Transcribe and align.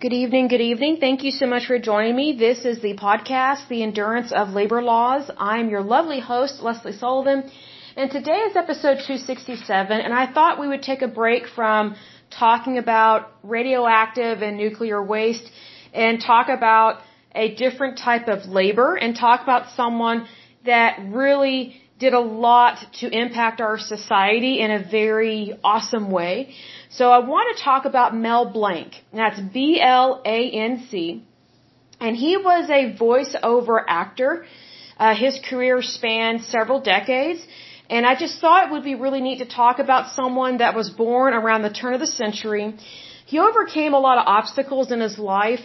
Good 0.00 0.12
evening, 0.12 0.46
good 0.46 0.60
evening. 0.60 0.98
Thank 1.00 1.24
you 1.24 1.32
so 1.32 1.44
much 1.44 1.66
for 1.66 1.76
joining 1.76 2.14
me. 2.14 2.32
This 2.38 2.64
is 2.64 2.80
the 2.80 2.94
podcast, 2.94 3.66
The 3.68 3.82
Endurance 3.82 4.30
of 4.30 4.50
Labor 4.50 4.80
Laws. 4.80 5.28
I'm 5.36 5.70
your 5.70 5.82
lovely 5.82 6.20
host, 6.20 6.62
Lesley 6.62 6.92
Sullivan, 6.92 7.50
and 7.96 8.08
today 8.08 8.38
is 8.48 8.54
episode 8.54 8.98
267, 9.04 10.00
and 10.00 10.14
I 10.14 10.32
thought 10.32 10.60
we 10.60 10.68
would 10.68 10.82
take 10.82 11.02
a 11.02 11.08
break 11.08 11.48
from 11.48 11.96
talking 12.30 12.78
about 12.78 13.32
radioactive 13.42 14.40
and 14.40 14.56
nuclear 14.56 15.02
waste 15.02 15.50
and 15.92 16.20
talk 16.20 16.48
about 16.48 17.00
a 17.34 17.56
different 17.56 17.98
type 17.98 18.28
of 18.28 18.46
labor 18.46 18.94
and 18.94 19.16
talk 19.16 19.42
about 19.42 19.70
someone 19.74 20.28
that 20.64 21.00
really 21.08 21.74
did 21.98 22.14
a 22.14 22.20
lot 22.20 22.78
to 23.00 23.08
impact 23.08 23.60
our 23.60 23.78
society 23.78 24.60
in 24.60 24.70
a 24.70 24.82
very 24.98 25.58
awesome 25.64 26.10
way. 26.10 26.54
So 26.90 27.10
I 27.10 27.18
want 27.18 27.56
to 27.56 27.62
talk 27.62 27.84
about 27.84 28.14
Mel 28.14 28.44
Blanc. 28.58 28.92
That's 29.12 29.40
B-L-A-N-C. 29.40 31.24
And 32.00 32.16
he 32.16 32.36
was 32.36 32.70
a 32.70 32.82
voiceover 33.06 33.82
actor. 33.88 34.46
Uh, 34.96 35.14
his 35.14 35.38
career 35.48 35.82
spanned 35.82 36.44
several 36.44 36.80
decades. 36.80 37.40
And 37.90 38.06
I 38.06 38.14
just 38.14 38.40
thought 38.40 38.68
it 38.68 38.72
would 38.72 38.84
be 38.84 38.94
really 38.94 39.20
neat 39.20 39.38
to 39.38 39.46
talk 39.46 39.78
about 39.78 40.10
someone 40.10 40.58
that 40.58 40.74
was 40.74 40.90
born 40.90 41.34
around 41.34 41.62
the 41.62 41.74
turn 41.80 41.94
of 41.94 42.00
the 42.00 42.12
century. 42.22 42.74
He 43.26 43.38
overcame 43.38 43.94
a 43.94 43.98
lot 43.98 44.18
of 44.18 44.24
obstacles 44.26 44.92
in 44.92 45.00
his 45.00 45.18
life. 45.18 45.60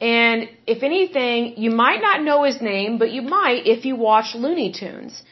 And 0.00 0.48
if 0.66 0.82
anything, 0.82 1.54
you 1.56 1.70
might 1.70 2.00
not 2.00 2.22
know 2.22 2.42
his 2.44 2.60
name, 2.60 2.98
but 2.98 3.10
you 3.12 3.22
might 3.22 3.66
if 3.66 3.84
you 3.84 3.96
watch 3.96 4.34
Looney 4.34 4.72
Tunes. 4.72 5.22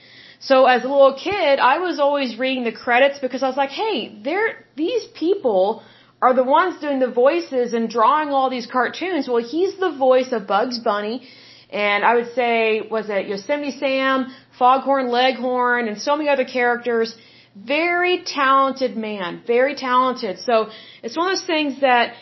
So 0.41 0.67
as 0.67 0.85
a 0.85 0.89
little 0.89 1.15
kid, 1.15 1.59
I 1.59 1.79
was 1.79 1.99
always 1.99 2.39
reading 2.39 2.65
the 2.65 2.73
credits 2.73 3.19
because 3.19 3.43
I 3.43 3.49
was 3.49 3.57
like, 3.57 3.71
hey, 3.71 4.17
they're, 4.23 4.65
these 4.77 5.05
people 5.15 5.83
are 6.23 6.35
the 6.35 6.45
ones 6.45 6.81
doing 6.81 7.01
the 7.01 7.11
voices 7.11 7.75
and 7.75 7.89
drawing 7.89 8.31
all 8.31 8.49
these 8.51 8.67
cartoons. 8.67 9.29
Well, 9.29 9.43
he's 9.43 9.77
the 9.77 9.91
voice 9.91 10.33
of 10.33 10.47
Bugs 10.47 10.79
Bunny. 10.79 11.29
And 11.71 12.05
I 12.05 12.15
would 12.15 12.35
say, 12.35 12.83
was 12.91 13.09
it 13.11 13.27
Yosemite 13.29 13.73
Sam, 13.73 14.33
Foghorn 14.59 15.09
Leghorn, 15.09 15.89
and 15.89 16.01
so 16.01 16.17
many 16.17 16.29
other 16.29 16.45
characters. 16.45 17.15
Very 17.55 18.23
talented 18.25 18.97
man, 18.97 19.43
very 19.47 19.75
talented. 19.75 20.39
So 20.39 20.71
it's 21.03 21.17
one 21.17 21.31
of 21.31 21.39
those 21.39 21.47
things 21.47 21.81
that, 21.81 22.15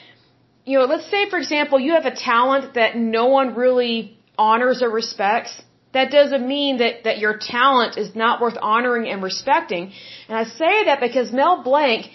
you 0.64 0.78
know, 0.78 0.86
let's 0.86 1.08
say 1.10 1.28
for 1.28 1.38
example, 1.38 1.78
you 1.78 1.92
have 1.92 2.06
a 2.06 2.14
talent 2.14 2.74
that 2.74 2.96
no 2.96 3.26
one 3.26 3.54
really 3.54 4.18
honors 4.38 4.82
or 4.82 4.90
respects 4.90 5.62
that 5.96 6.10
doesn't 6.18 6.46
mean 6.56 6.78
that, 6.82 6.94
that 7.06 7.18
your 7.24 7.34
talent 7.56 7.92
is 8.02 8.10
not 8.24 8.40
worth 8.44 8.58
honoring 8.72 9.06
and 9.12 9.22
respecting. 9.30 9.84
And 10.28 10.36
I 10.42 10.44
say 10.44 10.74
that 10.88 11.00
because 11.06 11.32
Mel 11.40 11.56
Blanc, 11.70 12.06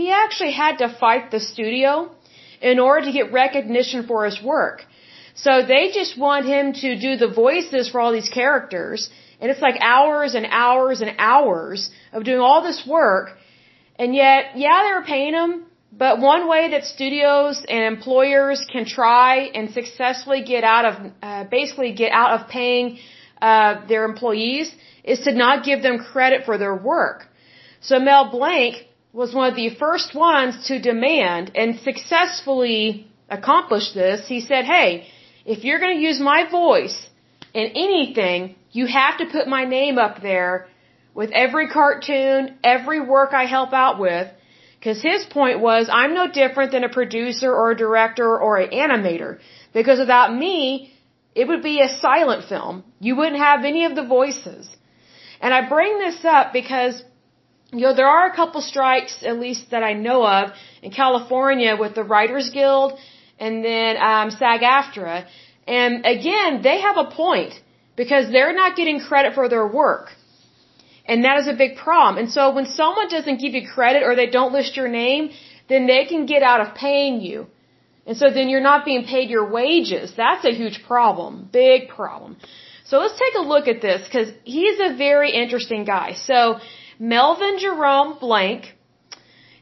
he 0.00 0.06
actually 0.22 0.52
had 0.64 0.74
to 0.82 0.88
fight 1.02 1.30
the 1.34 1.40
studio 1.52 1.88
in 2.70 2.78
order 2.78 3.06
to 3.08 3.12
get 3.18 3.32
recognition 3.32 4.06
for 4.10 4.24
his 4.28 4.38
work. 4.42 4.84
So 5.44 5.52
they 5.72 5.84
just 6.00 6.18
want 6.26 6.46
him 6.54 6.72
to 6.84 6.88
do 7.06 7.12
the 7.24 7.30
voices 7.44 7.88
for 7.90 8.00
all 8.00 8.12
these 8.12 8.30
characters. 8.40 9.08
And 9.40 9.50
it's 9.52 9.64
like 9.68 9.76
hours 9.80 10.34
and 10.38 10.46
hours 10.50 11.00
and 11.00 11.10
hours 11.18 11.90
of 12.12 12.24
doing 12.24 12.40
all 12.40 12.60
this 12.70 12.80
work. 12.98 13.26
And 14.00 14.14
yet, 14.14 14.40
yeah, 14.64 14.78
they're 14.84 15.08
paying 15.14 15.34
him, 15.40 15.52
but 15.92 16.20
one 16.20 16.48
way 16.48 16.70
that 16.72 16.84
studios 16.96 17.64
and 17.68 17.82
employers 17.94 18.58
can 18.72 18.84
try 18.84 19.34
and 19.58 19.70
successfully 19.70 20.42
get 20.54 20.64
out 20.64 20.84
of, 20.90 20.94
uh, 21.22 21.44
basically 21.58 21.92
get 21.92 22.10
out 22.12 22.32
of 22.36 22.48
paying 22.48 22.98
uh, 23.40 23.86
their 23.86 24.04
employees 24.04 24.74
is 25.04 25.20
to 25.20 25.32
not 25.32 25.64
give 25.64 25.82
them 25.82 25.98
credit 25.98 26.44
for 26.44 26.58
their 26.58 26.74
work. 26.74 27.26
So 27.80 27.98
Mel 27.98 28.30
Blanc 28.30 28.86
was 29.12 29.34
one 29.34 29.50
of 29.50 29.56
the 29.56 29.70
first 29.74 30.14
ones 30.14 30.66
to 30.68 30.80
demand 30.80 31.52
and 31.54 31.80
successfully 31.80 33.06
accomplish 33.28 33.92
this. 33.92 34.26
He 34.26 34.40
said, 34.40 34.64
hey, 34.64 35.06
if 35.44 35.64
you're 35.64 35.80
going 35.80 35.96
to 35.96 36.02
use 36.02 36.20
my 36.20 36.50
voice 36.50 37.08
in 37.54 37.66
anything, 37.86 38.56
you 38.72 38.86
have 38.86 39.18
to 39.18 39.26
put 39.26 39.48
my 39.48 39.64
name 39.64 39.98
up 39.98 40.20
there 40.22 40.68
with 41.14 41.30
every 41.32 41.68
cartoon, 41.68 42.56
every 42.62 43.00
work 43.00 43.32
I 43.32 43.44
help 43.46 43.72
out 43.72 43.98
with. 43.98 44.28
Because 44.78 45.02
his 45.02 45.24
point 45.24 45.58
was, 45.58 45.88
I'm 45.90 46.14
no 46.14 46.30
different 46.30 46.70
than 46.70 46.84
a 46.84 46.88
producer 46.88 47.52
or 47.52 47.72
a 47.72 47.76
director 47.76 48.38
or 48.38 48.58
an 48.58 48.70
animator. 48.70 49.38
Because 49.72 49.98
without 49.98 50.32
me, 50.34 50.92
it 51.40 51.46
would 51.48 51.64
be 51.72 51.76
a 51.80 51.90
silent 52.06 52.42
film. 52.52 52.74
You 53.06 53.14
wouldn't 53.18 53.42
have 53.48 53.60
any 53.72 53.82
of 53.88 53.94
the 53.98 54.06
voices. 54.18 54.64
And 55.42 55.50
I 55.58 55.60
bring 55.76 55.92
this 56.04 56.18
up 56.36 56.46
because, 56.60 56.94
you 57.72 57.82
know, 57.84 57.94
there 57.94 58.12
are 58.16 58.26
a 58.28 58.34
couple 58.40 58.60
strikes, 58.72 59.14
at 59.30 59.38
least 59.38 59.70
that 59.72 59.82
I 59.90 59.92
know 60.06 60.20
of, 60.26 60.44
in 60.82 60.90
California 61.02 61.72
with 61.82 61.94
the 61.94 62.06
Writers 62.12 62.50
Guild 62.58 62.98
and 63.38 63.64
then 63.64 63.92
um, 64.10 64.30
SAG-AFTRA. 64.30 65.16
And 65.78 65.92
again, 66.16 66.62
they 66.62 66.80
have 66.80 66.96
a 67.04 67.08
point 67.24 67.54
because 67.94 68.24
they're 68.34 68.56
not 68.62 68.74
getting 68.80 68.98
credit 69.10 69.34
for 69.38 69.48
their 69.48 69.66
work. 69.82 70.06
And 71.10 71.24
that 71.24 71.36
is 71.42 71.46
a 71.54 71.56
big 71.64 71.76
problem. 71.76 72.18
And 72.22 72.30
so 72.36 72.52
when 72.56 72.66
someone 72.80 73.08
doesn't 73.16 73.38
give 73.44 73.54
you 73.58 73.64
credit 73.76 74.02
or 74.02 74.16
they 74.16 74.30
don't 74.38 74.52
list 74.52 74.76
your 74.76 74.88
name, 74.88 75.30
then 75.68 75.86
they 75.86 76.04
can 76.10 76.26
get 76.26 76.42
out 76.42 76.60
of 76.64 76.74
paying 76.74 77.20
you. 77.20 77.46
And 78.08 78.16
so 78.16 78.30
then 78.30 78.48
you're 78.48 78.68
not 78.72 78.86
being 78.86 79.04
paid 79.04 79.28
your 79.28 79.48
wages. 79.50 80.14
That's 80.16 80.44
a 80.46 80.54
huge 80.60 80.82
problem. 80.92 81.48
Big 81.52 81.88
problem. 81.90 82.38
So 82.86 82.98
let's 83.02 83.18
take 83.24 83.34
a 83.36 83.44
look 83.52 83.68
at 83.68 83.82
this 83.82 84.02
because 84.06 84.30
he's 84.44 84.80
a 84.80 84.96
very 84.96 85.30
interesting 85.42 85.84
guy. 85.84 86.14
So 86.14 86.58
Melvin 86.98 87.58
Jerome 87.58 88.18
Blank, 88.18 88.74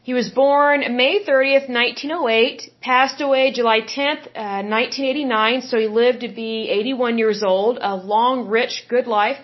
he 0.05 0.15
was 0.15 0.29
born 0.29 0.79
May 0.97 1.25
30th, 1.25 1.69
1908, 1.69 2.71
passed 2.81 3.21
away 3.21 3.51
July 3.51 3.81
10th, 3.81 4.29
uh, 4.29 4.63
1989, 4.63 5.63
so 5.63 5.77
he 5.77 5.89
lived 5.89 6.21
to 6.21 6.29
be 6.29 6.69
81 6.71 7.19
years 7.19 7.43
old, 7.43 7.79
a 7.83 7.97
long, 7.97 8.47
rich, 8.47 8.85
good 8.89 9.09
life, 9.09 9.39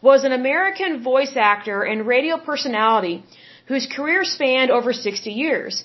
was 0.00 0.24
an 0.24 0.32
American 0.32 1.02
voice 1.02 1.34
actor 1.36 1.82
and 1.82 2.06
radio 2.06 2.38
personality 2.38 3.22
whose 3.66 3.86
career 3.86 4.24
spanned 4.24 4.70
over 4.70 4.94
60 4.94 5.30
years. 5.30 5.84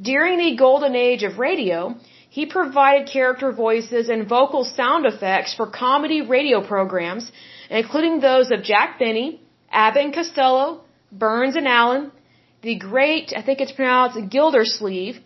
During 0.00 0.38
the 0.38 0.56
golden 0.56 0.94
age 0.94 1.22
of 1.24 1.38
radio, 1.38 1.94
he 2.30 2.46
provided 2.46 3.08
character 3.08 3.52
voices 3.52 4.08
and 4.08 4.28
vocal 4.28 4.64
sound 4.64 5.04
effects 5.04 5.54
for 5.54 5.66
comedy 5.66 6.22
radio 6.22 6.66
programs, 6.66 7.30
including 7.68 8.20
those 8.20 8.50
of 8.50 8.62
Jack 8.62 8.98
Benny, 8.98 9.40
Abbott 9.70 10.04
and 10.04 10.14
Costello, 10.14 10.84
Burns 11.12 11.56
and 11.56 11.68
Allen, 11.68 12.12
the 12.62 12.76
great, 12.76 13.32
I 13.36 13.42
think 13.42 13.60
it's 13.60 13.72
pronounced 13.72 14.18
Gildersleeve, 14.30 15.16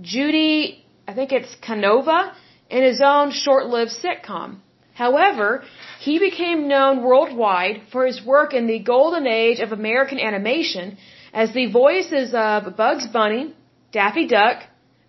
Judy, 0.00 0.84
I 1.06 1.14
think 1.14 1.32
it's 1.32 1.54
Canova, 1.66 2.32
and 2.70 2.84
his 2.84 3.00
own 3.00 3.30
short-lived 3.30 3.92
sitcom. 4.02 4.58
However, 4.94 5.62
he 6.00 6.18
became 6.18 6.68
known 6.68 7.02
worldwide 7.02 7.82
for 7.92 8.06
his 8.06 8.22
work 8.24 8.54
in 8.54 8.66
the 8.66 8.80
golden 8.80 9.26
age 9.26 9.60
of 9.60 9.72
American 9.72 10.18
animation 10.18 10.98
as 11.32 11.52
the 11.54 11.70
voices 11.70 12.34
of 12.34 12.76
Bugs 12.76 13.06
Bunny, 13.06 13.54
Daffy 13.92 14.26
Duck, 14.26 14.62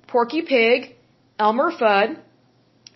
Porky 0.07 0.41
Pig, 0.41 0.95
Elmer 1.39 1.71
Fudd, 1.71 2.17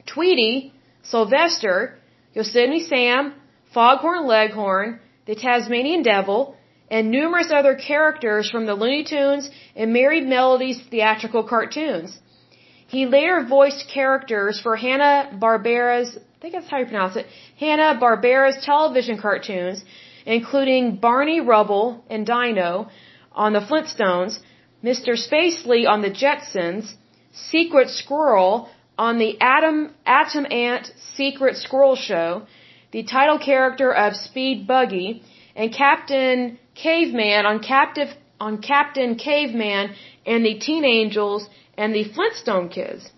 Tweety, 0.05 0.73
Sylvester, 1.03 1.97
Yosemite 2.33 2.81
Sam, 2.81 3.33
Foghorn 3.73 4.25
Leghorn, 4.27 4.99
the 5.25 5.35
Tasmanian 5.35 6.03
Devil, 6.03 6.55
and 6.89 7.09
numerous 7.09 7.51
other 7.51 7.75
characters 7.75 8.49
from 8.49 8.65
the 8.65 8.75
Looney 8.75 9.03
Tunes 9.03 9.49
and 9.75 9.91
Merrie 9.93 10.25
Melodies 10.25 10.81
theatrical 10.91 11.43
cartoons. 11.43 12.19
He 12.87 13.05
later 13.05 13.43
voiced 13.47 13.89
characters 13.91 14.61
for 14.61 14.75
Hanna-Barbera's, 14.75 16.17
I 16.17 16.39
think 16.41 16.53
that's 16.53 16.69
how 16.69 16.77
you 16.77 16.85
pronounce 16.85 17.15
it, 17.15 17.25
Hanna-Barbera's 17.59 18.63
television 18.63 19.17
cartoons, 19.17 19.83
including 20.25 20.97
Barney 20.97 21.41
Rubble 21.41 22.03
and 22.09 22.25
Dino 22.25 22.89
on 23.31 23.53
the 23.53 23.61
Flintstones, 23.61 24.39
Mr. 24.85 25.11
Spacely 25.27 25.87
on 25.87 26.03
the 26.03 26.11
Jetsons, 26.21 26.93
Secret 27.51 27.89
Squirrel 27.89 28.69
on 28.99 29.17
the 29.17 29.31
Atom, 29.41 29.77
Atom 30.05 30.45
Ant 30.51 30.91
Secret 31.17 31.57
Squirrel 31.57 31.95
Show, 31.95 32.43
the 32.91 33.01
title 33.01 33.39
character 33.39 33.91
of 33.91 34.15
Speed 34.15 34.67
Buggy, 34.67 35.23
and 35.55 35.73
Captain 35.73 36.59
Caveman 36.75 37.47
on 37.47 37.57
Captive 37.73 38.09
on 38.39 38.61
Captain 38.61 39.15
Caveman 39.15 39.95
and 40.23 40.45
the 40.45 40.59
Teen 40.59 40.85
Angels 40.85 41.49
and 41.75 41.95
the 41.95 42.03
Flintstone 42.03 42.69
Kids. 42.69 43.09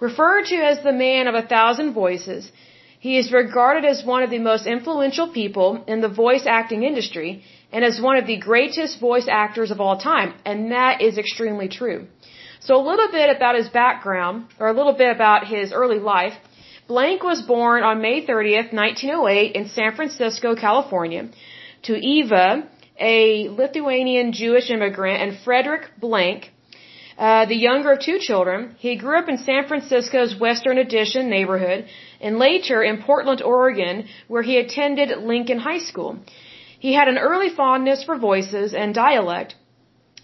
Referred 0.00 0.46
to 0.46 0.56
as 0.56 0.82
the 0.82 0.92
man 1.06 1.28
of 1.28 1.36
a 1.36 1.46
thousand 1.54 1.92
voices, 1.92 2.50
he 2.98 3.18
is 3.18 3.30
regarded 3.30 3.84
as 3.84 4.04
one 4.04 4.24
of 4.24 4.30
the 4.30 4.44
most 4.50 4.66
influential 4.66 5.28
people 5.28 5.84
in 5.86 6.00
the 6.00 6.08
voice 6.24 6.44
acting 6.46 6.82
industry 6.82 7.44
and 7.74 7.84
as 7.84 8.00
one 8.08 8.16
of 8.16 8.26
the 8.32 8.38
greatest 8.50 9.00
voice 9.00 9.26
actors 9.28 9.70
of 9.72 9.80
all 9.84 9.96
time. 9.98 10.32
And 10.50 10.70
that 10.70 11.02
is 11.06 11.18
extremely 11.18 11.68
true. 11.78 12.06
So 12.66 12.76
a 12.76 12.84
little 12.90 13.10
bit 13.18 13.28
about 13.36 13.56
his 13.60 13.68
background, 13.68 14.36
or 14.60 14.68
a 14.68 14.76
little 14.80 14.96
bit 15.02 15.10
about 15.18 15.48
his 15.54 15.72
early 15.80 15.98
life. 15.98 16.36
Blanc 16.86 17.24
was 17.30 17.42
born 17.42 17.82
on 17.82 18.00
May 18.00 18.18
30th, 18.24 18.70
1908 18.72 19.56
in 19.58 19.66
San 19.78 19.90
Francisco, 19.96 20.54
California, 20.54 21.22
to 21.88 21.94
Eva, 22.16 22.46
a 22.98 23.48
Lithuanian 23.48 24.32
Jewish 24.32 24.70
immigrant, 24.70 25.18
and 25.24 25.30
Frederick 25.44 25.84
Blank, 25.98 26.52
uh, 27.18 27.44
the 27.46 27.60
younger 27.68 27.90
of 27.94 28.00
two 28.00 28.18
children. 28.20 28.76
He 28.78 28.96
grew 28.96 29.18
up 29.18 29.28
in 29.28 29.38
San 29.38 29.66
Francisco's 29.66 30.38
Western 30.46 30.78
Addition 30.78 31.28
neighborhood 31.28 31.86
and 32.20 32.38
later 32.38 32.84
in 32.84 33.02
Portland, 33.02 33.42
Oregon, 33.42 34.06
where 34.28 34.42
he 34.42 34.58
attended 34.58 35.08
Lincoln 35.32 35.58
High 35.58 35.84
School. 35.90 36.18
He 36.86 36.92
had 36.92 37.08
an 37.08 37.16
early 37.16 37.48
fondness 37.48 38.04
for 38.04 38.16
voices 38.30 38.74
and 38.74 38.94
dialect, 38.94 39.54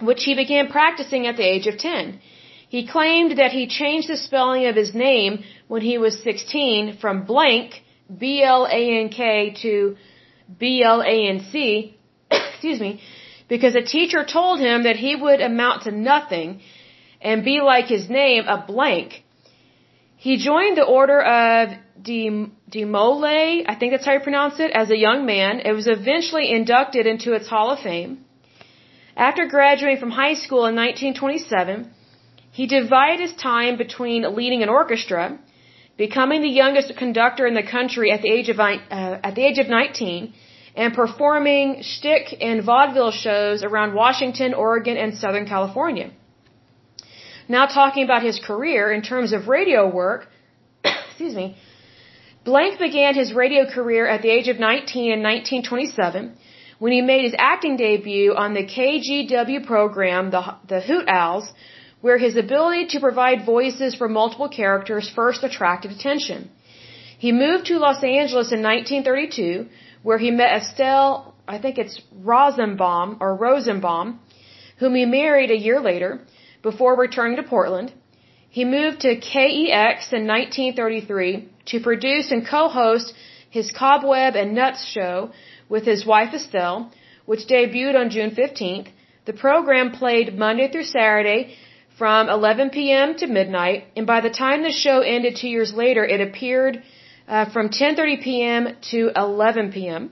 which 0.08 0.24
he 0.24 0.34
began 0.34 0.66
practicing 0.68 1.26
at 1.26 1.38
the 1.38 1.46
age 1.52 1.66
of 1.66 1.78
10. 1.78 2.20
He 2.68 2.86
claimed 2.86 3.38
that 3.38 3.52
he 3.58 3.66
changed 3.66 4.08
the 4.08 4.18
spelling 4.18 4.66
of 4.66 4.76
his 4.76 4.92
name 4.94 5.42
when 5.68 5.80
he 5.80 5.96
was 5.96 6.22
16 6.22 6.98
from 6.98 7.24
blank, 7.24 7.82
B-L-A-N-K 8.24 9.54
to 9.62 9.96
B-L-A-N-C, 10.58 11.96
excuse 12.30 12.80
me, 12.86 13.00
because 13.48 13.74
a 13.74 13.90
teacher 13.96 14.22
told 14.26 14.60
him 14.60 14.82
that 14.82 14.96
he 14.96 15.16
would 15.16 15.40
amount 15.40 15.84
to 15.84 15.90
nothing 15.90 16.60
and 17.22 17.42
be 17.42 17.62
like 17.62 17.86
his 17.86 18.10
name, 18.10 18.44
a 18.46 18.58
blank. 18.72 19.24
He 20.18 20.36
joined 20.36 20.76
the 20.76 20.84
Order 20.84 21.22
of 21.22 21.70
De, 22.02 22.84
Mole, 22.84 23.24
I 23.24 23.76
think 23.78 23.92
that's 23.92 24.06
how 24.06 24.14
you 24.14 24.20
pronounce 24.20 24.58
it, 24.60 24.70
as 24.70 24.90
a 24.90 24.96
young 24.96 25.26
man. 25.26 25.60
It 25.60 25.72
was 25.72 25.86
eventually 25.86 26.50
inducted 26.50 27.06
into 27.06 27.32
its 27.32 27.48
Hall 27.48 27.70
of 27.70 27.80
Fame. 27.80 28.24
After 29.16 29.46
graduating 29.46 30.00
from 30.00 30.10
high 30.10 30.34
school 30.34 30.66
in 30.66 30.74
1927, 30.76 31.90
he 32.52 32.66
divided 32.66 33.20
his 33.20 33.34
time 33.34 33.76
between 33.76 34.34
leading 34.34 34.62
an 34.62 34.68
orchestra, 34.68 35.38
becoming 35.96 36.40
the 36.42 36.54
youngest 36.62 36.96
conductor 36.96 37.46
in 37.46 37.54
the 37.54 37.62
country 37.62 38.10
at 38.12 38.22
the 38.22 38.30
age 38.30 38.48
of 38.48 38.58
uh, 38.58 39.28
at 39.28 39.34
the 39.34 39.44
age 39.48 39.58
of 39.58 39.68
19, 39.68 40.32
and 40.76 40.94
performing 40.94 41.82
shtick 41.82 42.36
and 42.40 42.64
vaudeville 42.64 43.10
shows 43.10 43.62
around 43.62 43.94
Washington, 43.94 44.54
Oregon, 44.54 44.96
and 44.96 45.16
Southern 45.16 45.46
California. 45.46 46.10
Now 47.48 47.66
talking 47.66 48.04
about 48.04 48.22
his 48.22 48.38
career 48.38 48.92
in 48.92 49.02
terms 49.02 49.32
of 49.32 49.48
radio 49.48 49.88
work, 49.88 50.28
excuse 50.84 51.34
me, 51.34 51.56
Blanc 52.42 52.78
began 52.78 53.14
his 53.14 53.34
radio 53.34 53.66
career 53.66 54.06
at 54.06 54.22
the 54.22 54.30
age 54.30 54.48
of 54.48 54.58
19 54.58 55.12
in 55.12 55.22
1927 55.22 56.32
when 56.78 56.92
he 56.92 57.02
made 57.02 57.24
his 57.24 57.34
acting 57.36 57.76
debut 57.76 58.34
on 58.34 58.54
the 58.54 58.64
KGW 58.64 59.66
program, 59.66 60.30
the, 60.30 60.42
the 60.66 60.80
Hoot 60.80 61.06
Owls, 61.06 61.52
where 62.00 62.16
his 62.16 62.36
ability 62.36 62.86
to 62.86 63.00
provide 63.00 63.44
voices 63.44 63.94
for 63.94 64.08
multiple 64.08 64.48
characters 64.48 65.12
first 65.14 65.44
attracted 65.44 65.90
attention. 65.90 66.50
He 67.18 67.30
moved 67.30 67.66
to 67.66 67.78
Los 67.78 68.02
Angeles 68.02 68.52
in 68.52 68.62
1932, 68.62 69.66
where 70.02 70.16
he 70.16 70.30
met 70.30 70.62
Estelle, 70.62 71.34
I 71.46 71.58
think 71.58 71.76
it's 71.76 72.00
Rosenbaum 72.10 73.18
or 73.20 73.36
Rosenbaum, 73.36 74.18
whom 74.78 74.94
he 74.94 75.04
married 75.04 75.50
a 75.50 75.58
year 75.58 75.78
later 75.78 76.20
before 76.62 76.96
returning 76.96 77.36
to 77.36 77.42
Portland. 77.42 77.92
He 78.48 78.64
moved 78.64 79.00
to 79.02 79.16
KEX 79.16 80.14
in 80.14 80.26
1933 80.26 81.50
to 81.70 81.80
produce 81.80 82.30
and 82.30 82.46
co-host 82.46 83.14
his 83.50 83.70
Cobweb 83.72 84.36
and 84.36 84.54
Nuts 84.54 84.84
show 84.84 85.30
with 85.68 85.84
his 85.84 86.04
wife 86.06 86.32
Estelle, 86.34 86.90
which 87.26 87.46
debuted 87.46 87.96
on 88.00 88.10
June 88.10 88.30
15th. 88.30 88.88
The 89.26 89.32
program 89.32 89.90
played 89.92 90.36
Monday 90.36 90.70
through 90.70 90.84
Saturday 90.84 91.56
from 91.98 92.28
11 92.28 92.70
p.m. 92.70 93.16
to 93.18 93.26
midnight, 93.26 93.84
and 93.96 94.06
by 94.06 94.20
the 94.20 94.30
time 94.30 94.62
the 94.62 94.72
show 94.72 95.00
ended 95.00 95.36
two 95.36 95.48
years 95.48 95.72
later, 95.74 96.04
it 96.04 96.20
appeared 96.20 96.82
uh, 97.28 97.44
from 97.54 97.68
10:30 97.68 98.22
p.m. 98.22 98.68
to 98.90 99.10
11 99.14 99.72
p.m. 99.72 100.10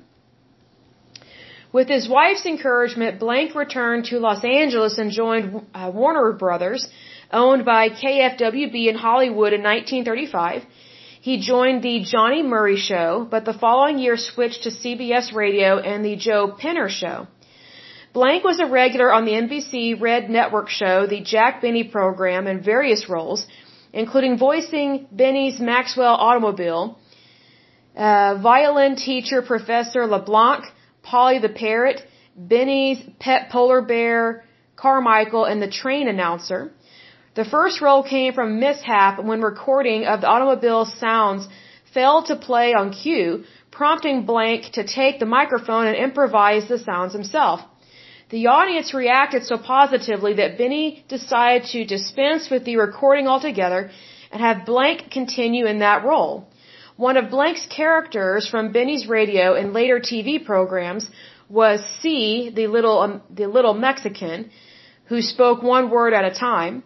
With 1.72 1.88
his 1.88 2.08
wife's 2.08 2.46
encouragement, 2.46 3.18
Blanc 3.18 3.54
returned 3.54 4.04
to 4.06 4.18
Los 4.18 4.44
Angeles 4.44 4.98
and 4.98 5.10
joined 5.10 5.66
uh, 5.74 5.90
Warner 5.94 6.32
Brothers, 6.32 6.88
owned 7.30 7.64
by 7.64 7.88
KFWB 7.90 8.86
in 8.92 8.96
Hollywood 9.06 9.52
in 9.52 9.62
1935. 9.62 10.64
He 11.28 11.36
joined 11.52 11.82
the 11.82 11.98
Johnny 12.12 12.42
Murray 12.42 12.78
Show, 12.90 13.28
but 13.30 13.44
the 13.44 13.58
following 13.64 13.98
year 13.98 14.16
switched 14.16 14.62
to 14.62 14.70
CBS 14.70 15.26
Radio 15.34 15.70
and 15.78 16.02
the 16.02 16.16
Joe 16.16 16.42
Penner 16.60 16.88
Show. 16.88 17.16
Blanc 18.14 18.44
was 18.44 18.60
a 18.60 18.64
regular 18.80 19.12
on 19.12 19.26
the 19.26 19.32
NBC 19.42 20.00
Red 20.00 20.30
Network 20.30 20.70
show, 20.70 21.06
the 21.06 21.20
Jack 21.20 21.60
Benny 21.60 21.84
program, 21.84 22.46
in 22.46 22.62
various 22.62 23.10
roles, 23.10 23.46
including 23.92 24.38
voicing 24.38 25.06
Benny's 25.12 25.60
Maxwell 25.60 26.14
automobile, 26.28 26.98
uh, 27.94 28.38
violin 28.50 28.96
teacher 28.96 29.42
Professor 29.42 30.06
LeBlanc, 30.06 30.64
Polly 31.02 31.40
the 31.40 31.50
Parrot, 31.50 32.00
Benny's 32.38 33.00
pet 33.18 33.50
polar 33.50 33.82
bear, 33.82 34.44
Carmichael, 34.76 35.44
and 35.44 35.60
the 35.60 35.72
train 35.82 36.08
announcer. 36.08 36.72
The 37.38 37.50
first 37.56 37.80
role 37.80 38.02
came 38.02 38.32
from 38.32 38.58
mishap 38.58 39.22
when 39.22 39.40
recording 39.40 40.00
of 40.12 40.22
the 40.22 40.26
automobile 40.34 40.84
sounds 40.86 41.42
failed 41.94 42.24
to 42.30 42.34
play 42.34 42.74
on 42.74 42.86
cue, 43.02 43.44
prompting 43.70 44.18
Blanc 44.30 44.62
to 44.78 44.82
take 44.82 45.20
the 45.20 45.32
microphone 45.38 45.86
and 45.86 45.96
improvise 45.96 46.66
the 46.66 46.80
sounds 46.80 47.12
himself. 47.12 47.60
The 48.30 48.48
audience 48.48 48.92
reacted 48.92 49.44
so 49.44 49.56
positively 49.56 50.34
that 50.40 50.58
Benny 50.58 51.04
decided 51.06 51.68
to 51.74 51.84
dispense 51.84 52.50
with 52.50 52.64
the 52.64 52.76
recording 52.76 53.28
altogether 53.28 53.80
and 54.32 54.40
have 54.42 54.66
Blanc 54.66 55.08
continue 55.18 55.66
in 55.66 55.78
that 55.78 56.04
role. 56.04 56.34
One 56.96 57.16
of 57.16 57.30
Blanc's 57.30 57.66
characters 57.66 58.48
from 58.48 58.72
Benny's 58.72 59.06
radio 59.06 59.54
and 59.54 59.72
later 59.72 60.00
TV 60.00 60.44
programs 60.44 61.08
was 61.48 61.78
Sy, 62.00 62.50
the 62.60 62.66
little 62.66 62.98
um, 63.06 63.22
the 63.30 63.46
little 63.46 63.74
Mexican, 63.74 64.50
who 65.10 65.22
spoke 65.22 65.62
one 65.62 65.88
word 65.88 66.12
at 66.12 66.30
a 66.32 66.34
time. 66.50 66.82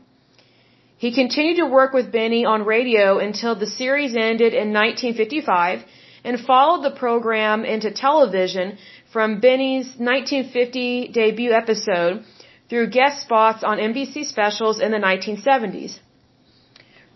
He 1.03 1.11
continued 1.11 1.57
to 1.57 1.75
work 1.79 1.93
with 1.93 2.13
Benny 2.17 2.45
on 2.45 2.65
radio 2.65 3.07
until 3.19 3.55
the 3.57 3.71
series 3.79 4.15
ended 4.15 4.53
in 4.63 4.69
1955 4.73 5.81
and 6.23 6.39
followed 6.51 6.83
the 6.85 6.97
program 7.05 7.65
into 7.65 7.91
television 7.91 8.79
from 9.13 9.41
Benny's 9.41 9.89
1950 10.11 11.09
debut 11.09 11.53
episode 11.63 12.23
through 12.69 12.95
guest 12.99 13.17
spots 13.27 13.65
on 13.65 13.79
NBC 13.89 14.25
specials 14.35 14.79
in 14.79 14.93
the 14.93 15.03
1970s. 15.09 15.99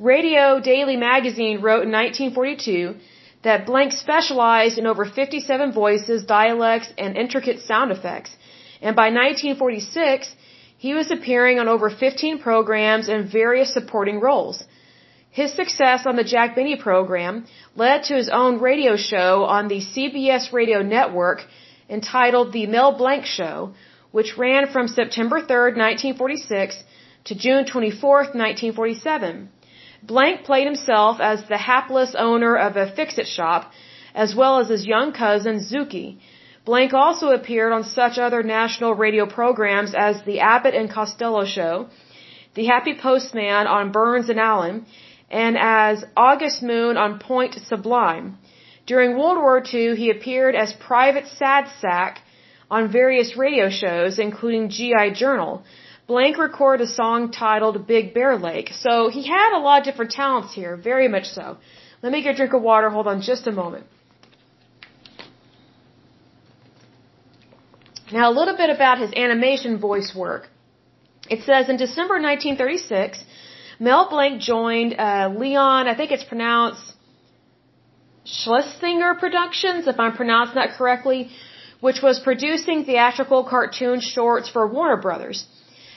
Radio 0.01 0.59
Daily 0.73 0.97
Magazine 0.97 1.61
wrote 1.67 1.85
in 1.87 1.93
1942 1.93 2.97
that 3.45 3.67
Blanc 3.67 3.93
specialized 3.93 4.79
in 4.79 4.89
over 4.89 5.05
57 5.05 5.73
voices, 5.73 6.25
dialects, 6.25 6.93
and 6.99 7.17
intricate 7.17 7.61
sound 7.61 7.93
effects. 7.93 8.33
And 8.83 8.97
by 8.97 9.09
1946, 9.11 10.35
he 10.79 10.95
was 10.95 11.11
appearing 11.11 11.59
on 11.59 11.69
over 11.69 11.89
15 11.91 12.39
programs 12.39 13.09
and 13.09 13.31
various 13.31 13.73
supporting 13.73 14.21
roles. 14.21 14.63
His 15.31 15.53
success 15.53 16.07
on 16.07 16.17
the 16.17 16.25
Jack 16.25 16.55
Benny 16.57 16.77
program 16.77 17.45
led 17.75 18.05
to 18.05 18.15
his 18.15 18.29
own 18.29 18.59
radio 18.61 18.97
show 18.97 19.45
on 19.45 19.69
the 19.69 19.81
CBS 19.81 20.53
radio 20.53 20.83
network 20.83 21.45
entitled 21.89 22.53
The 22.53 22.67
Mel 22.67 22.93
Blanc 22.97 23.27
Show, 23.27 23.75
which 24.13 24.39
ran 24.39 24.69
from 24.69 24.89
September 24.89 25.39
3, 25.41 25.77
1946 25.77 26.83
to 27.25 27.35
June 27.35 27.67
24, 27.67 28.11
1947. 28.11 29.51
Blanc 30.03 30.45
played 30.45 30.67
himself 30.67 31.21
as 31.21 31.45
the 31.49 31.59
hapless 31.59 32.15
owner 32.17 32.57
of 32.57 32.77
a 32.77 32.91
fix-it 32.91 33.27
shop, 33.27 33.73
as 34.15 34.35
well 34.35 34.59
as 34.61 34.69
his 34.69 34.87
young 34.87 35.13
cousin 35.13 35.57
Zookie. 35.61 36.19
Blanc 36.67 36.93
also 36.95 37.29
appeared 37.29 37.73
on 37.73 37.85
such 37.85 38.19
other 38.19 38.43
national 38.43 38.93
radio 38.95 39.25
programs 39.25 39.95
as 39.95 40.23
The 40.25 40.41
Abbott 40.41 40.75
and 40.75 40.91
Costello 40.91 41.45
Show, 41.45 41.87
The 42.57 42.67
Happy 42.67 42.95
Postman 43.03 43.69
on 43.69 43.93
Burns 43.93 44.29
and 44.29 44.41
Allen, 44.41 44.85
and 45.31 45.57
as 45.57 46.05
August 46.17 46.65
Moon 46.65 46.97
on 46.97 47.21
Point 47.21 47.55
Sublime. 47.69 48.39
During 48.85 49.17
World 49.17 49.39
War 49.39 49.63
II, 49.75 49.95
he 49.95 50.11
appeared 50.11 50.57
as 50.57 50.73
Private 50.73 51.29
Sad 51.39 51.69
Sack 51.81 52.21
on 52.69 52.91
various 52.91 53.37
radio 53.37 53.69
shows, 53.71 54.19
including 54.19 54.69
GI 54.69 55.07
Journal. 55.15 55.63
Blanc 56.09 56.37
recorded 56.37 56.89
a 56.89 56.91
song 57.01 57.31
titled 57.31 57.87
Big 57.87 58.13
Bear 58.13 58.37
Lake. 58.37 58.71
So 58.85 59.09
he 59.09 59.23
had 59.37 59.57
a 59.57 59.61
lot 59.67 59.79
of 59.81 59.85
different 59.85 60.11
talents 60.11 60.53
here, 60.53 60.77
very 60.77 61.07
much 61.07 61.27
so. 61.27 61.59
Let 62.03 62.11
me 62.13 62.23
get 62.23 62.35
a 62.35 62.37
drink 62.37 62.55
of 62.55 62.63
water. 62.63 62.91
Hold 62.91 63.07
on 63.07 63.21
just 63.23 63.47
a 63.47 63.53
moment. 63.53 63.87
Now, 68.13 68.31
a 68.31 68.35
little 68.39 68.57
bit 68.57 68.71
about 68.71 68.99
his 68.99 69.13
animation 69.13 69.79
voice 69.79 70.15
work. 70.15 70.49
It 71.29 71.43
says 71.43 71.69
in 71.69 71.77
December 71.77 72.15
1936, 72.15 73.25
Mel 73.81 74.09
Blanc 74.09 74.41
joined 74.41 74.95
uh, 74.99 75.29
Leon, 75.37 75.89
I 75.89 75.95
think 75.97 76.13
it's 76.13 76.25
pronounced 76.25 76.95
Schlesinger 78.25 79.15
Productions, 79.15 79.87
if 79.87 79.99
I'm 79.99 80.15
pronouncing 80.15 80.55
that 80.55 80.73
correctly, 80.79 81.31
which 81.81 82.01
was 82.03 82.21
producing 82.21 82.85
theatrical 82.85 83.45
cartoon 83.45 84.01
shorts 84.01 84.49
for 84.49 84.67
Warner 84.67 85.01
Brothers. 85.01 85.47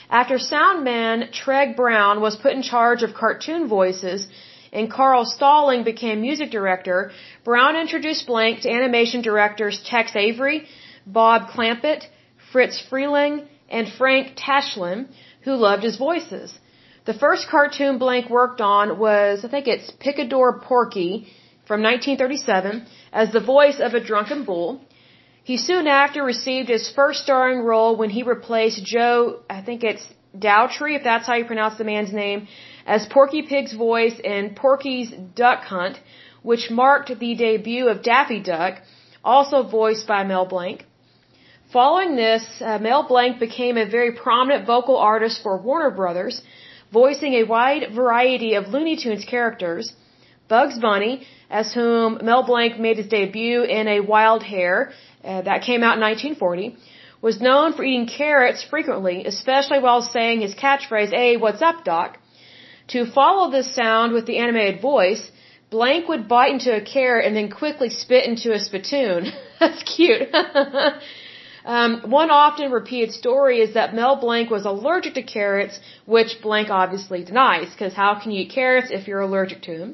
After 0.09 0.35
soundman 0.37 1.31
Treg 1.31 1.75
Brown 1.75 2.21
was 2.21 2.35
put 2.35 2.53
in 2.53 2.63
charge 2.63 3.03
of 3.03 3.13
cartoon 3.13 3.67
voices 3.67 4.27
and 4.73 4.91
Carl 4.91 5.25
Stalling 5.25 5.83
became 5.83 6.21
music 6.21 6.49
director, 6.51 7.11
Brown 7.43 7.75
introduced 7.75 8.25
Blanc 8.25 8.61
to 8.61 8.69
animation 8.71 9.21
directors 9.21 9.81
Tex 9.83 10.15
Avery, 10.15 10.67
Bob 11.05 11.49
Clampett, 11.49 12.05
Fritz 12.51 12.81
Freleng, 12.89 13.47
and 13.69 13.87
Frank 13.87 14.35
Tashlin, 14.35 15.07
who 15.41 15.53
loved 15.55 15.83
his 15.83 15.97
voices. 15.97 16.57
The 17.05 17.13
first 17.13 17.47
cartoon 17.49 17.97
Blanc 17.97 18.29
worked 18.29 18.61
on 18.61 18.99
was, 18.99 19.43
I 19.43 19.47
think 19.47 19.67
it's 19.67 19.89
Picador 19.91 20.61
Porky 20.61 21.27
from 21.65 21.81
1937 21.81 22.85
as 23.13 23.31
the 23.31 23.39
voice 23.39 23.79
of 23.79 23.93
a 23.93 24.03
drunken 24.03 24.43
bull. 24.43 24.81
He 25.43 25.57
soon 25.57 25.87
after 25.87 26.23
received 26.23 26.69
his 26.69 26.89
first 26.91 27.23
starring 27.23 27.59
role 27.59 27.95
when 27.95 28.09
he 28.09 28.23
replaced 28.23 28.83
Joe, 28.83 29.39
I 29.49 29.61
think 29.61 29.83
it's 29.83 30.05
Dowtry, 30.37 30.95
if 30.95 31.03
that's 31.03 31.25
how 31.25 31.35
you 31.35 31.45
pronounce 31.45 31.77
the 31.77 31.83
man's 31.83 32.13
name, 32.13 32.47
as 32.85 33.07
Porky 33.07 33.41
Pig's 33.41 33.73
voice 33.73 34.19
in 34.23 34.53
Porky's 34.53 35.11
Duck 35.35 35.63
Hunt, 35.63 35.99
which 36.43 36.69
marked 36.69 37.17
the 37.17 37.35
debut 37.35 37.87
of 37.87 38.03
Daffy 38.03 38.39
Duck, 38.39 38.81
also 39.23 39.63
voiced 39.63 40.05
by 40.07 40.23
Mel 40.23 40.45
Blanc. 40.45 40.85
Following 41.71 42.15
this, 42.15 42.43
uh, 42.61 42.79
Mel 42.79 43.03
Blanc 43.03 43.39
became 43.39 43.77
a 43.77 43.85
very 43.85 44.13
prominent 44.13 44.65
vocal 44.65 44.97
artist 44.97 45.43
for 45.43 45.55
Warner 45.55 45.91
Brothers, 45.91 46.41
voicing 46.91 47.35
a 47.35 47.43
wide 47.43 47.93
variety 47.93 48.55
of 48.55 48.69
Looney 48.69 48.97
Tunes 48.97 49.23
characters. 49.23 49.93
Bugs 50.47 50.79
Bunny, 50.79 51.27
as 51.47 51.71
whom 51.71 52.17
Mel 52.23 52.41
Blanc 52.41 52.79
made 52.79 52.97
his 52.97 53.05
debut 53.05 53.61
in 53.61 53.87
A 53.87 53.99
Wild 53.99 54.41
Hare, 54.41 54.91
uh, 55.23 55.43
that 55.43 55.61
came 55.61 55.83
out 55.83 55.97
in 55.97 56.01
1940, 56.01 56.75
was 57.21 57.39
known 57.39 57.73
for 57.73 57.83
eating 57.83 58.07
carrots 58.07 58.63
frequently, 58.63 59.25
especially 59.25 59.77
while 59.77 60.01
saying 60.01 60.41
his 60.41 60.55
catchphrase, 60.55 61.11
Hey, 61.11 61.37
what's 61.37 61.61
up, 61.61 61.83
Doc? 61.83 62.17
To 62.87 63.05
follow 63.05 63.51
this 63.51 63.75
sound 63.75 64.13
with 64.13 64.25
the 64.25 64.37
animated 64.39 64.81
voice, 64.81 65.29
Blanc 65.69 66.07
would 66.07 66.27
bite 66.27 66.51
into 66.51 66.75
a 66.75 66.81
carrot 66.81 67.27
and 67.27 67.35
then 67.35 67.51
quickly 67.51 67.91
spit 67.91 68.25
into 68.25 68.53
a 68.53 68.59
spittoon. 68.59 69.31
That's 69.59 69.83
cute. 69.83 70.29
um, 71.75 71.91
one 72.21 72.31
often 72.31 72.71
repeated 72.71 73.11
story 73.13 73.57
is 73.65 73.75
that 73.75 73.93
Mel 73.93 74.15
Blanc 74.25 74.49
was 74.49 74.65
allergic 74.65 75.13
to 75.17 75.23
carrots, 75.35 75.79
which 76.15 76.31
Blanc 76.41 76.67
obviously 76.81 77.23
denies, 77.23 77.69
because 77.73 77.93
how 77.93 78.11
can 78.19 78.31
you 78.31 78.41
eat 78.43 78.51
carrots 78.59 78.89
if 78.89 79.07
you're 79.07 79.25
allergic 79.29 79.61
to 79.67 79.77
them? 79.81 79.91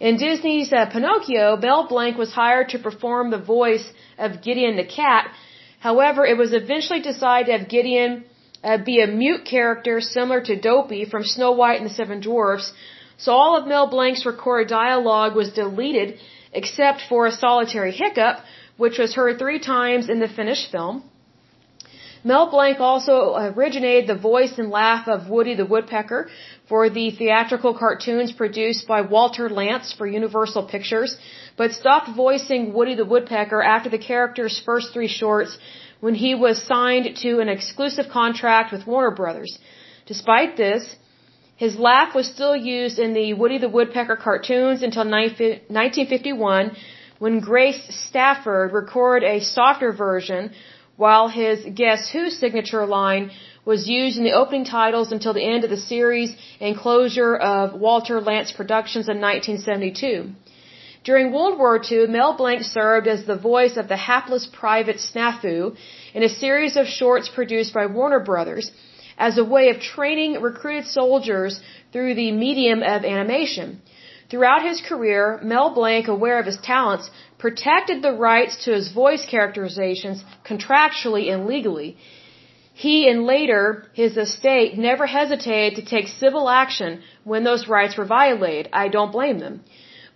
In 0.00 0.16
Disney's 0.16 0.72
uh, 0.72 0.86
Pinocchio, 0.94 1.56
Mel 1.66 1.86
Blanc 1.92 2.18
was 2.18 2.32
hired 2.32 2.70
to 2.70 2.80
perform 2.80 3.30
the 3.30 3.44
voice 3.56 3.86
of 4.18 4.42
Gideon 4.46 4.74
the 4.76 4.88
cat. 5.00 5.30
However, 5.78 6.26
it 6.26 6.36
was 6.36 6.52
eventually 6.52 7.02
decided 7.12 7.46
to 7.46 7.58
have 7.58 7.68
Gideon 7.68 8.24
uh, 8.64 8.78
be 8.90 9.00
a 9.00 9.06
mute 9.06 9.44
character 9.44 10.00
similar 10.00 10.40
to 10.48 10.60
Dopey 10.60 11.04
from 11.04 11.22
Snow 11.22 11.52
White 11.52 11.80
and 11.80 11.88
the 11.88 11.94
Seven 11.94 12.20
Dwarfs. 12.20 12.72
So 13.16 13.30
all 13.32 13.56
of 13.56 13.68
Mel 13.68 13.86
Blanc's 13.86 14.26
recorded 14.26 14.68
dialogue 14.68 15.36
was 15.36 15.52
deleted 15.52 16.18
except 16.52 17.02
for 17.08 17.26
a 17.26 17.30
solitary 17.30 17.92
hiccup, 17.92 18.38
which 18.76 18.98
was 18.98 19.14
heard 19.14 19.38
three 19.38 19.58
times 19.58 20.08
in 20.08 20.20
the 20.20 20.28
finished 20.28 20.70
film. 20.70 21.04
Mel 22.24 22.50
Blanc 22.50 22.80
also 22.80 23.16
originated 23.36 24.08
the 24.08 24.20
voice 24.30 24.54
and 24.58 24.68
laugh 24.68 25.06
of 25.06 25.28
Woody 25.30 25.54
the 25.54 25.64
Woodpecker 25.64 26.28
for 26.68 26.90
the 26.90 27.10
theatrical 27.18 27.72
cartoons 27.82 28.32
produced 28.32 28.88
by 28.88 29.00
Walter 29.02 29.48
Lantz 29.48 29.92
for 29.96 30.06
Universal 30.08 30.64
Pictures, 30.64 31.16
but 31.56 31.72
stopped 31.72 32.08
voicing 32.16 32.72
Woody 32.72 32.96
the 32.96 33.04
Woodpecker 33.04 33.62
after 33.62 33.90
the 33.90 34.04
character's 34.10 34.60
first 34.68 34.92
three 34.92 35.06
shorts 35.06 35.56
when 36.00 36.16
he 36.16 36.34
was 36.34 36.60
signed 36.62 37.16
to 37.22 37.38
an 37.38 37.48
exclusive 37.48 38.06
contract 38.10 38.72
with 38.72 38.86
Warner 38.88 39.12
Brothers. 39.12 39.58
Despite 40.06 40.56
this, 40.56 40.96
his 41.56 41.76
laugh 41.76 42.14
was 42.14 42.26
still 42.26 42.56
used 42.56 42.98
in 42.98 43.14
the 43.14 43.34
Woody 43.34 43.58
the 43.58 43.68
Woodpecker 43.68 44.16
cartoons 44.16 44.82
until 44.82 45.04
1951 45.04 46.76
when 47.18 47.40
Grace 47.40 47.80
Stafford 48.08 48.72
recorded 48.72 49.26
a 49.26 49.40
softer 49.40 49.92
version 49.92 50.52
while 50.96 51.28
his 51.28 51.64
Guess 51.74 52.10
Who 52.10 52.30
signature 52.30 52.86
line 52.86 53.30
was 53.64 53.88
used 53.88 54.16
in 54.18 54.24
the 54.24 54.32
opening 54.32 54.64
titles 54.64 55.12
until 55.12 55.34
the 55.34 55.44
end 55.44 55.64
of 55.64 55.70
the 55.70 55.76
series 55.76 56.34
and 56.60 56.76
closure 56.76 57.34
of 57.36 57.74
Walter 57.74 58.20
Lantz 58.20 58.52
Productions 58.56 59.08
in 59.08 59.20
1972. 59.20 60.30
During 61.04 61.32
World 61.32 61.58
War 61.58 61.80
II, 61.90 62.06
Mel 62.08 62.36
Blanc 62.36 62.62
served 62.62 63.06
as 63.06 63.24
the 63.24 63.36
voice 63.36 63.76
of 63.76 63.88
the 63.88 63.96
hapless 63.96 64.46
private 64.46 64.96
Snafu 64.96 65.76
in 66.14 66.22
a 66.22 66.28
series 66.28 66.76
of 66.76 66.86
shorts 66.86 67.28
produced 67.28 67.72
by 67.72 67.86
Warner 67.86 68.20
Brothers 68.20 68.70
as 69.18 69.38
a 69.38 69.44
way 69.44 69.68
of 69.70 69.80
training 69.80 70.40
recruited 70.40 70.86
soldiers 70.86 71.60
through 71.92 72.14
the 72.14 72.32
medium 72.32 72.82
of 72.82 73.04
animation. 73.04 73.80
Throughout 74.28 74.62
his 74.62 74.80
career, 74.80 75.38
Mel 75.42 75.70
Blanc, 75.74 76.08
aware 76.08 76.38
of 76.40 76.46
his 76.46 76.58
talents, 76.58 77.10
protected 77.38 78.02
the 78.02 78.12
rights 78.12 78.64
to 78.64 78.72
his 78.72 78.90
voice 78.90 79.24
characterizations 79.24 80.24
contractually 80.44 81.32
and 81.32 81.46
legally. 81.46 81.96
He 82.74 83.08
and 83.08 83.24
later 83.24 83.86
his 83.94 84.16
estate 84.16 84.76
never 84.76 85.06
hesitated 85.06 85.76
to 85.76 85.84
take 85.84 86.08
civil 86.08 86.48
action 86.48 87.02
when 87.24 87.44
those 87.44 87.68
rights 87.68 87.96
were 87.96 88.04
violated. 88.04 88.68
I 88.72 88.88
don't 88.88 89.12
blame 89.12 89.38
them. 89.38 89.60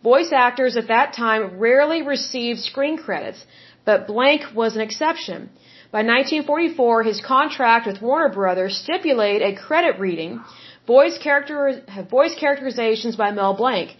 Voice 0.02 0.33
actors 0.33 0.76
at 0.76 0.88
that 0.88 1.12
time 1.12 1.59
rarely 1.59 2.02
received 2.02 2.61
screen 2.61 2.97
credits, 2.97 3.45
but 3.85 4.07
Blanc 4.07 4.43
was 4.55 4.75
an 4.75 4.83
exception. 4.83 5.50
By 5.93 6.02
1944, 6.02 7.02
his 7.02 7.21
contract 7.21 7.87
with 7.87 8.02
Warner 8.02 8.33
Brothers 8.33 8.76
stipulated 8.76 9.43
a 9.43 9.57
credit 9.57 9.99
reading, 9.99 10.40
voice, 10.87 11.18
character, 11.18 11.82
characterizations 12.38 13.16
by 13.16 13.30
Mel 13.30 13.54
Blanc. 13.54 13.90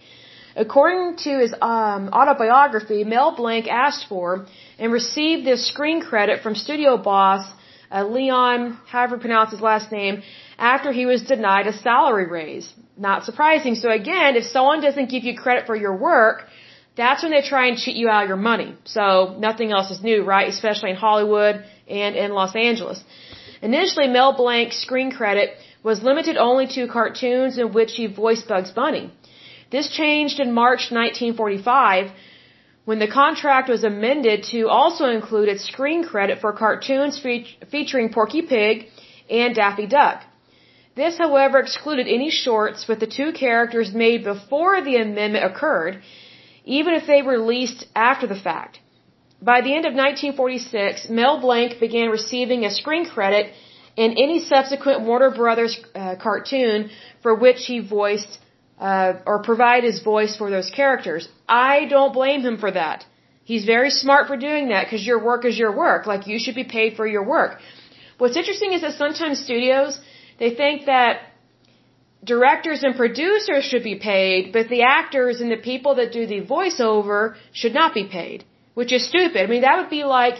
According 0.55 1.17
to 1.17 1.39
his 1.39 1.53
um, 1.61 2.09
autobiography, 2.09 3.03
Mel 3.03 3.35
Blanc 3.35 3.67
asked 3.67 4.07
for 4.09 4.45
and 4.77 4.91
received 4.91 5.45
this 5.45 5.67
screen 5.67 6.01
credit 6.01 6.41
from 6.41 6.55
studio 6.55 6.97
boss 6.97 7.49
uh, 7.91 8.05
Leon, 8.05 8.79
however 8.87 9.15
you 9.15 9.21
pronounce 9.21 9.51
his 9.51 9.61
last 9.61 9.91
name, 9.91 10.23
after 10.57 10.91
he 10.91 11.05
was 11.05 11.21
denied 11.23 11.67
a 11.67 11.73
salary 11.73 12.27
raise. 12.27 12.71
Not 12.97 13.25
surprising. 13.25 13.75
So 13.75 13.89
again, 13.89 14.35
if 14.35 14.45
someone 14.45 14.81
doesn't 14.81 15.09
give 15.09 15.23
you 15.23 15.35
credit 15.35 15.65
for 15.65 15.75
your 15.75 15.95
work, 15.95 16.45
that's 16.95 17.23
when 17.23 17.31
they 17.31 17.41
try 17.41 17.67
and 17.67 17.77
cheat 17.77 17.95
you 17.95 18.09
out 18.09 18.23
of 18.23 18.29
your 18.29 18.37
money. 18.37 18.75
So 18.83 19.35
nothing 19.39 19.71
else 19.71 19.91
is 19.91 20.01
new, 20.03 20.23
right? 20.23 20.47
Especially 20.49 20.89
in 20.91 20.95
Hollywood 20.95 21.63
and 21.87 22.15
in 22.15 22.31
Los 22.31 22.55
Angeles. 22.55 23.03
Initially, 23.61 24.07
Mel 24.07 24.33
Blanc's 24.35 24.77
screen 24.81 25.11
credit 25.11 25.51
was 25.83 26.03
limited 26.03 26.37
only 26.37 26.67
to 26.67 26.87
cartoons 26.87 27.57
in 27.57 27.73
which 27.73 27.93
he 27.93 28.07
voiced 28.07 28.47
Bugs 28.47 28.71
Bunny. 28.71 29.11
This 29.71 29.89
changed 29.89 30.39
in 30.39 30.51
March 30.53 30.91
1945 30.91 32.11
when 32.85 32.99
the 32.99 33.07
contract 33.07 33.69
was 33.69 33.83
amended 33.83 34.43
to 34.51 34.67
also 34.67 35.05
include 35.05 35.49
its 35.49 35.63
screen 35.71 36.03
credit 36.03 36.39
for 36.39 36.51
cartoons 36.51 37.19
fe- 37.19 37.57
featuring 37.69 38.11
Porky 38.11 38.41
Pig 38.41 38.87
and 39.29 39.55
Daffy 39.55 39.87
Duck. 39.87 40.23
This, 40.95 41.17
however, 41.17 41.59
excluded 41.59 42.07
any 42.07 42.29
shorts 42.29 42.87
with 42.87 42.99
the 42.99 43.07
two 43.07 43.31
characters 43.31 43.93
made 43.93 44.23
before 44.23 44.81
the 44.81 44.97
amendment 44.97 45.45
occurred, 45.45 46.01
even 46.65 46.93
if 46.93 47.07
they 47.07 47.21
were 47.21 47.39
released 47.39 47.85
after 47.95 48.27
the 48.27 48.41
fact. 48.47 48.79
By 49.41 49.61
the 49.61 49.73
end 49.73 49.85
of 49.85 49.93
1946, 49.93 51.09
Mel 51.09 51.39
Blanc 51.39 51.79
began 51.79 52.09
receiving 52.09 52.65
a 52.65 52.71
screen 52.71 53.05
credit 53.05 53.53
in 53.95 54.11
any 54.11 54.39
subsequent 54.39 55.01
Warner 55.01 55.31
Brothers 55.31 55.79
uh, 55.95 56.15
cartoon 56.21 56.89
for 57.21 57.35
which 57.35 57.65
he 57.65 57.79
voiced 57.79 58.39
uh, 58.79 59.13
or 59.25 59.43
provide 59.43 59.83
his 59.83 60.01
voice 60.01 60.35
for 60.35 60.49
those 60.49 60.69
characters. 60.69 61.27
I 61.47 61.85
don't 61.85 62.13
blame 62.13 62.41
him 62.41 62.57
for 62.57 62.71
that. 62.71 63.05
He's 63.43 63.65
very 63.65 63.89
smart 63.89 64.27
for 64.27 64.37
doing 64.37 64.69
that 64.69 64.85
because 64.85 65.05
your 65.05 65.23
work 65.23 65.45
is 65.45 65.57
your 65.57 65.75
work. 65.75 66.07
Like 66.07 66.27
you 66.27 66.39
should 66.39 66.55
be 66.55 66.63
paid 66.63 66.95
for 66.95 67.05
your 67.05 67.23
work. 67.23 67.59
What's 68.17 68.37
interesting 68.37 68.73
is 68.73 68.81
that 68.81 68.93
sometimes 68.93 69.43
studios 69.43 69.99
they 70.39 70.51
think 70.55 70.85
that 70.85 71.21
directors 72.23 72.83
and 72.83 72.95
producers 72.95 73.63
should 73.63 73.83
be 73.83 73.95
paid, 73.95 74.51
but 74.53 74.69
the 74.69 74.83
actors 74.83 75.41
and 75.41 75.51
the 75.51 75.57
people 75.57 75.95
that 75.95 76.11
do 76.11 76.25
the 76.25 76.41
voiceover 76.41 77.35
should 77.51 77.73
not 77.73 77.93
be 77.93 78.05
paid, 78.07 78.45
which 78.73 78.91
is 78.91 79.07
stupid. 79.07 79.41
I 79.43 79.47
mean, 79.47 79.61
that 79.61 79.77
would 79.79 79.89
be 79.89 80.03
like 80.03 80.35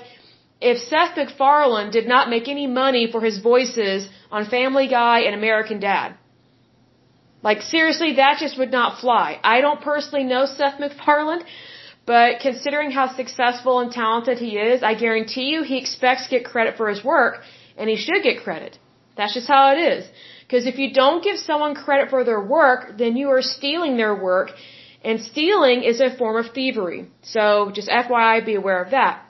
if 0.62 0.78
Seth 0.78 1.18
MacFarlane 1.18 1.92
did 1.92 2.08
not 2.08 2.30
make 2.30 2.48
any 2.48 2.68
money 2.68 3.12
for 3.12 3.22
his 3.22 3.40
voices 3.40 4.08
on 4.32 4.46
Family 4.46 4.88
Guy 4.88 5.22
and 5.22 5.36
American 5.36 5.80
Dad. 5.80 6.16
Like 7.44 7.62
seriously, 7.64 8.14
that 8.18 8.38
just 8.40 8.58
would 8.60 8.72
not 8.72 9.00
fly. 9.00 9.40
I 9.44 9.62
don't 9.62 9.82
personally 9.82 10.24
know 10.24 10.46
Seth 10.46 10.80
MacFarlane, 10.80 11.44
but 12.06 12.40
considering 12.42 12.92
how 12.92 13.08
successful 13.16 13.80
and 13.80 13.92
talented 13.92 14.38
he 14.38 14.52
is, 14.58 14.84
I 14.84 14.94
guarantee 14.94 15.48
you 15.54 15.64
he 15.64 15.78
expects 15.80 16.26
to 16.26 16.30
get 16.36 16.46
credit 16.46 16.78
for 16.78 16.90
his 16.90 17.04
work, 17.04 17.42
and 17.78 17.90
he 17.90 17.96
should 17.96 18.22
get 18.22 18.44
credit. 18.44 18.78
That's 19.18 19.34
just 19.34 19.48
how 19.48 19.72
it 19.74 19.80
is. 19.80 20.08
Because 20.42 20.68
if 20.68 20.78
you 20.78 20.94
don't 20.94 21.24
give 21.24 21.40
someone 21.40 21.74
credit 21.74 22.10
for 22.10 22.24
their 22.24 22.42
work, 22.42 22.98
then 22.98 23.18
you 23.18 23.30
are 23.30 23.42
stealing 23.42 23.98
their 23.98 24.14
work, 24.16 24.52
and 25.04 25.20
stealing 25.20 25.82
is 25.84 26.00
a 26.00 26.16
form 26.16 26.38
of 26.44 26.54
thievery. 26.54 27.08
So 27.24 27.72
just 27.74 27.90
FYI, 27.90 28.46
be 28.46 28.56
aware 28.56 28.84
of 28.84 28.92
that. 28.92 29.26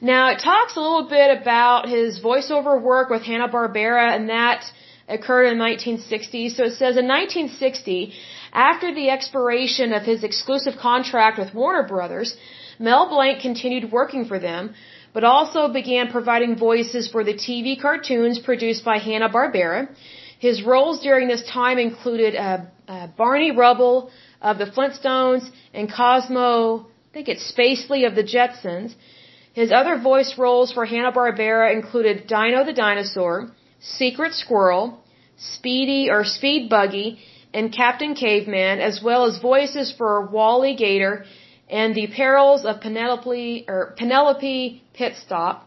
Now, 0.00 0.30
it 0.30 0.38
talks 0.38 0.76
a 0.76 0.80
little 0.80 1.08
bit 1.08 1.40
about 1.40 1.88
his 1.88 2.20
voiceover 2.20 2.80
work 2.80 3.10
with 3.10 3.22
Hanna-Barbera, 3.22 4.16
and 4.16 4.30
that 4.30 4.64
occurred 5.08 5.46
in 5.52 5.58
1960. 5.58 6.48
So 6.50 6.64
it 6.64 6.70
says 6.70 6.96
in 6.96 7.06
1960, 7.06 8.12
after 8.52 8.94
the 8.94 9.10
expiration 9.10 9.92
of 9.92 10.02
his 10.02 10.24
exclusive 10.24 10.76
contract 10.78 11.38
with 11.38 11.54
Warner 11.54 11.86
Brothers, 11.86 12.34
Mel 12.78 13.08
Blanc 13.10 13.42
continued 13.42 13.92
working 13.92 14.24
for 14.24 14.38
them, 14.38 14.74
but 15.12 15.24
also 15.24 15.68
began 15.68 16.10
providing 16.10 16.56
voices 16.56 17.08
for 17.08 17.22
the 17.22 17.34
TV 17.34 17.78
cartoons 17.80 18.38
produced 18.38 18.84
by 18.84 18.96
Hanna-Barbera. 18.98 19.88
His 20.38 20.62
roles 20.62 21.00
during 21.02 21.28
this 21.28 21.44
time 21.46 21.78
included 21.78 22.34
uh, 22.34 22.60
uh, 22.88 23.08
Barney 23.18 23.50
Rubble 23.50 24.10
of 24.40 24.56
the 24.56 24.64
Flintstones 24.64 25.46
and 25.74 25.92
Cosmo, 25.92 26.86
I 27.10 27.12
think 27.12 27.28
it's 27.28 27.52
Spacely 27.52 28.06
of 28.06 28.14
the 28.14 28.22
Jetsons. 28.22 28.94
His 29.52 29.72
other 29.72 29.98
voice 29.98 30.38
roles 30.38 30.72
for 30.72 30.84
Hanna-Barbera 30.84 31.72
included 31.72 32.26
Dino 32.28 32.64
the 32.64 32.72
Dinosaur, 32.72 33.50
Secret 33.80 34.32
Squirrel, 34.34 35.00
Speedy 35.36 36.08
or 36.10 36.24
Speed 36.24 36.68
Buggy, 36.70 37.18
and 37.52 37.72
Captain 37.72 38.14
Caveman, 38.14 38.78
as 38.80 39.02
well 39.02 39.24
as 39.24 39.38
voices 39.38 39.92
for 39.96 40.26
Wally 40.26 40.74
Gator 40.76 41.24
and 41.68 41.94
the 41.94 42.06
Perils 42.08 42.64
of 42.64 42.80
Penelope 42.80 43.64
or 43.66 43.94
Penelope 43.98 44.82
Pitstop. 44.96 45.62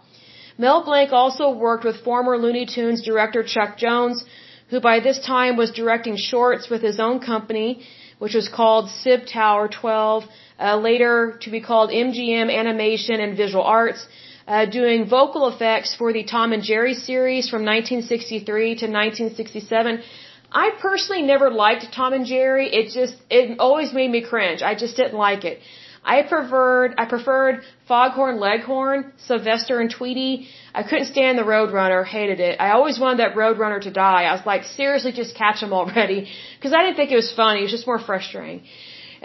Mel 0.57 0.83
Blanc 0.85 1.11
also 1.11 1.49
worked 1.51 1.83
with 1.83 2.03
former 2.03 2.37
Looney 2.37 2.65
Tunes 2.65 3.01
director 3.03 3.43
Chuck 3.43 3.77
Jones, 3.77 4.23
who 4.69 4.79
by 4.79 5.01
this 5.01 5.19
time 5.25 5.57
was 5.57 5.71
directing 5.71 6.15
shorts 6.15 6.69
with 6.69 6.81
his 6.81 6.99
own 6.99 7.19
company, 7.19 7.83
which 8.19 8.33
was 8.33 8.47
called 8.47 8.89
Sib 8.89 9.25
Tower 9.25 9.67
12, 9.67 10.23
uh, 10.59 10.77
later 10.77 11.37
to 11.41 11.49
be 11.49 11.61
called 11.61 11.89
MGM 11.89 12.51
Animation 12.53 13.19
and 13.19 13.37
Visual 13.37 13.63
Arts, 13.63 14.05
uh, 14.47 14.65
doing 14.65 15.07
vocal 15.07 15.47
effects 15.47 15.95
for 15.95 16.11
the 16.13 16.23
Tom 16.23 16.53
and 16.53 16.63
Jerry 16.63 16.93
series 16.93 17.49
from 17.49 17.63
1963 17.65 18.63
to 18.81 18.85
1967. 18.87 20.03
I 20.51 20.71
personally 20.79 21.23
never 21.23 21.49
liked 21.49 21.87
Tom 21.93 22.13
and 22.13 22.25
Jerry. 22.25 22.67
It 22.73 22.91
just, 22.93 23.15
it 23.29 23.59
always 23.59 23.91
made 23.93 24.11
me 24.11 24.21
cringe. 24.21 24.61
I 24.61 24.75
just 24.75 24.95
didn't 24.95 25.17
like 25.17 25.45
it. 25.45 25.59
I 26.05 26.21
preferred 26.23 26.95
I 26.97 27.05
preferred 27.05 27.63
Foghorn 27.87 28.37
Leghorn, 28.39 29.13
Sylvester 29.25 29.79
and 29.79 29.89
Tweety. 29.89 30.47
I 30.75 30.83
couldn't 30.83 31.05
stand 31.05 31.37
the 31.37 31.43
Roadrunner, 31.43 32.05
hated 32.05 32.39
it. 32.41 32.59
I 32.59 32.71
always 32.71 32.99
wanted 32.99 33.19
that 33.19 33.35
Roadrunner 33.35 33.81
to 33.81 33.91
die. 33.91 34.23
I 34.23 34.33
was 34.33 34.45
like, 34.45 34.63
seriously, 34.65 35.13
just 35.13 35.35
catch 35.35 35.63
him 35.63 35.71
already, 35.71 36.27
because 36.57 36.73
I 36.73 36.83
didn't 36.83 36.97
think 36.97 37.11
it 37.11 37.15
was 37.15 37.31
funny. 37.31 37.59
It 37.59 37.63
was 37.63 37.71
just 37.71 37.87
more 37.87 37.99
frustrating. 37.99 38.63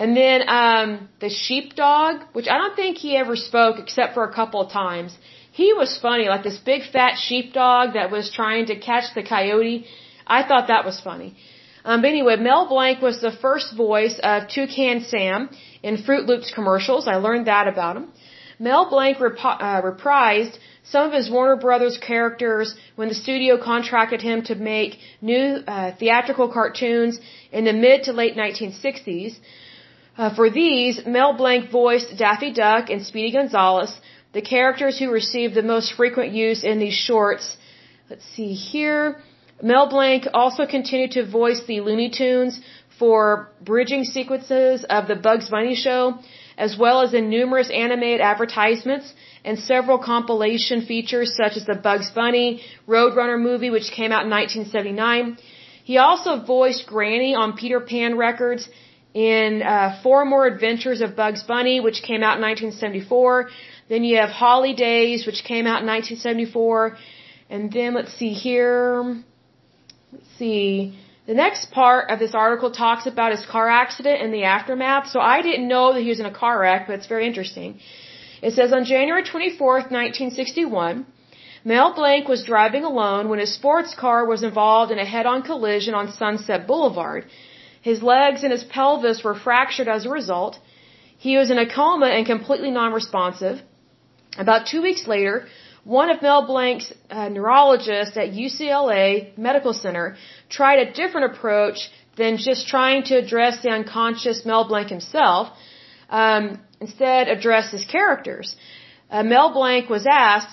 And 0.02 0.16
then 0.16 0.38
um 0.60 0.90
the 1.24 1.30
sheepdog, 1.44 2.14
which 2.36 2.48
I 2.54 2.56
don't 2.60 2.76
think 2.82 2.98
he 3.06 3.12
ever 3.22 3.36
spoke 3.50 3.76
except 3.84 4.14
for 4.16 4.24
a 4.30 4.32
couple 4.40 4.60
of 4.64 4.70
times. 4.82 5.12
He 5.60 5.68
was 5.80 5.92
funny, 6.06 6.26
like 6.32 6.44
this 6.48 6.58
big 6.72 6.82
fat 6.96 7.14
sheepdog 7.26 7.94
that 7.94 8.12
was 8.16 8.30
trying 8.40 8.66
to 8.66 8.76
catch 8.90 9.06
the 9.16 9.24
coyote. 9.34 9.78
I 10.38 10.40
thought 10.48 10.68
that 10.68 10.84
was 10.90 11.00
funny. 11.08 11.30
Um, 11.84 12.02
but 12.02 12.08
anyway, 12.16 12.36
Mel 12.36 12.64
Blanc 12.74 13.02
was 13.08 13.20
the 13.20 13.34
first 13.46 13.68
voice 13.84 14.16
of 14.32 14.48
Toucan 14.54 15.00
Sam 15.12 15.48
in 15.82 15.96
Froot 16.04 16.26
Loops 16.30 16.52
commercials. 16.58 17.08
I 17.14 17.16
learned 17.26 17.46
that 17.48 17.66
about 17.74 17.96
him. 17.96 18.06
Mel 18.66 18.84
Blanc 18.90 19.20
rep- 19.20 19.44
uh, 19.44 19.80
reprised 19.88 20.58
some 20.92 21.06
of 21.08 21.12
his 21.12 21.30
Warner 21.30 21.56
Brothers 21.66 21.96
characters 22.10 22.74
when 22.96 23.08
the 23.08 23.14
studio 23.14 23.56
contracted 23.72 24.20
him 24.22 24.42
to 24.50 24.54
make 24.54 24.98
new 25.20 25.46
uh, 25.66 25.92
theatrical 26.00 26.48
cartoons 26.58 27.18
in 27.52 27.64
the 27.64 27.72
mid 27.72 28.04
to 28.04 28.12
late 28.12 28.36
1960s. 28.36 29.34
Uh, 30.18 30.34
for 30.34 30.50
these, 30.50 31.00
Mel 31.06 31.32
Blanc 31.34 31.70
voiced 31.70 32.18
Daffy 32.18 32.52
Duck 32.52 32.90
and 32.90 33.06
Speedy 33.06 33.30
Gonzales, 33.30 33.92
the 34.32 34.42
characters 34.42 34.98
who 34.98 35.12
received 35.12 35.54
the 35.54 35.62
most 35.62 35.92
frequent 35.92 36.32
use 36.32 36.64
in 36.64 36.80
these 36.80 36.98
shorts. 37.06 37.56
Let's 38.10 38.26
see 38.34 38.52
here. 38.52 39.22
Mel 39.62 39.88
Blanc 39.88 40.26
also 40.34 40.66
continued 40.66 41.12
to 41.12 41.24
voice 41.24 41.60
the 41.68 41.80
Looney 41.82 42.10
Tunes 42.10 42.60
for 42.98 43.52
bridging 43.60 44.02
sequences 44.02 44.84
of 44.90 45.06
the 45.06 45.14
Bugs 45.14 45.50
Bunny 45.50 45.76
show, 45.76 46.18
as 46.66 46.76
well 46.76 47.02
as 47.02 47.14
in 47.14 47.30
numerous 47.30 47.70
animated 47.70 48.20
advertisements 48.20 49.14
and 49.44 49.56
several 49.56 49.98
compilation 49.98 50.84
features 50.84 51.36
such 51.36 51.56
as 51.56 51.64
the 51.64 51.76
Bugs 51.76 52.10
Bunny 52.10 52.60
Roadrunner 52.88 53.40
movie, 53.40 53.70
which 53.70 53.92
came 53.92 54.10
out 54.10 54.24
in 54.24 54.30
1979. 54.30 55.38
He 55.84 55.96
also 55.96 56.44
voiced 56.44 56.88
Granny 56.88 57.36
on 57.36 57.56
Peter 57.56 57.78
Pan 57.78 58.16
records 58.16 58.68
in 59.18 59.62
uh, 59.62 59.98
Four 60.04 60.20
More 60.32 60.44
Adventures 60.46 61.00
of 61.00 61.16
Bugs 61.22 61.42
Bunny, 61.42 61.76
which 61.86 62.00
came 62.10 62.22
out 62.26 62.34
in 62.38 62.42
1974. 62.52 63.48
Then 63.92 64.04
you 64.08 64.14
have 64.22 64.30
Holly 64.44 64.74
Days, 64.74 65.26
which 65.28 65.40
came 65.52 65.64
out 65.70 65.80
in 65.82 65.88
1974. 65.88 66.96
And 67.50 67.62
then 67.76 67.90
let's 67.98 68.14
see 68.20 68.32
here. 68.46 68.76
Let's 70.12 70.30
see. 70.38 70.96
The 71.26 71.38
next 71.44 71.72
part 71.72 72.04
of 72.12 72.16
this 72.24 72.34
article 72.44 72.70
talks 72.70 73.06
about 73.12 73.32
his 73.36 73.44
car 73.54 73.68
accident 73.82 74.22
and 74.22 74.32
the 74.32 74.44
aftermath. 74.56 75.06
So 75.14 75.18
I 75.34 75.42
didn't 75.42 75.66
know 75.74 75.86
that 75.94 76.02
he 76.06 76.10
was 76.14 76.20
in 76.24 76.30
a 76.34 76.36
car 76.42 76.56
wreck, 76.60 76.86
but 76.86 76.94
it's 76.98 77.10
very 77.14 77.26
interesting. 77.30 77.70
It 78.40 78.52
says 78.58 78.72
on 78.72 78.84
January 78.84 79.24
24th, 79.24 79.86
1961, 80.00 81.06
Mel 81.64 81.92
Blanc 81.92 82.28
was 82.28 82.44
driving 82.44 82.84
alone 82.84 83.28
when 83.28 83.40
his 83.40 83.52
sports 83.52 83.92
car 84.02 84.24
was 84.32 84.42
involved 84.44 84.92
in 84.92 84.98
a 85.00 85.08
head-on 85.14 85.42
collision 85.42 85.92
on 86.00 86.12
Sunset 86.12 86.68
Boulevard. 86.68 87.24
His 87.90 88.00
legs 88.14 88.40
and 88.44 88.52
his 88.56 88.64
pelvis 88.74 89.18
were 89.26 89.36
fractured 89.46 89.88
as 89.96 90.02
a 90.04 90.10
result. 90.20 90.54
He 91.26 91.32
was 91.40 91.48
in 91.54 91.58
a 91.64 91.68
coma 91.78 92.08
and 92.16 92.24
completely 92.34 92.70
non-responsive. 92.80 93.56
About 94.44 94.66
two 94.72 94.82
weeks 94.88 95.04
later, 95.14 95.36
one 95.84 96.10
of 96.12 96.20
Mel 96.26 96.42
Blanc's 96.50 96.88
uh, 97.18 97.28
neurologists 97.36 98.16
at 98.22 98.28
UCLA 98.44 99.06
Medical 99.48 99.74
Center 99.84 100.06
tried 100.56 100.78
a 100.80 100.92
different 101.00 101.26
approach 101.30 101.78
than 102.20 102.36
just 102.48 102.68
trying 102.74 103.00
to 103.10 103.14
address 103.22 103.54
the 103.64 103.70
unconscious 103.78 104.38
Mel 104.50 104.64
Blanc 104.70 104.88
himself. 104.96 105.44
Um, 106.22 106.44
instead, 106.86 107.22
address 107.36 107.66
his 107.76 107.84
characters. 107.96 108.48
Uh, 109.10 109.22
Mel 109.32 109.50
Blanc 109.58 109.84
was 109.96 110.04
asked, 110.06 110.52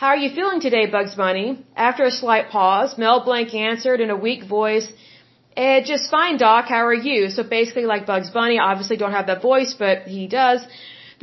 "How 0.00 0.08
are 0.14 0.22
you 0.24 0.30
feeling 0.38 0.60
today, 0.66 0.84
Bugs 0.96 1.14
Bunny?" 1.22 1.46
After 1.88 2.02
a 2.04 2.14
slight 2.22 2.46
pause, 2.56 2.90
Mel 3.04 3.20
Blanc 3.28 3.54
answered 3.70 4.00
in 4.04 4.10
a 4.16 4.22
weak 4.26 4.42
voice, 4.58 4.88
eh, 5.62 5.80
"Just 5.92 6.04
fine, 6.16 6.36
Doc. 6.46 6.62
How 6.74 6.84
are 6.92 7.00
you?" 7.10 7.20
So 7.36 7.42
basically, 7.58 7.86
like 7.92 8.06
Bugs 8.12 8.30
Bunny, 8.36 8.58
obviously 8.70 8.96
don't 9.02 9.16
have 9.20 9.28
that 9.32 9.42
voice, 9.50 9.72
but 9.84 9.96
he 10.16 10.26
does. 10.40 10.60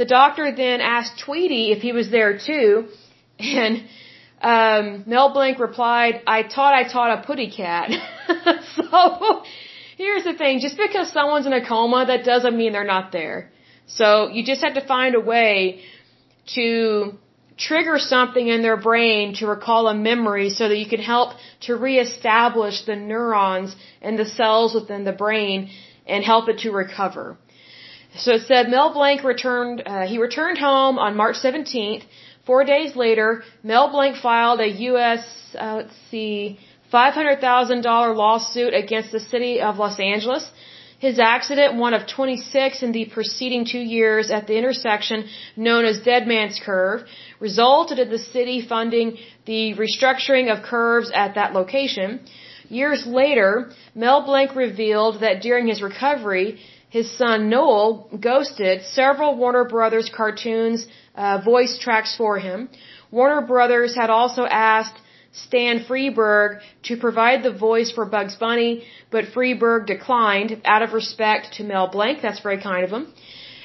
The 0.01 0.05
doctor 0.05 0.45
then 0.63 0.81
asked 0.81 1.13
Tweety 1.25 1.63
if 1.75 1.81
he 1.87 1.91
was 1.99 2.09
there 2.17 2.33
too. 2.49 2.69
And 3.37 3.83
um, 4.41 5.03
Mel 5.07 5.33
Blanc 5.33 5.59
replied, 5.59 6.21
I 6.25 6.43
taught 6.43 6.73
I 6.73 6.83
taught 6.93 7.17
a 7.17 7.21
putty 7.27 7.49
cat. 7.51 7.89
so 8.75 9.43
here's 9.97 10.23
the 10.23 10.33
thing, 10.41 10.59
just 10.59 10.77
because 10.77 11.11
someone's 11.11 11.45
in 11.45 11.53
a 11.53 11.65
coma, 11.67 12.05
that 12.05 12.23
doesn't 12.23 12.55
mean 12.55 12.71
they're 12.73 12.91
not 12.97 13.11
there. 13.11 13.51
So 13.87 14.29
you 14.29 14.45
just 14.45 14.63
have 14.63 14.75
to 14.75 14.85
find 14.85 15.15
a 15.15 15.19
way 15.19 15.81
to 16.55 17.17
trigger 17.57 17.97
something 17.97 18.47
in 18.47 18.61
their 18.61 18.77
brain 18.77 19.33
to 19.35 19.47
recall 19.47 19.87
a 19.87 19.93
memory 19.93 20.49
so 20.49 20.67
that 20.67 20.77
you 20.77 20.87
can 20.87 21.01
help 21.01 21.33
to 21.61 21.75
reestablish 21.75 22.85
the 22.85 22.95
neurons 22.95 23.75
and 24.01 24.19
the 24.19 24.25
cells 24.25 24.73
within 24.73 25.03
the 25.05 25.13
brain 25.13 25.69
and 26.05 26.23
help 26.23 26.49
it 26.49 26.59
to 26.59 26.71
recover. 26.71 27.37
So 28.17 28.33
it 28.33 28.43
said 28.43 28.69
Mel 28.69 28.93
Blanc 28.93 29.23
returned, 29.23 29.83
uh, 29.85 30.05
he 30.07 30.17
returned 30.17 30.57
home 30.57 30.97
on 30.99 31.17
March 31.17 31.37
17th 31.37 32.03
Four 32.45 32.63
days 32.63 32.95
later, 32.95 33.43
Mel 33.63 33.89
Blanc 33.91 34.17
filed 34.17 34.59
a 34.59 34.69
U.S. 34.89 35.23
Uh, 35.59 35.75
let's 35.77 35.95
see, 36.11 36.59
$500,000 36.93 38.15
lawsuit 38.15 38.73
against 38.73 39.11
the 39.11 39.19
city 39.19 39.61
of 39.61 39.77
Los 39.77 39.99
Angeles. 39.99 40.47
His 40.99 41.17
accident, 41.19 41.75
one 41.75 41.93
of 41.93 42.07
26 42.07 42.83
in 42.83 42.91
the 42.91 43.05
preceding 43.05 43.65
two 43.65 43.79
years 43.79 44.29
at 44.29 44.45
the 44.47 44.57
intersection 44.57 45.27
known 45.57 45.85
as 45.85 46.01
Dead 46.01 46.27
Man's 46.27 46.59
Curve, 46.63 47.03
resulted 47.39 47.99
in 47.99 48.09
the 48.09 48.19
city 48.19 48.65
funding 48.67 49.17
the 49.45 49.73
restructuring 49.75 50.51
of 50.51 50.63
curves 50.63 51.11
at 51.13 51.35
that 51.35 51.53
location. 51.53 52.19
Years 52.69 53.05
later, 53.05 53.71
Mel 53.93 54.25
Blanc 54.25 54.55
revealed 54.55 55.21
that 55.21 55.41
during 55.41 55.67
his 55.67 55.81
recovery, 55.81 56.59
his 56.89 57.11
son 57.17 57.49
Noel 57.49 58.09
ghosted 58.19 58.83
several 58.83 59.35
Warner 59.35 59.65
Brothers 59.65 60.09
cartoons 60.15 60.87
uh, 61.15 61.41
voice 61.43 61.77
tracks 61.77 62.15
for 62.15 62.39
him. 62.39 62.69
Warner 63.11 63.41
Brothers 63.41 63.95
had 63.95 64.09
also 64.09 64.45
asked 64.45 64.97
Stan 65.31 65.83
Freberg 65.85 66.61
to 66.83 66.95
provide 66.97 67.43
the 67.43 67.51
voice 67.51 67.91
for 67.91 68.05
Bugs 68.05 68.35
Bunny, 68.35 68.85
but 69.11 69.25
Freberg 69.33 69.85
declined 69.85 70.61
out 70.63 70.81
of 70.81 70.93
respect 70.93 71.55
to 71.55 71.63
Mel 71.63 71.87
Blanc. 71.87 72.21
That's 72.21 72.39
very 72.39 72.61
kind 72.61 72.83
of 72.85 72.91
him. 72.91 73.13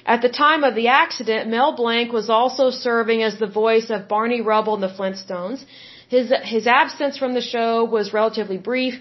At 0.07 0.23
the 0.23 0.29
time 0.29 0.65
of 0.65 0.75
the 0.75 0.89
accident, 0.89 1.51
Mel 1.51 1.73
Blanc 1.77 2.13
was 2.13 2.31
also 2.31 2.71
serving 2.71 3.23
as 3.23 3.39
the 3.39 3.47
voice 3.47 3.91
of 3.91 4.09
Barney 4.09 4.41
Rubble 4.41 4.75
in 4.75 4.81
the 4.81 4.95
Flintstones. 4.99 5.65
His, 6.09 6.33
his 6.43 6.67
absence 6.67 7.17
from 7.19 7.35
the 7.35 7.41
show 7.41 7.85
was 7.85 8.13
relatively 8.13 8.59
brief. 8.59 8.95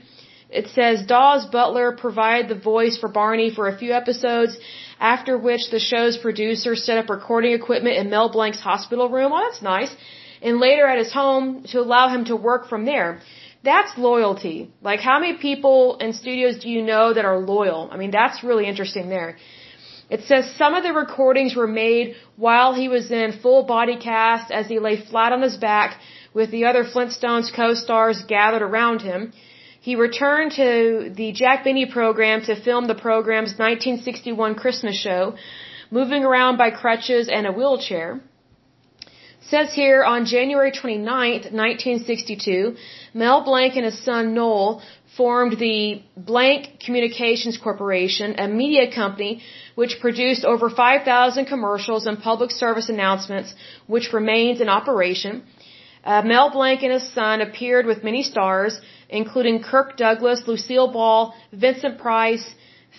It 0.49 0.67
says 0.67 1.05
Daws 1.05 1.45
Butler 1.45 1.91
provided 1.95 2.49
the 2.49 2.59
voice 2.73 2.97
for 2.97 3.07
Barney 3.07 3.49
for 3.51 3.67
a 3.67 3.77
few 3.77 3.93
episodes 3.93 4.57
after 4.99 5.37
which 5.37 5.69
the 5.71 5.79
show's 5.79 6.17
producer 6.17 6.75
set 6.75 6.97
up 6.97 7.09
recording 7.09 7.53
equipment 7.53 7.97
in 7.97 8.09
Mel 8.09 8.29
Blanc's 8.29 8.59
hospital 8.59 9.09
room. 9.09 9.31
Oh, 9.31 9.41
that's 9.47 9.61
nice. 9.61 9.95
And 10.41 10.59
later 10.59 10.85
at 10.87 10.97
his 10.97 11.13
home 11.13 11.63
to 11.71 11.79
allow 11.79 12.09
him 12.09 12.25
to 12.25 12.35
work 12.35 12.67
from 12.67 12.85
there. 12.85 13.21
That's 13.63 13.97
loyalty. 13.97 14.71
Like 14.81 15.01
how 15.01 15.19
many 15.19 15.37
people 15.37 15.97
in 15.97 16.13
studios 16.13 16.59
do 16.59 16.69
you 16.69 16.81
know 16.81 17.13
that 17.13 17.25
are 17.25 17.39
loyal? 17.39 17.89
I 17.91 17.97
mean, 17.97 18.11
that's 18.11 18.43
really 18.43 18.65
interesting 18.65 19.09
there. 19.09 19.37
It 20.09 20.23
says 20.23 20.55
some 20.57 20.73
of 20.73 20.83
the 20.83 20.93
recordings 20.93 21.55
were 21.55 21.67
made 21.67 22.15
while 22.35 22.73
he 22.73 22.87
was 22.87 23.11
in 23.11 23.31
full 23.43 23.63
body 23.63 23.97
cast 23.97 24.51
as 24.51 24.67
he 24.67 24.79
lay 24.79 24.97
flat 24.97 25.31
on 25.31 25.41
his 25.41 25.57
back 25.57 25.99
with 26.33 26.49
the 26.51 26.65
other 26.65 26.83
Flintstones 26.83 27.53
co-stars 27.53 28.23
gathered 28.27 28.63
around 28.63 29.01
him. 29.01 29.31
He 29.81 29.95
returned 29.95 30.51
to 30.53 31.11
the 31.15 31.31
Jack 31.31 31.63
Benny 31.63 31.85
program 31.85 32.41
to 32.47 32.55
film 32.55 32.87
the 32.87 32.95
program's 32.95 33.51
1961 33.57 34.55
Christmas 34.55 34.95
show, 34.95 35.35
moving 35.91 36.23
around 36.23 36.57
by 36.57 36.69
crutches 36.71 37.29
and 37.29 37.47
a 37.47 37.51
wheelchair. 37.51 38.19
says 39.41 39.73
here 39.73 40.03
on 40.03 40.25
January 40.25 40.71
29, 40.71 41.05
1962, 41.05 42.75
Mel 43.13 43.43
Blanc 43.43 43.75
and 43.77 43.85
his 43.85 43.99
son 44.03 44.33
Noel 44.33 44.81
formed 45.15 45.57
the 45.57 46.01
Blanc 46.15 46.79
Communications 46.85 47.57
Corporation, 47.57 48.35
a 48.37 48.47
media 48.47 48.93
company 48.93 49.41
which 49.79 49.93
produced 50.05 50.43
over 50.53 50.67
5,000 50.69 51.45
commercials 51.45 52.05
and 52.09 52.15
public 52.29 52.51
service 52.63 52.89
announcements, 52.95 53.49
which 53.93 54.07
remains 54.19 54.59
in 54.63 54.67
operation. 54.79 55.43
Uh, 56.03 56.21
Mel 56.31 56.49
Blanc 56.55 56.79
and 56.85 56.93
his 56.97 57.07
son 57.19 57.39
appeared 57.47 57.85
with 57.91 58.03
many 58.09 58.23
stars, 58.31 58.73
including 59.19 59.63
Kirk 59.71 59.95
Douglas, 59.95 60.41
Lucille 60.47 60.91
Ball, 60.97 61.21
Vincent 61.65 61.95
Price, 62.05 62.45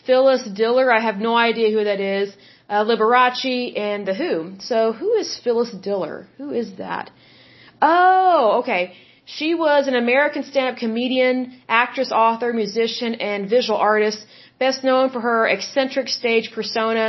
Phyllis 0.06 0.44
Diller, 0.62 0.86
I 0.98 1.00
have 1.08 1.18
no 1.28 1.34
idea 1.50 1.68
who 1.74 1.84
that 1.90 2.00
is, 2.00 2.28
uh, 2.70 2.82
Liberace, 2.90 3.78
and 3.88 4.06
The 4.08 4.14
Who. 4.22 4.34
So 4.70 4.94
who 5.00 5.10
is 5.22 5.28
Phyllis 5.44 5.72
Diller? 5.88 6.18
Who 6.38 6.48
is 6.62 6.68
that? 6.84 7.10
Oh, 7.82 8.60
okay. 8.60 8.84
She 9.38 9.50
was 9.54 9.86
an 9.86 9.96
American 10.04 10.42
stand-up 10.50 10.78
comedian, 10.84 11.36
actress, 11.68 12.10
author, 12.10 12.52
musician, 12.52 13.14
and 13.30 13.48
visual 13.48 13.78
artist, 13.78 14.18
best 14.58 14.82
known 14.82 15.10
for 15.10 15.20
her 15.28 15.40
eccentric 15.46 16.08
stage 16.08 16.50
persona 16.52 17.06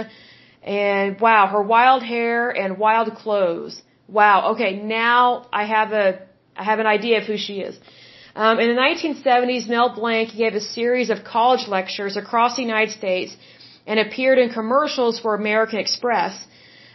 and 0.64 1.20
wow, 1.20 1.48
her 1.48 1.64
wild 1.76 2.04
hair 2.04 2.50
and 2.50 2.78
wild 2.78 3.16
clothes. 3.16 3.82
Wow. 4.08 4.52
Okay, 4.52 4.74
now 4.76 5.48
I 5.52 5.64
have 5.66 5.92
a 5.94 6.08
I 6.56 6.64
have 6.64 6.80
an 6.80 6.86
idea 6.98 7.16
of 7.22 7.26
who 7.32 7.38
she 7.38 7.56
is. 7.62 7.76
Um, 8.36 8.60
in 8.60 8.68
the 8.74 8.80
1970s, 8.80 9.68
Mel 9.68 9.90
Blanc 9.96 10.30
gave 10.38 10.54
a 10.54 10.62
series 10.62 11.10
of 11.10 11.24
college 11.24 11.68
lectures 11.68 12.18
across 12.18 12.56
the 12.56 12.62
United 12.62 12.92
States 12.92 13.36
and 13.88 14.00
appeared 14.00 14.38
in 14.38 14.50
commercials 14.50 15.20
for 15.20 15.34
American 15.34 15.80
Express. 15.80 16.34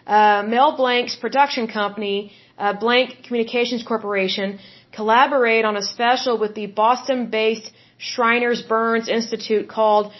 Uh, 0.07 0.45
Mel 0.47 0.77
Blanc's 0.77 1.17
production 1.17 1.67
company, 1.67 2.33
uh, 2.59 2.75
Blanc 2.75 3.25
Communications 3.27 3.83
Corporation, 3.83 4.59
collaborated 4.97 5.65
on 5.71 5.77
a 5.77 5.83
special 5.83 6.39
with 6.39 6.55
the 6.55 6.67
Boston-based 6.67 7.71
Shriners 7.99 8.63
Burns 8.63 9.09
Institute 9.09 9.69
called 9.69 10.13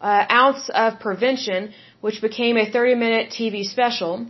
uh, 0.00 0.24
Ounce 0.30 0.68
of 0.82 1.00
Prevention, 1.00 1.72
which 2.00 2.20
became 2.20 2.56
a 2.56 2.66
30-minute 2.70 3.30
TV 3.30 3.64
special. 3.64 4.26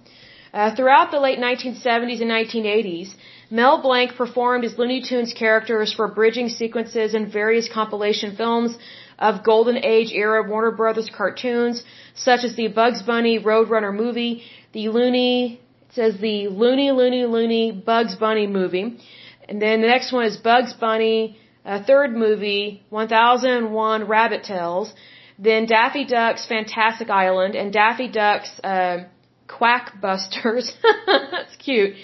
Uh, 0.52 0.74
throughout 0.76 1.10
the 1.10 1.18
late 1.18 1.38
1970s 1.38 2.20
and 2.24 2.30
1980s, 2.30 3.14
Mel 3.50 3.82
Blanc 3.82 4.14
performed 4.14 4.62
his 4.64 4.78
Looney 4.78 5.02
Tunes 5.08 5.32
characters 5.32 5.92
for 5.92 6.06
bridging 6.08 6.48
sequences 6.48 7.14
in 7.14 7.30
various 7.30 7.68
compilation 7.68 8.36
films 8.36 8.76
of 9.18 9.42
Golden 9.44 9.76
Age 9.76 10.10
era 10.12 10.48
Warner 10.48 10.70
Brothers 10.70 11.10
cartoons, 11.16 11.82
such 12.14 12.44
as 12.44 12.54
the 12.56 12.68
Bugs 12.68 13.02
Bunny 13.02 13.38
Roadrunner 13.38 13.94
movie, 13.94 14.42
the 14.72 14.88
Looney, 14.88 15.60
it 15.88 15.94
says 15.94 16.18
the 16.20 16.48
Looney 16.48 16.90
Looney 16.92 17.24
Looney 17.24 17.72
Bugs 17.72 18.14
Bunny 18.14 18.46
movie, 18.46 18.98
and 19.48 19.60
then 19.60 19.80
the 19.80 19.88
next 19.88 20.12
one 20.12 20.24
is 20.24 20.36
Bugs 20.36 20.74
Bunny, 20.74 21.38
a 21.64 21.82
third 21.82 22.14
movie, 22.14 22.82
1001 22.90 24.04
Rabbit 24.06 24.44
Tales, 24.44 24.92
then 25.38 25.66
Daffy 25.66 26.04
Duck's 26.04 26.46
Fantastic 26.46 27.10
Island, 27.10 27.54
and 27.54 27.72
Daffy 27.72 28.08
Duck's, 28.08 28.50
uh, 28.62 29.04
Quackbusters. 29.48 30.70
That's 31.06 31.56
cute. 31.56 31.94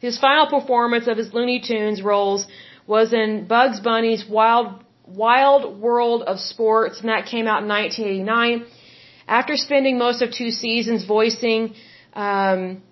His 0.00 0.18
final 0.18 0.46
performance 0.46 1.06
of 1.06 1.16
his 1.16 1.32
Looney 1.32 1.60
Tunes 1.60 2.02
roles 2.02 2.46
was 2.86 3.12
in 3.12 3.46
Bugs 3.46 3.80
Bunny's 3.80 4.24
Wild 4.28 4.84
Wild 5.06 5.80
World 5.80 6.22
of 6.22 6.38
Sports, 6.38 7.00
and 7.00 7.08
that 7.08 7.26
came 7.26 7.46
out 7.46 7.62
in 7.62 7.68
1989. 7.68 8.66
After 9.26 9.56
spending 9.56 9.98
most 9.98 10.22
of 10.22 10.30
two 10.32 10.50
seasons 10.50 11.04
voicing, 11.04 11.74
um, 12.14 12.82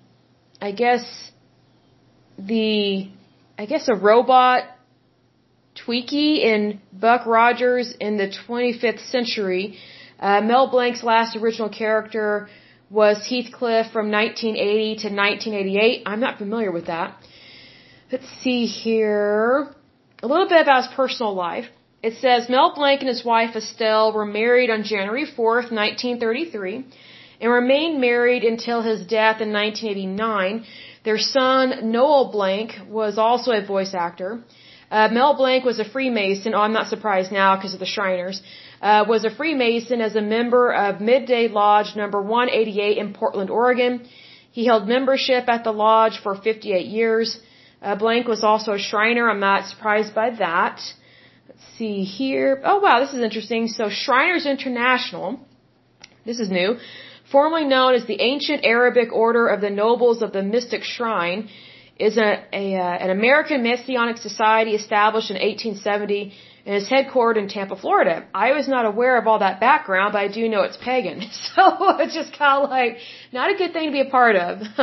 I 0.61 0.72
guess 0.72 1.30
the, 2.38 3.08
I 3.61 3.66
guess 3.66 3.88
a 3.88 3.94
robot 3.97 4.62
Twiki 5.75 6.44
in 6.44 6.81
Buck 6.92 7.27
Rogers 7.27 7.92
in 7.99 8.16
the 8.16 8.29
25th 8.29 9.11
century, 9.11 9.79
uh, 10.21 10.40
Mel 10.42 10.71
Blanc's 10.71 11.03
last 11.03 11.37
original 11.37 11.68
character 11.68 12.49
was 12.88 13.16
Heathcliff 13.29 13.90
from 13.92 14.12
1980 14.12 14.85
to 15.03 15.09
1988. 15.14 16.03
I'm 16.07 16.21
not 16.21 16.38
familiar 16.38 16.71
with 16.71 16.87
that. 16.87 17.16
Let's 18.12 18.29
see 18.42 18.66
here. 18.66 19.75
A 20.23 20.27
little 20.27 20.49
bit 20.49 20.62
about 20.62 20.85
his 20.85 20.94
personal 20.94 21.35
life. 21.35 21.66
It 22.01 22.14
says 22.14 22.49
Mel 22.49 22.75
Blanc 22.77 23.01
and 23.01 23.09
his 23.09 23.25
wife 23.25 23.57
Estelle 23.57 24.12
were 24.12 24.25
married 24.25 24.71
on 24.71 24.85
January 24.85 25.27
4th, 25.27 25.73
1933, 25.73 26.87
and 27.40 27.51
remained 27.51 28.01
married 28.01 28.44
until 28.44 28.83
his 28.83 29.01
death 29.01 29.40
in 29.40 29.53
1989. 29.53 30.64
Their 31.09 31.27
son, 31.40 31.90
Noel 31.90 32.25
Blanc, 32.37 32.68
was 33.01 33.16
also 33.16 33.51
a 33.53 33.62
voice 33.75 33.94
actor. 33.94 34.31
Uh, 34.90 35.09
Mel 35.11 35.35
Blanc 35.42 35.64
was 35.64 35.79
a 35.79 35.87
Freemason. 35.94 36.53
Oh, 36.55 36.61
I'm 36.66 36.75
not 36.75 36.88
surprised 36.94 37.31
now 37.33 37.57
because 37.57 37.73
of 37.73 37.81
the 37.81 37.92
Shriners 37.94 38.42
uh, 38.83 39.07
was 39.12 39.25
a 39.25 39.31
Freemason 39.31 40.03
as 40.09 40.16
a 40.16 40.21
member 40.37 40.64
of 40.85 41.01
Midday 41.01 41.49
Lodge 41.49 41.97
number 41.97 42.21
188 42.21 42.99
in 42.99 43.14
Portland, 43.14 43.49
Oregon. 43.49 43.92
He 44.51 44.66
held 44.66 44.87
membership 44.87 45.49
at 45.49 45.64
the 45.64 45.73
lodge 45.73 46.21
for 46.25 46.35
58 46.35 46.87
years. 46.99 47.40
Uh, 47.81 47.97
Blanc 47.97 48.29
was 48.29 48.44
also 48.44 48.75
a 48.75 48.79
Shriner. 48.79 49.31
I'm 49.31 49.40
not 49.40 49.64
surprised 49.73 50.14
by 50.14 50.29
that. 50.44 50.77
Let's 51.49 51.66
see 51.79 52.05
here. 52.05 52.61
Oh 52.71 52.81
wow, 52.81 53.01
this 53.01 53.14
is 53.14 53.23
interesting. 53.29 53.68
So 53.68 53.88
Shriners 53.88 54.44
International, 54.44 55.40
this 56.27 56.38
is 56.38 56.51
new, 56.51 56.77
formerly 57.32 57.64
known 57.64 57.94
as 57.94 58.06
the 58.06 58.20
Ancient 58.20 58.64
Arabic 58.64 59.12
Order 59.12 59.48
of 59.48 59.60
the 59.60 59.70
Nobles 59.70 60.22
of 60.22 60.32
the 60.32 60.42
Mystic 60.42 60.82
Shrine, 60.82 61.48
is 61.98 62.16
a, 62.16 62.44
a 62.52 62.76
uh, 62.76 63.04
an 63.04 63.10
American 63.10 63.62
Messianic 63.62 64.18
society 64.18 64.74
established 64.74 65.30
in 65.30 65.36
1870 65.36 66.32
and 66.64 66.76
is 66.76 66.88
headquartered 66.88 67.38
in 67.38 67.48
Tampa, 67.48 67.76
Florida. 67.76 68.26
I 68.34 68.52
was 68.52 68.68
not 68.68 68.84
aware 68.84 69.18
of 69.18 69.26
all 69.26 69.40
that 69.40 69.58
background, 69.58 70.12
but 70.12 70.20
I 70.20 70.28
do 70.28 70.48
know 70.48 70.62
it's 70.62 70.76
pagan. 70.76 71.22
So 71.56 71.98
it's 71.98 72.14
just 72.14 72.32
kind 72.38 72.62
of 72.62 72.70
like 72.70 72.98
not 73.32 73.50
a 73.50 73.56
good 73.56 73.72
thing 73.72 73.86
to 73.86 73.92
be 73.92 74.00
a 74.00 74.10
part 74.10 74.36
of. 74.36 74.60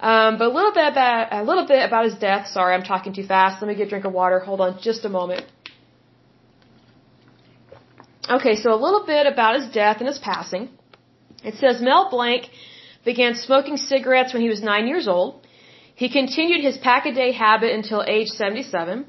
um, 0.00 0.38
but 0.38 0.46
a 0.52 0.54
little 0.58 0.72
bit 0.72 0.88
about 0.92 1.32
a 1.32 1.42
little 1.42 1.66
bit 1.66 1.82
about 1.86 2.04
his 2.04 2.16
death. 2.16 2.48
Sorry, 2.48 2.74
I'm 2.74 2.82
talking 2.82 3.14
too 3.14 3.26
fast. 3.26 3.62
Let 3.62 3.68
me 3.68 3.74
get 3.74 3.86
a 3.86 3.90
drink 3.90 4.04
of 4.04 4.12
water. 4.12 4.38
Hold 4.40 4.60
on, 4.60 4.78
just 4.82 5.04
a 5.04 5.08
moment. 5.08 5.44
Okay, 8.28 8.56
so 8.56 8.72
a 8.74 8.80
little 8.86 9.04
bit 9.06 9.26
about 9.26 9.60
his 9.60 9.68
death 9.72 9.98
and 10.00 10.08
his 10.08 10.18
passing. 10.18 10.68
It 11.44 11.54
says 11.56 11.80
Mel 11.80 12.08
Blanc 12.10 12.48
began 13.04 13.34
smoking 13.34 13.76
cigarettes 13.76 14.32
when 14.32 14.42
he 14.42 14.48
was 14.48 14.62
nine 14.62 14.86
years 14.86 15.06
old. 15.06 15.46
He 15.94 16.08
continued 16.08 16.62
his 16.64 16.76
pack 16.78 17.06
a 17.06 17.12
day 17.12 17.32
habit 17.32 17.70
until 17.72 18.02
age 18.02 18.28
77 18.28 19.06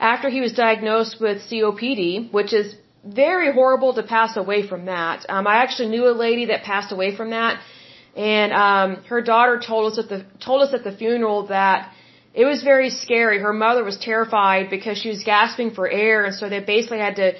after 0.00 0.28
he 0.30 0.40
was 0.40 0.52
diagnosed 0.52 1.20
with 1.20 1.42
COPD, 1.48 2.32
which 2.32 2.52
is 2.52 2.74
very 3.04 3.52
horrible 3.52 3.92
to 3.94 4.02
pass 4.02 4.36
away 4.36 4.66
from 4.66 4.86
that. 4.86 5.26
Um, 5.28 5.46
I 5.46 5.56
actually 5.56 5.88
knew 5.88 6.06
a 6.08 6.16
lady 6.26 6.46
that 6.46 6.62
passed 6.62 6.90
away 6.92 7.14
from 7.14 7.30
that, 7.30 7.60
and 8.16 8.52
um, 8.52 9.04
her 9.12 9.20
daughter 9.20 9.60
told 9.64 9.92
us 9.92 9.98
at 9.98 10.08
the 10.08 10.24
told 10.40 10.62
us 10.62 10.72
at 10.72 10.84
the 10.84 10.92
funeral 10.92 11.48
that 11.48 11.92
it 12.32 12.44
was 12.44 12.62
very 12.62 12.90
scary. 12.90 13.38
Her 13.38 13.52
mother 13.52 13.84
was 13.84 13.98
terrified 13.98 14.70
because 14.70 14.96
she 14.98 15.10
was 15.10 15.22
gasping 15.22 15.72
for 15.72 15.88
air, 15.88 16.24
and 16.24 16.34
so 16.34 16.48
they 16.48 16.60
basically 16.60 16.98
had 16.98 17.16
to 17.16 17.34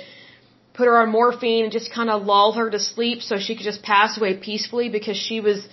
put 0.74 0.86
her 0.86 0.96
on 1.02 1.08
morphine 1.10 1.64
and 1.64 1.72
just 1.72 1.90
kind 1.98 2.10
of 2.10 2.24
lull 2.30 2.52
her 2.52 2.68
to 2.68 2.80
sleep 2.92 3.22
so 3.22 3.38
she 3.38 3.54
could 3.56 3.68
just 3.72 3.82
pass 3.82 4.18
away 4.18 4.36
peacefully 4.36 4.88
because 4.88 5.16
she 5.16 5.40
was 5.40 5.66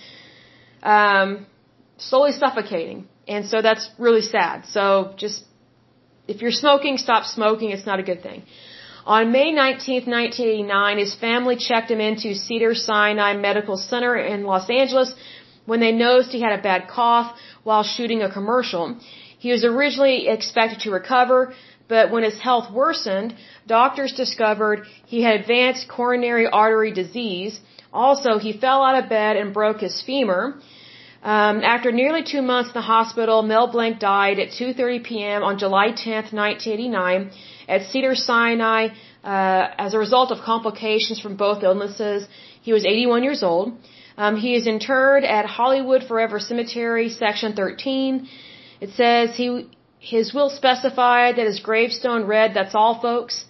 um, 0.82 1.46
slowly 1.98 2.32
suffocating. 2.32 3.08
And 3.28 3.46
so 3.46 3.62
that's 3.62 3.88
really 3.98 4.22
sad. 4.22 4.66
So 4.66 5.14
just 5.16 5.44
if 6.28 6.40
you're 6.42 6.58
smoking, 6.64 6.98
stop 6.98 7.24
smoking. 7.24 7.70
It's 7.70 7.86
not 7.86 7.98
a 7.98 8.02
good 8.10 8.22
thing. 8.22 8.42
On 9.04 9.32
May 9.32 9.50
19, 9.50 10.06
1989, 10.06 10.98
his 10.98 11.14
family 11.14 11.56
checked 11.56 11.90
him 11.90 12.00
into 12.00 12.34
Cedar 12.36 12.74
Sinai 12.74 13.32
Medical 13.34 13.76
Center 13.76 14.16
in 14.16 14.44
Los 14.44 14.70
Angeles 14.70 15.12
when 15.66 15.80
they 15.80 15.90
noticed 15.90 16.30
he 16.30 16.40
had 16.40 16.58
a 16.58 16.62
bad 16.62 16.88
cough 16.88 17.36
while 17.64 17.82
shooting 17.82 18.22
a 18.22 18.32
commercial. 18.32 18.96
He 19.38 19.50
was 19.50 19.64
originally 19.64 20.28
expected 20.28 20.80
to 20.80 20.92
recover, 20.92 21.52
but 21.92 22.10
when 22.14 22.24
his 22.30 22.38
health 22.48 22.66
worsened, 22.82 23.30
doctors 23.76 24.12
discovered 24.22 24.78
he 25.14 25.20
had 25.26 25.34
advanced 25.40 25.82
coronary 25.96 26.46
artery 26.62 26.92
disease. 27.02 27.54
Also, 28.02 28.30
he 28.46 28.52
fell 28.64 28.80
out 28.86 28.96
of 29.00 29.04
bed 29.18 29.34
and 29.40 29.48
broke 29.60 29.80
his 29.86 29.96
femur. 30.06 30.44
Um, 31.34 31.56
after 31.74 31.88
nearly 32.02 32.22
two 32.32 32.42
months 32.52 32.68
in 32.70 32.76
the 32.80 32.88
hospital, 32.94 33.36
Mel 33.50 33.68
Blanc 33.74 33.94
died 34.12 34.38
at 34.44 34.48
2:30 34.60 35.02
p.m. 35.08 35.40
on 35.48 35.54
July 35.64 35.88
10, 36.04 36.14
1989, 36.44 37.30
at 37.74 37.80
Cedar 37.90 38.16
Sinai 38.28 38.82
uh, 39.32 39.84
as 39.86 39.90
a 39.98 40.00
result 40.06 40.28
of 40.34 40.38
complications 40.52 41.18
from 41.24 41.34
both 41.44 41.58
illnesses. 41.68 42.20
He 42.68 42.72
was 42.78 42.84
81 42.94 43.28
years 43.28 43.42
old. 43.50 43.66
Um, 44.22 44.34
he 44.46 44.50
is 44.58 44.64
interred 44.74 45.24
at 45.36 45.44
Hollywood 45.58 46.02
Forever 46.10 46.38
Cemetery, 46.50 47.06
Section 47.24 47.50
13. 47.60 48.28
It 48.84 48.90
says 49.00 49.24
he 49.42 49.48
his 50.02 50.34
will 50.34 50.50
specified 50.50 51.36
that 51.36 51.46
his 51.46 51.60
gravestone 51.60 52.24
read, 52.26 52.54
"That's 52.54 52.74
all, 52.74 52.94
folks." 53.00 53.44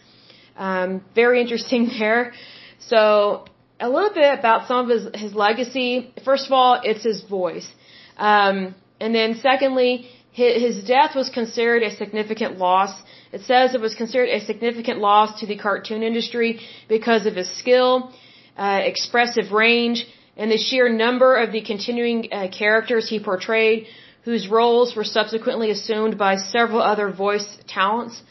Um, 0.56 1.02
very 1.14 1.40
interesting 1.40 1.90
there. 1.98 2.32
So 2.78 3.44
a 3.80 3.88
little 3.88 4.14
bit 4.22 4.38
about 4.38 4.68
some 4.68 4.78
of 4.84 4.88
his, 4.96 5.04
his 5.24 5.34
legacy. 5.34 6.12
First 6.24 6.46
of 6.46 6.52
all, 6.52 6.80
it's 6.82 7.04
his 7.04 7.22
voice. 7.22 7.68
Um, 8.16 8.74
and 9.00 9.14
then 9.14 9.30
secondly, 9.36 10.08
his, 10.30 10.52
his 10.66 10.84
death 10.84 11.14
was 11.14 11.28
considered 11.30 11.82
a 11.82 11.90
significant 12.02 12.58
loss. 12.58 12.92
It 13.32 13.42
says 13.42 13.74
it 13.74 13.80
was 13.80 13.94
considered 13.94 14.28
a 14.28 14.40
significant 14.40 14.98
loss 14.98 15.40
to 15.40 15.46
the 15.46 15.56
cartoon 15.56 16.02
industry 16.02 16.60
because 16.88 17.26
of 17.26 17.34
his 17.34 17.50
skill, 17.58 18.12
uh, 18.56 18.80
expressive 18.84 19.52
range, 19.52 20.06
and 20.36 20.50
the 20.50 20.58
sheer 20.58 20.88
number 20.88 21.36
of 21.36 21.52
the 21.52 21.62
continuing 21.62 22.28
uh, 22.32 22.48
characters 22.48 23.08
he 23.08 23.18
portrayed, 23.20 23.86
whose 24.24 24.48
roles 24.48 24.94
were 24.96 25.04
subsequently 25.04 25.70
assumed 25.70 26.16
by 26.16 26.36
several 26.36 26.80
other 26.80 27.10
voice 27.10 27.48
talents. 27.66 28.22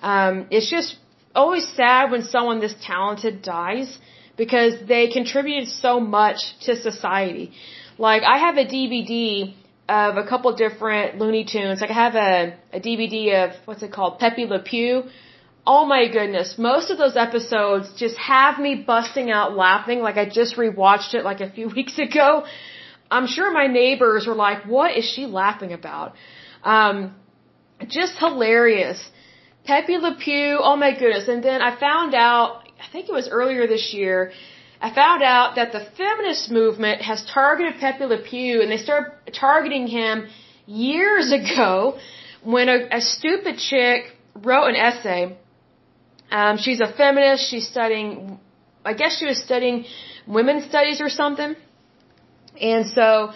Um, 0.00 0.46
it's 0.50 0.70
just 0.70 0.96
always 1.34 1.66
sad 1.68 2.10
when 2.10 2.22
someone 2.22 2.60
this 2.60 2.74
talented 2.82 3.42
dies 3.42 3.98
because 4.36 4.74
they 4.86 5.08
contributed 5.08 5.68
so 5.68 6.00
much 6.00 6.38
to 6.62 6.76
society. 6.76 7.52
Like 7.98 8.22
I 8.22 8.38
have 8.38 8.56
a 8.56 8.64
DVD 8.64 9.54
of 9.88 10.16
a 10.16 10.26
couple 10.26 10.54
different 10.54 11.18
Looney 11.18 11.44
Tunes. 11.44 11.80
Like 11.80 11.90
I 11.90 12.00
have 12.06 12.14
a, 12.14 12.54
a 12.78 12.80
DVD 12.80 13.44
of 13.44 13.56
what's 13.64 13.82
it 13.82 13.92
called, 13.92 14.18
Pepe 14.18 14.46
Le 14.46 14.60
Pew. 14.60 15.04
Oh 15.66 15.84
my 15.84 16.08
goodness, 16.08 16.56
most 16.56 16.90
of 16.90 16.96
those 16.98 17.16
episodes 17.16 17.92
just 17.96 18.16
have 18.16 18.58
me 18.58 18.74
busting 18.86 19.30
out 19.30 19.56
laughing. 19.56 20.00
Like 20.00 20.16
I 20.16 20.26
just 20.28 20.56
rewatched 20.56 21.14
it 21.14 21.24
like 21.24 21.40
a 21.40 21.50
few 21.50 21.68
weeks 21.78 21.98
ago. 21.98 22.44
I'm 23.10 23.26
sure 23.26 23.50
my 23.52 23.66
neighbors 23.66 24.26
were 24.26 24.34
like, 24.34 24.66
"What 24.66 24.96
is 24.96 25.04
she 25.04 25.26
laughing 25.26 25.72
about?" 25.72 26.14
Um, 26.64 27.14
just 27.86 28.18
hilarious. 28.18 28.98
Pepe 29.64 29.98
Le 29.98 30.16
Pew, 30.16 30.58
oh 30.62 30.76
my 30.76 30.92
goodness. 30.98 31.28
And 31.28 31.42
then 31.42 31.60
I 31.60 31.78
found 31.78 32.14
out, 32.14 32.62
I 32.80 32.86
think 32.90 33.08
it 33.08 33.12
was 33.12 33.28
earlier 33.28 33.66
this 33.66 33.92
year, 33.92 34.32
I 34.80 34.94
found 34.94 35.22
out 35.22 35.56
that 35.56 35.72
the 35.72 35.82
feminist 35.96 36.50
movement 36.50 37.02
has 37.02 37.24
targeted 37.26 37.80
Pepe 37.80 38.04
Le 38.04 38.18
Pew 38.18 38.62
and 38.62 38.70
they 38.70 38.78
started 38.78 39.12
targeting 39.32 39.86
him 39.86 40.28
years 40.66 41.32
ago 41.40 41.98
when 42.42 42.68
a, 42.68 42.78
a 42.98 43.00
stupid 43.00 43.58
chick 43.58 44.00
wrote 44.34 44.68
an 44.68 44.76
essay. 44.76 45.36
Um, 46.30 46.58
she's 46.58 46.80
a 46.80 46.92
feminist. 46.92 47.50
She's 47.50 47.68
studying, 47.68 48.38
I 48.84 48.94
guess 48.94 49.18
she 49.18 49.26
was 49.26 49.38
studying 49.42 49.84
women's 50.26 50.64
studies 50.64 51.00
or 51.00 51.08
something. 51.08 51.56
And 52.60 52.86
so 52.90 53.32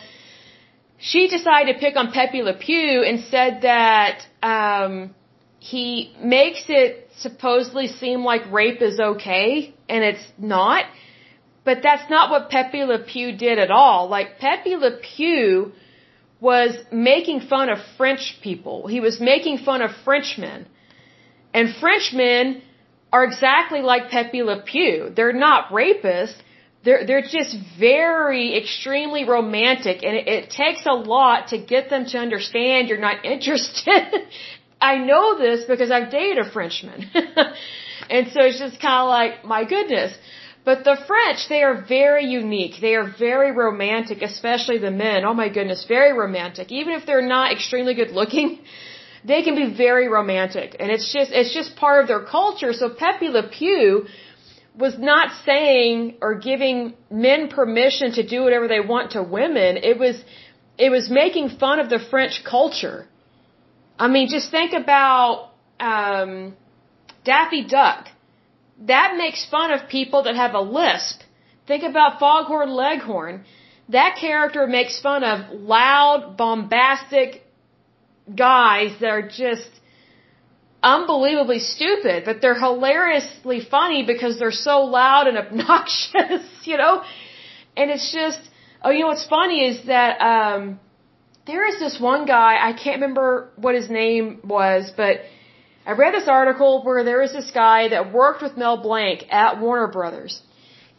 she 0.98 1.28
decided 1.28 1.74
to 1.74 1.78
pick 1.78 1.96
on 1.96 2.12
Pepe 2.12 2.42
Le 2.42 2.54
Pew 2.54 3.02
and 3.02 3.20
said 3.20 3.62
that 3.62 4.24
um, 4.42 5.14
he 5.58 6.14
makes 6.22 6.64
it 6.68 7.08
supposedly 7.18 7.88
seem 7.88 8.24
like 8.24 8.50
rape 8.52 8.82
is 8.82 8.98
okay, 9.00 9.74
and 9.88 10.04
it's 10.04 10.26
not. 10.38 10.84
But 11.64 11.78
that's 11.82 12.08
not 12.10 12.30
what 12.30 12.50
Pepe 12.50 12.84
Le 12.84 12.98
Pew 12.98 13.36
did 13.36 13.58
at 13.58 13.70
all. 13.70 14.08
Like, 14.08 14.38
Pepe 14.38 14.76
Le 14.76 14.98
Pew 14.98 15.72
was 16.40 16.76
making 16.90 17.40
fun 17.40 17.68
of 17.68 17.78
French 17.96 18.38
people. 18.42 18.88
He 18.88 18.98
was 18.98 19.20
making 19.20 19.58
fun 19.58 19.80
of 19.80 19.90
Frenchmen. 20.04 20.66
And 21.54 21.74
Frenchmen 21.76 22.62
are 23.12 23.24
exactly 23.24 23.80
like 23.80 24.10
Pepe 24.10 24.42
Le 24.42 24.62
Pew. 24.62 25.12
They're 25.14 25.32
not 25.32 25.68
rapists. 25.68 26.34
They're, 26.84 27.06
they're 27.06 27.22
just 27.22 27.56
very 27.78 28.58
extremely 28.58 29.24
romantic 29.24 30.02
and 30.02 30.16
it, 30.16 30.26
it 30.26 30.50
takes 30.50 30.84
a 30.84 30.94
lot 30.94 31.48
to 31.48 31.58
get 31.58 31.90
them 31.90 32.06
to 32.06 32.18
understand 32.18 32.88
you're 32.88 32.98
not 32.98 33.24
interested. 33.34 34.08
I 34.80 34.98
know 34.98 35.38
this 35.38 35.64
because 35.64 35.90
I've 35.92 36.10
dated 36.10 36.38
a 36.44 36.50
Frenchman. 36.50 37.08
and 38.10 38.28
so 38.32 38.40
it's 38.48 38.58
just 38.58 38.80
kind 38.80 39.02
of 39.02 39.08
like, 39.08 39.44
my 39.44 39.64
goodness. 39.64 40.12
But 40.64 40.84
the 40.84 40.96
French, 41.06 41.48
they 41.48 41.62
are 41.62 41.84
very 41.88 42.26
unique. 42.26 42.74
They 42.80 42.94
are 42.94 43.08
very 43.18 43.50
romantic, 43.52 44.22
especially 44.22 44.78
the 44.78 44.92
men. 44.92 45.24
Oh 45.24 45.34
my 45.34 45.48
goodness, 45.48 45.84
very 45.88 46.12
romantic. 46.12 46.70
Even 46.70 46.94
if 46.94 47.04
they're 47.06 47.28
not 47.36 47.52
extremely 47.52 47.94
good 47.94 48.12
looking, 48.12 48.60
they 49.24 49.42
can 49.42 49.56
be 49.56 49.74
very 49.74 50.08
romantic. 50.08 50.76
And 50.78 50.90
it's 50.90 51.12
just, 51.12 51.30
it's 51.32 51.52
just 51.52 51.74
part 51.76 52.02
of 52.02 52.08
their 52.08 52.24
culture. 52.24 52.72
So 52.72 52.90
Pepe 52.90 53.28
Le 53.28 53.48
Pew 53.48 54.06
was 54.76 54.98
not 54.98 55.32
saying 55.44 56.16
or 56.22 56.34
giving 56.34 56.94
men 57.10 57.48
permission 57.48 58.12
to 58.12 58.26
do 58.26 58.42
whatever 58.42 58.68
they 58.68 58.80
want 58.80 59.12
to 59.12 59.22
women. 59.22 59.76
It 59.76 59.98
was, 59.98 60.22
it 60.78 60.90
was 60.90 61.10
making 61.10 61.50
fun 61.50 61.78
of 61.78 61.90
the 61.90 61.98
French 61.98 62.42
culture. 62.44 63.06
I 63.98 64.08
mean, 64.08 64.28
just 64.28 64.50
think 64.50 64.72
about, 64.72 65.50
um, 65.78 66.56
Daffy 67.24 67.64
Duck 67.64 68.08
that 68.86 69.16
makes 69.16 69.44
fun 69.44 69.72
of 69.72 69.88
people 69.88 70.24
that 70.24 70.34
have 70.34 70.54
a 70.54 70.60
lisp. 70.60 71.20
Think 71.66 71.84
about 71.84 72.18
Foghorn 72.18 72.70
Leghorn. 72.70 73.44
That 73.88 74.16
character 74.20 74.66
makes 74.66 75.00
fun 75.00 75.22
of 75.22 75.60
loud, 75.60 76.36
bombastic 76.36 77.42
guys 78.34 78.90
that 79.00 79.10
are 79.10 79.28
just 79.28 79.68
unbelievably 80.82 81.60
stupid, 81.60 82.24
but 82.24 82.40
they're 82.40 82.58
hilariously 82.58 83.60
funny 83.60 84.04
because 84.04 84.38
they're 84.38 84.50
so 84.50 84.80
loud 84.84 85.26
and 85.26 85.38
obnoxious, 85.44 86.44
you 86.64 86.76
know? 86.76 87.02
And 87.76 87.90
it's 87.90 88.12
just, 88.12 88.40
oh, 88.82 88.90
you 88.90 89.00
know 89.00 89.08
what's 89.08 89.26
funny 89.26 89.64
is 89.66 89.86
that, 89.86 90.20
um, 90.20 90.80
there 91.46 91.66
is 91.66 91.78
this 91.80 91.98
one 92.00 92.24
guy, 92.26 92.56
I 92.60 92.72
can't 92.72 93.00
remember 93.00 93.50
what 93.56 93.74
his 93.74 93.90
name 93.90 94.40
was, 94.44 94.92
but 94.96 95.22
I 95.84 95.92
read 95.92 96.14
this 96.14 96.28
article 96.28 96.82
where 96.84 97.02
there 97.02 97.20
was 97.20 97.32
this 97.32 97.50
guy 97.50 97.88
that 97.88 98.12
worked 98.12 98.42
with 98.42 98.56
Mel 98.56 98.76
Blanc 98.76 99.24
at 99.30 99.60
Warner 99.60 99.88
Brothers. 99.88 100.40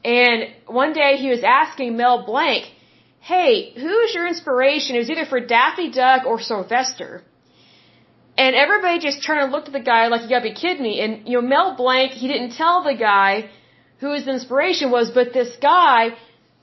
And 0.04 0.50
one 0.68 0.92
day 0.92 1.16
he 1.16 1.30
was 1.30 1.44
asking 1.44 1.96
Mel 1.96 2.26
Blanc, 2.26 2.66
hey, 3.22 3.72
who's 3.74 4.14
your 4.14 4.28
inspiration? 4.28 4.98
It 4.98 5.00
was 5.00 5.10
either 5.10 5.26
for 5.26 5.40
Daffy 5.40 5.92
Duck 5.92 6.26
or 6.26 6.42
Sylvester. 6.42 7.24
And 8.38 8.56
everybody 8.56 9.00
just 9.00 9.26
turned 9.26 9.42
and 9.42 9.52
looked 9.52 9.68
at 9.68 9.74
the 9.74 9.80
guy 9.80 10.08
like, 10.08 10.22
you 10.24 10.30
gotta 10.30 10.50
be 10.50 10.54
kidding 10.54 10.84
me. 10.84 11.02
And, 11.02 11.28
you 11.28 11.40
know, 11.40 11.48
Mel 11.48 11.76
Blanc, 11.76 12.12
he 12.12 12.28
didn't 12.28 12.54
tell 12.54 12.84
the 12.84 12.96
guy 12.96 13.50
who 14.00 14.14
his 14.14 14.28
inspiration 14.28 14.90
was, 14.92 15.12
but 15.12 15.34
this 15.34 15.56
guy 15.62 16.16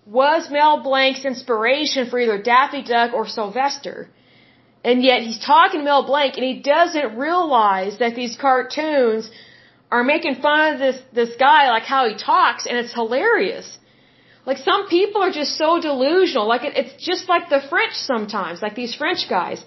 was 0.07 0.51
Mel 0.51 0.83
Blanc's 0.83 1.25
inspiration 1.25 2.11
for 2.11 2.19
either 2.19 2.43
Daffy 2.43 2.83
Duck 2.83 3.13
or 3.13 3.27
Sylvester. 3.27 4.09
And 4.85 5.03
yet 5.03 5.23
he's 5.23 5.39
talking 5.39 5.81
to 5.81 5.85
Mel 5.85 6.07
Blanc 6.07 6.37
and 6.37 6.45
he 6.45 6.61
doesn't 6.61 7.17
realize 7.17 7.99
that 7.99 8.15
these 8.15 8.37
cartoons 8.37 9.31
are 9.91 10.03
making 10.03 10.37
fun 10.37 10.75
of 10.75 10.79
this, 10.79 11.01
this 11.13 11.37
guy, 11.37 11.69
like 11.69 11.83
how 11.83 12.09
he 12.09 12.17
talks, 12.17 12.67
and 12.67 12.77
it's 12.77 12.95
hilarious. 12.95 13.79
Like 14.51 14.63
some 14.71 14.83
people 14.89 15.21
are 15.27 15.35
just 15.41 15.53
so 15.63 15.69
delusional. 15.89 16.47
Like 16.53 16.65
it, 16.69 16.73
it's 16.83 16.95
just 17.11 17.25
like 17.33 17.45
the 17.57 17.61
French 17.73 17.95
sometimes, 18.13 18.61
like 18.67 18.77
these 18.83 18.95
French 19.03 19.23
guys. 19.29 19.59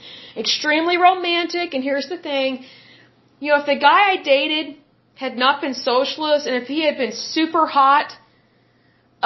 Extremely 0.46 0.98
romantic, 1.10 1.74
and 1.76 1.82
here's 1.90 2.10
the 2.14 2.18
thing. 2.30 2.66
You 3.40 3.48
know, 3.52 3.60
if 3.62 3.68
the 3.74 3.80
guy 3.90 4.00
I 4.14 4.18
dated 4.36 4.66
had 5.24 5.38
not 5.44 5.62
been 5.64 5.76
socialist 5.92 6.48
and 6.48 6.56
if 6.62 6.68
he 6.76 6.80
had 6.88 6.98
been 7.04 7.14
super 7.14 7.66
hot, 7.66 8.10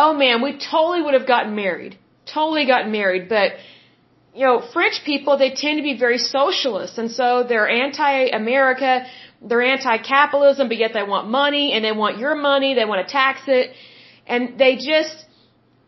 oh 0.04 0.14
man, 0.24 0.44
we 0.48 0.52
totally 0.72 1.02
would 1.02 1.16
have 1.20 1.28
gotten 1.36 1.56
married. 1.64 1.98
Totally 2.38 2.66
gotten 2.74 2.92
married, 2.92 3.28
but 3.28 3.54
you 4.40 4.46
know, 4.48 4.58
French 4.76 4.98
people, 5.12 5.40
they 5.44 5.52
tend 5.64 5.78
to 5.82 5.86
be 5.92 5.98
very 5.98 6.20
socialist. 6.20 7.00
And 7.02 7.10
so 7.20 7.28
they're 7.50 7.70
anti-America, 7.86 8.92
they're 9.42 9.68
anti-capitalism, 9.76 10.68
but 10.72 10.78
yet 10.78 10.92
they 10.98 11.08
want 11.16 11.32
money 11.42 11.66
and 11.74 11.84
they 11.84 11.96
want 12.04 12.20
your 12.26 12.36
money, 12.36 12.76
they 12.76 12.86
want 12.92 13.02
to 13.08 13.12
tax 13.12 13.42
it. 13.48 13.72
And 14.28 14.60
they 14.60 14.76
just 14.94 15.18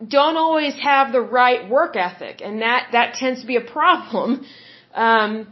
don't 0.06 0.36
always 0.36 0.74
have 0.78 1.12
the 1.12 1.20
right 1.20 1.68
work 1.68 1.96
ethic. 1.96 2.40
And 2.42 2.62
that, 2.62 2.88
that 2.92 3.14
tends 3.14 3.40
to 3.42 3.46
be 3.46 3.56
a 3.56 3.60
problem. 3.60 4.46
Um, 4.94 5.46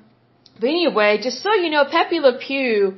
but 0.60 0.68
anyway, 0.68 1.20
just 1.22 1.42
so 1.42 1.54
you 1.54 1.70
know, 1.70 1.84
Pepe 1.84 2.20
Le 2.20 2.38
Pew, 2.38 2.96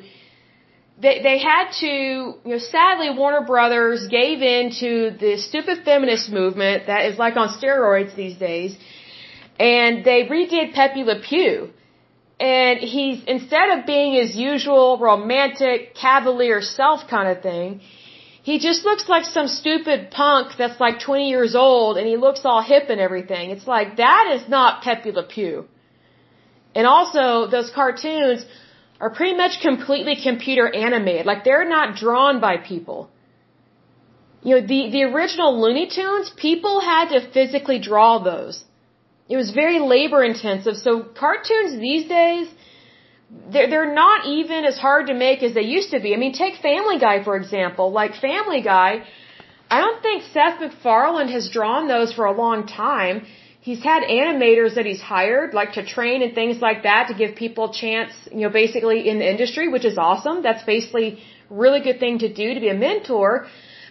they, 1.01 1.23
they 1.23 1.39
had 1.39 1.73
to, 1.81 1.87
you 1.87 2.41
know, 2.45 2.59
sadly 2.59 3.11
Warner 3.11 3.45
Brothers 3.47 4.07
gave 4.09 4.41
in 4.43 4.71
to 4.81 5.11
the 5.19 5.37
stupid 5.39 5.85
feminist 5.85 6.31
movement 6.31 6.87
that 6.87 7.07
is 7.07 7.19
like 7.19 7.37
on 7.37 7.49
steroids 7.49 8.15
these 8.15 8.37
days 8.37 8.77
and 9.61 10.05
they 10.05 10.21
redid 10.25 10.73
Pepe 10.73 11.05
Le 11.05 11.21
Pew. 11.21 11.71
And 12.41 12.79
he's, 12.79 13.23
instead 13.27 13.69
of 13.79 13.85
being 13.85 14.15
his 14.15 14.35
usual 14.35 14.99
romantic, 14.99 15.95
cavalier 15.95 16.63
self 16.63 17.07
kind 17.09 17.29
of 17.29 17.43
thing, 17.43 17.83
he 18.43 18.59
just 18.59 18.85
looks 18.85 19.09
like 19.09 19.25
some 19.25 19.49
stupid 19.49 20.11
punk 20.11 20.53
that's 20.57 20.81
like 20.81 21.01
20 21.01 21.29
years 21.29 21.55
old 21.55 21.99
and 21.99 22.07
he 22.07 22.17
looks 22.17 22.41
all 22.45 22.63
hip 22.63 22.89
and 22.89 23.01
everything. 23.01 23.51
It's 23.51 23.67
like, 23.67 23.97
that 23.97 24.31
is 24.35 24.49
not 24.49 24.83
Pepe 24.83 25.13
Le 25.13 25.23
Pew. 25.23 25.67
And 26.75 26.87
also, 26.87 27.49
those 27.51 27.71
cartoons 27.71 28.47
are 29.01 29.11
pretty 29.11 29.37
much 29.37 29.61
completely 29.61 30.17
computer 30.23 30.67
animated. 30.75 31.27
Like, 31.27 31.45
they're 31.45 31.69
not 31.69 31.97
drawn 31.97 32.41
by 32.41 32.57
people. 32.57 33.11
You 34.43 34.55
know, 34.55 34.67
the, 34.67 34.91
the 34.91 35.03
original 35.03 35.61
Looney 35.61 35.89
Tunes, 35.89 36.31
people 36.31 36.81
had 36.81 37.11
to 37.11 37.31
physically 37.31 37.79
draw 37.79 38.19
those. 38.19 38.65
It 39.29 39.37
was 39.37 39.51
very 39.51 39.81
labor 39.81 40.25
intensive. 40.25 40.77
So 40.77 41.03
cartoons 41.03 41.79
these 41.79 42.09
days, 42.09 42.49
they're, 43.53 43.69
they're 43.71 43.95
not 43.95 44.27
even 44.27 44.65
as 44.65 44.79
hard 44.79 45.07
to 45.07 45.15
make 45.15 45.43
as 45.43 45.55
they 45.55 45.63
used 45.63 45.91
to 45.91 46.01
be. 46.01 46.15
I 46.15 46.17
mean, 46.17 46.33
take 46.33 46.57
Family 46.57 46.99
Guy, 46.99 47.23
for 47.23 47.37
example. 47.37 47.93
Like 47.93 48.15
Family 48.17 48.63
Guy, 48.63 49.05
I 49.71 49.81
don't 49.81 50.03
think 50.03 50.25
Seth 50.33 50.61
MacFarlane 50.61 51.29
has 51.29 51.49
drawn 51.49 51.87
those 51.87 52.13
for 52.13 52.25
a 52.25 52.33
long 52.33 52.67
time. 52.67 53.27
He's 53.61 53.83
had 53.83 54.03
animators 54.03 54.75
that 54.77 54.87
he's 54.87 55.03
hired, 55.03 55.53
like 55.55 55.73
to 55.75 55.85
train 55.85 56.23
and 56.23 56.35
things 56.35 56.61
like 56.61 56.83
that 56.85 57.09
to 57.09 57.15
give 57.15 57.37
people 57.37 57.71
a 57.71 57.73
chance, 57.73 58.13
you 58.33 58.41
know, 58.41 58.49
basically 58.49 59.09
in 59.09 59.19
the 59.19 59.29
industry, 59.31 59.69
which 59.69 59.85
is 59.85 59.99
awesome. 59.99 60.43
That's 60.43 60.65
basically 60.65 61.09
a 61.51 61.55
really 61.55 61.81
good 61.81 62.01
thing 62.01 62.19
to 62.21 62.33
do 62.33 62.55
to 62.55 62.61
be 62.61 62.69
a 62.69 62.75
mentor. 62.75 63.47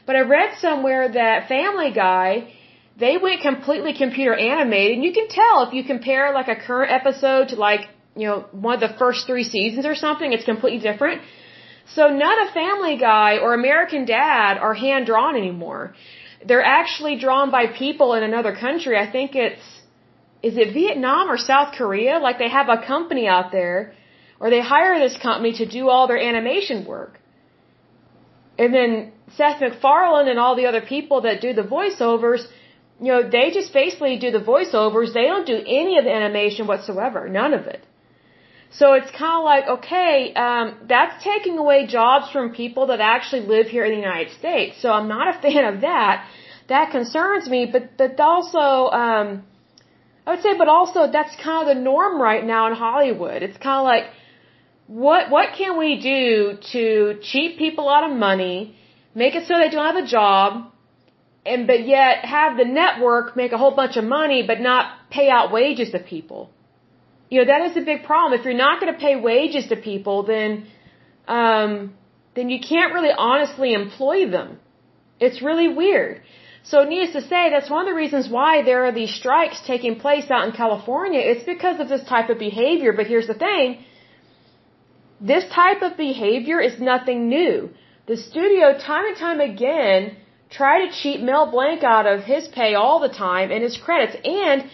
But 0.07 0.15
I 0.15 0.21
read 0.21 0.57
somewhere 0.59 1.07
that 1.07 1.47
Family 1.47 1.91
Guy, 1.91 2.51
they 2.97 3.17
went 3.17 3.41
completely 3.41 3.93
computer 3.93 4.33
animated. 4.33 4.95
And 4.97 5.03
you 5.03 5.13
can 5.13 5.27
tell 5.29 5.67
if 5.67 5.73
you 5.73 5.83
compare 5.83 6.33
like 6.33 6.47
a 6.47 6.55
current 6.55 6.91
episode 6.91 7.49
to 7.49 7.55
like 7.55 7.87
you 8.15 8.27
know, 8.27 8.45
one 8.51 8.75
of 8.75 8.79
the 8.79 8.95
first 8.97 9.27
three 9.27 9.43
seasons 9.43 9.85
or 9.85 9.95
something. 9.95 10.33
It's 10.33 10.45
completely 10.45 10.79
different. 10.79 11.21
So 11.95 12.07
not 12.07 12.47
a 12.47 12.53
Family 12.53 12.97
Guy 12.97 13.37
or 13.37 13.53
American 13.53 14.05
Dad 14.05 14.57
are 14.57 14.73
hand 14.73 15.05
drawn 15.05 15.35
anymore. 15.35 15.93
They're 16.45 16.63
actually 16.63 17.17
drawn 17.17 17.51
by 17.51 17.67
people 17.67 18.13
in 18.13 18.23
another 18.23 18.55
country. 18.55 18.97
I 18.97 19.09
think 19.11 19.35
it's, 19.35 19.61
is 20.41 20.55
it 20.57 20.73
Vietnam 20.73 21.29
or 21.29 21.37
South 21.37 21.73
Korea? 21.73 22.19
Like 22.19 22.37
they 22.37 22.49
have 22.49 22.69
a 22.69 22.85
company 22.85 23.27
out 23.27 23.51
there, 23.51 23.93
or 24.39 24.49
they 24.49 24.61
hire 24.61 24.97
this 24.99 25.17
company 25.17 25.53
to 25.53 25.65
do 25.65 25.89
all 25.89 26.07
their 26.07 26.21
animation 26.31 26.85
work. 26.85 27.19
And 28.57 28.73
then 28.73 29.11
Seth 29.35 29.59
MacFarlane 29.61 30.29
and 30.29 30.39
all 30.39 30.55
the 30.55 30.67
other 30.67 30.81
people 30.81 31.21
that 31.21 31.41
do 31.41 31.53
the 31.53 31.63
voiceovers, 31.63 32.41
you 33.01 33.11
know, 33.11 33.21
they 33.29 33.51
just 33.51 33.73
basically 33.73 34.17
do 34.17 34.31
the 34.31 34.45
voiceovers. 34.53 35.13
They 35.13 35.27
don't 35.33 35.47
do 35.47 35.57
any 35.79 35.97
of 35.97 36.03
the 36.03 36.11
animation 36.11 36.67
whatsoever. 36.67 37.27
None 37.29 37.53
of 37.53 37.65
it. 37.65 37.85
So 38.71 38.93
it's 38.93 39.09
kind 39.09 39.37
of 39.39 39.43
like, 39.43 39.67
okay, 39.79 40.31
um, 40.33 40.77
that's 40.87 41.23
taking 41.23 41.57
away 41.57 41.87
jobs 41.87 42.31
from 42.31 42.53
people 42.53 42.87
that 42.87 42.99
actually 42.99 43.41
live 43.47 43.67
here 43.67 43.83
in 43.83 43.91
the 43.91 43.97
United 43.97 44.31
States. 44.37 44.79
So 44.81 44.91
I'm 44.91 45.07
not 45.07 45.35
a 45.35 45.41
fan 45.41 45.73
of 45.73 45.81
that. 45.81 46.27
That 46.67 46.91
concerns 46.91 47.49
me, 47.49 47.65
but 47.65 47.97
but 47.97 48.19
also, 48.19 48.91
um, 48.91 49.43
I 50.27 50.35
would 50.35 50.43
say, 50.43 50.55
but 50.55 50.67
also 50.67 51.11
that's 51.11 51.35
kind 51.43 51.67
of 51.67 51.75
the 51.75 51.81
norm 51.81 52.21
right 52.21 52.45
now 52.45 52.67
in 52.67 52.73
Hollywood. 52.73 53.41
It's 53.41 53.57
kind 53.57 53.79
of 53.79 53.85
like, 53.85 54.05
what 54.85 55.31
what 55.31 55.55
can 55.57 55.79
we 55.79 55.99
do 55.99 56.59
to 56.73 57.19
cheat 57.23 57.57
people 57.57 57.89
out 57.89 58.09
of 58.09 58.15
money, 58.15 58.75
make 59.15 59.33
it 59.33 59.47
so 59.47 59.57
they 59.57 59.69
don't 59.69 59.95
have 59.95 60.03
a 60.03 60.07
job, 60.07 60.71
and 61.43 61.65
but 61.65 61.87
yet 61.87 62.23
have 62.23 62.55
the 62.55 62.65
network 62.65 63.35
make 63.35 63.51
a 63.51 63.57
whole 63.57 63.75
bunch 63.75 63.97
of 63.97 64.03
money, 64.03 64.43
but 64.45 64.61
not 64.61 65.09
pay 65.09 65.27
out 65.31 65.51
wages 65.51 65.89
to 65.89 65.99
people 65.99 66.51
you 67.29 67.39
know 67.39 67.45
that 67.51 67.61
is 67.69 67.77
a 67.77 67.85
big 67.91 68.03
problem. 68.03 68.39
If 68.39 68.45
you're 68.45 68.61
not 68.67 68.79
going 68.81 68.93
to 68.93 68.99
pay 68.99 69.15
wages 69.15 69.67
to 69.67 69.75
people, 69.75 70.23
then 70.23 70.67
um, 71.27 71.93
then 72.35 72.49
you 72.49 72.59
can't 72.59 72.93
really 72.93 73.13
honestly 73.29 73.73
employ 73.73 74.29
them. 74.29 74.59
It's 75.19 75.41
really 75.41 75.67
weird. 75.67 76.21
So 76.63 76.83
needless 76.83 77.13
to 77.13 77.21
say, 77.33 77.49
that's 77.49 77.69
one 77.69 77.81
of 77.85 77.89
the 77.91 77.95
reasons 77.95 78.29
why 78.29 78.63
there 78.63 78.85
are 78.85 78.91
these 78.91 79.13
strikes 79.13 79.61
taking 79.65 79.99
place 79.99 80.29
out 80.29 80.47
in 80.47 80.51
California. 80.63 81.21
It's 81.31 81.43
because 81.43 81.79
of 81.79 81.87
this 81.89 82.03
type 82.03 82.29
of 82.29 82.37
behavior. 82.37 82.93
But 82.93 83.07
here's 83.07 83.27
the 83.27 83.39
thing. 83.47 83.83
This 85.21 85.45
type 85.49 85.81
of 85.81 85.97
behavior 85.97 86.59
is 86.59 86.79
nothing 86.79 87.29
new. 87.29 87.69
The 88.07 88.17
studio, 88.17 88.77
time 88.77 89.05
and 89.05 89.17
time 89.17 89.39
again, 89.39 90.17
try 90.49 90.85
to 90.85 90.91
cheat 90.99 91.21
Mel 91.21 91.51
Blanc 91.51 91.83
out 91.83 92.07
of 92.13 92.23
his 92.23 92.47
pay 92.47 92.73
all 92.73 92.99
the 92.99 93.09
time 93.09 93.51
and 93.51 93.63
his 93.63 93.77
credits. 93.77 94.15
And 94.23 94.69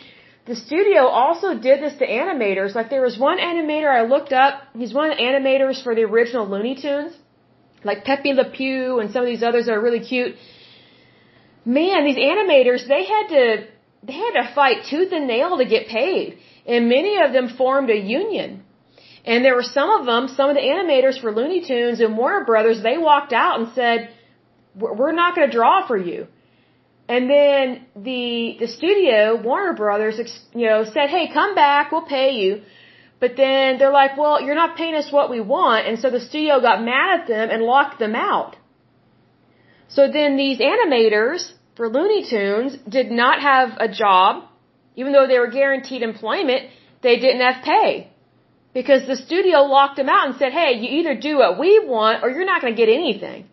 the 0.45 0.55
studio 0.55 1.07
also 1.07 1.57
did 1.67 1.81
this 1.81 1.95
to 2.01 2.07
animators. 2.07 2.75
Like 2.75 2.89
there 2.89 3.01
was 3.01 3.17
one 3.17 3.39
animator 3.39 3.89
I 3.89 4.03
looked 4.03 4.31
up. 4.31 4.61
He's 4.73 4.93
one 4.93 5.11
of 5.11 5.17
the 5.17 5.23
animators 5.23 5.83
for 5.83 5.95
the 5.95 6.03
original 6.03 6.47
Looney 6.47 6.75
Tunes, 6.75 7.13
like 7.83 8.03
Pepe 8.03 8.33
Le 8.33 8.49
Pew 8.51 8.99
and 8.99 9.11
some 9.11 9.23
of 9.23 9.27
these 9.27 9.43
others 9.43 9.65
that 9.65 9.73
are 9.73 9.81
really 9.81 10.01
cute. 10.01 10.35
Man, 11.65 12.05
these 12.05 12.21
animators 12.33 12.87
they 12.87 13.05
had 13.05 13.27
to 13.35 13.67
they 14.03 14.13
had 14.13 14.33
to 14.39 14.53
fight 14.53 14.85
tooth 14.91 15.11
and 15.11 15.25
nail 15.27 15.57
to 15.57 15.65
get 15.65 15.87
paid, 15.87 16.37
and 16.67 16.89
many 16.89 17.19
of 17.19 17.33
them 17.33 17.49
formed 17.49 17.89
a 17.89 17.97
union. 17.97 18.63
And 19.25 19.43
there 19.43 19.55
were 19.55 19.69
some 19.77 19.89
of 19.89 20.05
them, 20.05 20.27
some 20.27 20.51
of 20.51 20.55
the 20.55 20.61
animators 20.61 21.19
for 21.19 21.31
Looney 21.31 21.61
Tunes 21.65 21.99
and 21.99 22.15
Warner 22.15 22.45
Brothers, 22.45 22.83
they 22.83 22.99
walked 22.99 23.33
out 23.33 23.59
and 23.59 23.69
said, 23.73 24.09
"We're 24.75 25.17
not 25.23 25.35
going 25.35 25.49
to 25.49 25.55
draw 25.59 25.87
for 25.87 25.97
you." 25.97 26.27
And 27.07 27.29
then 27.29 27.85
the 27.95 28.57
the 28.59 28.67
studio, 28.67 29.35
Warner 29.41 29.73
Brothers, 29.73 30.19
you 30.53 30.67
know, 30.67 30.83
said, 30.85 31.09
"Hey, 31.09 31.27
come 31.31 31.53
back, 31.53 31.91
we'll 31.91 32.09
pay 32.17 32.31
you." 32.31 32.61
But 33.19 33.37
then 33.37 33.77
they're 33.77 33.97
like, 34.01 34.17
"Well, 34.17 34.41
you're 34.41 34.61
not 34.63 34.75
paying 34.75 34.95
us 34.95 35.11
what 35.11 35.29
we 35.29 35.39
want," 35.39 35.87
and 35.87 35.99
so 35.99 36.09
the 36.09 36.19
studio 36.19 36.59
got 36.59 36.81
mad 36.81 37.19
at 37.19 37.27
them 37.27 37.49
and 37.51 37.61
locked 37.63 37.99
them 37.99 38.15
out. 38.15 38.55
So 39.87 40.07
then 40.17 40.35
these 40.35 40.59
animators 40.59 41.51
for 41.75 41.89
Looney 41.89 42.23
Tunes 42.23 42.75
did 42.97 43.11
not 43.11 43.39
have 43.39 43.77
a 43.79 43.87
job, 43.87 44.43
even 44.95 45.13
though 45.13 45.27
they 45.27 45.39
were 45.39 45.53
guaranteed 45.59 46.01
employment. 46.01 46.63
They 47.01 47.17
didn't 47.19 47.41
have 47.41 47.63
pay 47.63 48.09
because 48.73 49.05
the 49.05 49.15
studio 49.15 49.61
locked 49.61 49.97
them 49.97 50.09
out 50.09 50.25
and 50.27 50.35
said, 50.37 50.53
"Hey, 50.53 50.71
you 50.81 50.89
either 50.99 51.13
do 51.13 51.37
what 51.37 51.59
we 51.59 51.71
want 51.95 52.23
or 52.23 52.31
you're 52.31 52.51
not 52.53 52.61
going 52.61 52.73
to 52.75 52.81
get 52.83 52.89
anything." 52.89 53.45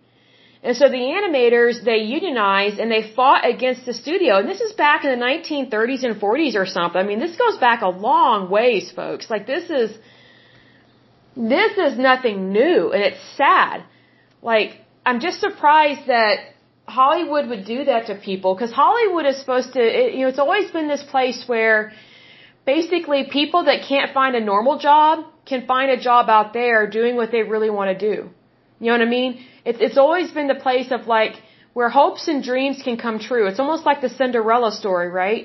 And 0.65 0.77
so 0.77 0.89
the 0.89 1.05
animators, 1.19 1.83
they 1.85 1.99
unionized 1.99 2.79
and 2.79 2.89
they 2.91 3.03
fought 3.17 3.45
against 3.49 3.85
the 3.85 3.93
studio. 3.93 4.39
And 4.39 4.49
this 4.49 4.61
is 4.61 4.73
back 4.73 5.05
in 5.05 5.11
the 5.11 5.25
1930s 5.25 6.05
and 6.05 6.21
40s 6.21 6.55
or 6.55 6.67
something. 6.67 7.01
I 7.01 7.03
mean, 7.03 7.19
this 7.19 7.37
goes 7.37 7.59
back 7.59 7.83
a 7.83 7.89
long 7.89 8.49
ways, 8.49 8.93
folks. 8.93 9.29
Like 9.29 9.45
this 9.47 9.71
is, 9.71 9.91
this 11.37 11.77
is 11.79 11.99
nothing 11.99 12.53
new 12.53 12.93
and 12.93 13.03
it's 13.03 13.23
sad. 13.37 13.83
Like, 14.41 14.79
I'm 15.05 15.19
just 15.19 15.41
surprised 15.41 16.07
that 16.07 16.37
Hollywood 16.87 17.49
would 17.49 17.65
do 17.65 17.85
that 17.85 18.07
to 18.07 18.15
people 18.15 18.55
because 18.55 18.73
Hollywood 18.73 19.27
is 19.27 19.39
supposed 19.41 19.73
to, 19.73 19.81
it, 19.81 20.15
you 20.15 20.23
know, 20.23 20.29
it's 20.29 20.39
always 20.39 20.71
been 20.71 20.87
this 20.87 21.03
place 21.03 21.43
where 21.49 21.93
basically 22.65 23.25
people 23.25 23.65
that 23.65 23.81
can't 23.89 24.15
find 24.15 24.37
a 24.37 24.41
normal 24.41 24.79
job 24.79 25.25
can 25.45 25.67
find 25.67 25.91
a 25.91 25.97
job 25.97 26.29
out 26.29 26.53
there 26.53 26.89
doing 26.89 27.17
what 27.17 27.33
they 27.33 27.43
really 27.43 27.71
want 27.71 27.99
to 27.99 28.15
do. 28.17 28.31
You 28.83 28.89
know 28.91 28.99
what 28.99 29.07
I 29.07 29.11
mean? 29.19 29.33
It's 29.65 29.81
it's 29.87 29.99
always 30.05 30.31
been 30.39 30.49
the 30.55 30.61
place 30.67 30.89
of 30.97 31.07
like 31.17 31.35
where 31.77 31.91
hopes 32.01 32.23
and 32.31 32.39
dreams 32.51 32.79
can 32.87 32.97
come 33.05 33.19
true. 33.29 33.45
It's 33.51 33.61
almost 33.65 33.85
like 33.91 34.01
the 34.07 34.13
Cinderella 34.21 34.71
story, 34.81 35.09
right? 35.25 35.45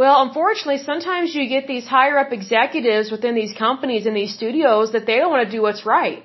Well, 0.00 0.16
unfortunately, 0.26 0.80
sometimes 0.90 1.34
you 1.34 1.44
get 1.56 1.66
these 1.66 1.86
higher 1.94 2.18
up 2.22 2.32
executives 2.40 3.10
within 3.14 3.34
these 3.34 3.54
companies 3.64 4.04
and 4.08 4.14
these 4.14 4.34
studios 4.40 4.92
that 4.96 5.06
they 5.06 5.16
don't 5.20 5.32
want 5.36 5.44
to 5.48 5.52
do 5.56 5.62
what's 5.66 5.86
right. 5.86 6.22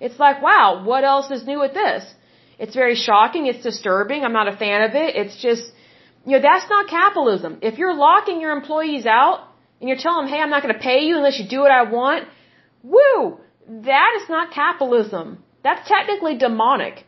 It's 0.00 0.18
like, 0.24 0.42
wow, 0.48 0.82
what 0.90 1.04
else 1.12 1.30
is 1.36 1.46
new 1.50 1.60
with 1.60 1.74
this? 1.82 2.02
It's 2.58 2.74
very 2.82 2.96
shocking. 2.96 3.46
It's 3.46 3.62
disturbing. 3.70 4.24
I'm 4.24 4.36
not 4.40 4.48
a 4.54 4.56
fan 4.64 4.82
of 4.88 4.96
it. 5.04 5.14
It's 5.22 5.36
just, 5.46 5.64
you 6.26 6.32
know, 6.32 6.42
that's 6.48 6.68
not 6.74 6.88
capitalism. 6.88 7.58
If 7.70 7.78
you're 7.78 7.94
locking 7.94 8.40
your 8.40 8.52
employees 8.60 9.06
out 9.06 9.38
and 9.78 9.88
you're 9.88 10.02
telling 10.06 10.26
them, 10.26 10.34
hey, 10.34 10.40
I'm 10.42 10.50
not 10.50 10.62
going 10.64 10.74
to 10.74 10.84
pay 10.90 11.00
you 11.06 11.16
unless 11.20 11.38
you 11.38 11.46
do 11.56 11.60
what 11.60 11.70
I 11.70 11.84
want, 11.98 12.26
woo, 12.82 13.38
that 13.92 14.10
is 14.20 14.28
not 14.28 14.52
capitalism. 14.62 15.26
That's 15.62 15.88
technically 15.88 16.36
demonic. 16.36 17.04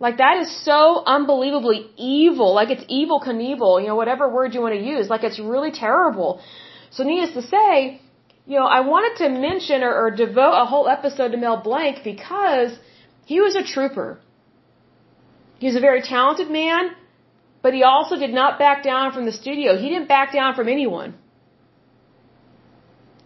Like 0.00 0.16
that 0.18 0.36
is 0.42 0.50
so 0.64 1.02
unbelievably 1.04 1.90
evil. 1.96 2.54
Like 2.54 2.70
it's 2.70 2.84
Evel 2.84 3.22
Knievel, 3.26 3.80
you 3.80 3.88
know, 3.88 3.96
whatever 3.96 4.28
word 4.28 4.54
you 4.54 4.60
want 4.60 4.74
to 4.74 4.84
use. 4.94 5.08
Like 5.08 5.24
it's 5.24 5.38
really 5.38 5.70
terrible. 5.70 6.40
So 6.90 7.04
needless 7.04 7.32
to 7.34 7.42
say, 7.42 8.00
you 8.46 8.58
know, 8.58 8.66
I 8.66 8.80
wanted 8.80 9.14
to 9.22 9.28
mention 9.28 9.82
or, 9.82 9.94
or 9.94 10.10
devote 10.10 10.56
a 10.62 10.66
whole 10.66 10.88
episode 10.88 11.32
to 11.32 11.38
Mel 11.38 11.56
Blanc 11.62 12.04
because 12.04 12.78
he 13.24 13.40
was 13.40 13.54
a 13.56 13.62
trooper. 13.62 14.20
He 15.58 15.66
was 15.66 15.76
a 15.76 15.80
very 15.80 16.02
talented 16.02 16.50
man, 16.50 16.90
but 17.62 17.72
he 17.72 17.82
also 17.82 18.16
did 18.16 18.34
not 18.34 18.58
back 18.58 18.82
down 18.82 19.12
from 19.12 19.24
the 19.24 19.32
studio. 19.32 19.78
He 19.78 19.88
didn't 19.88 20.08
back 20.08 20.32
down 20.32 20.54
from 20.54 20.68
anyone. 20.68 21.14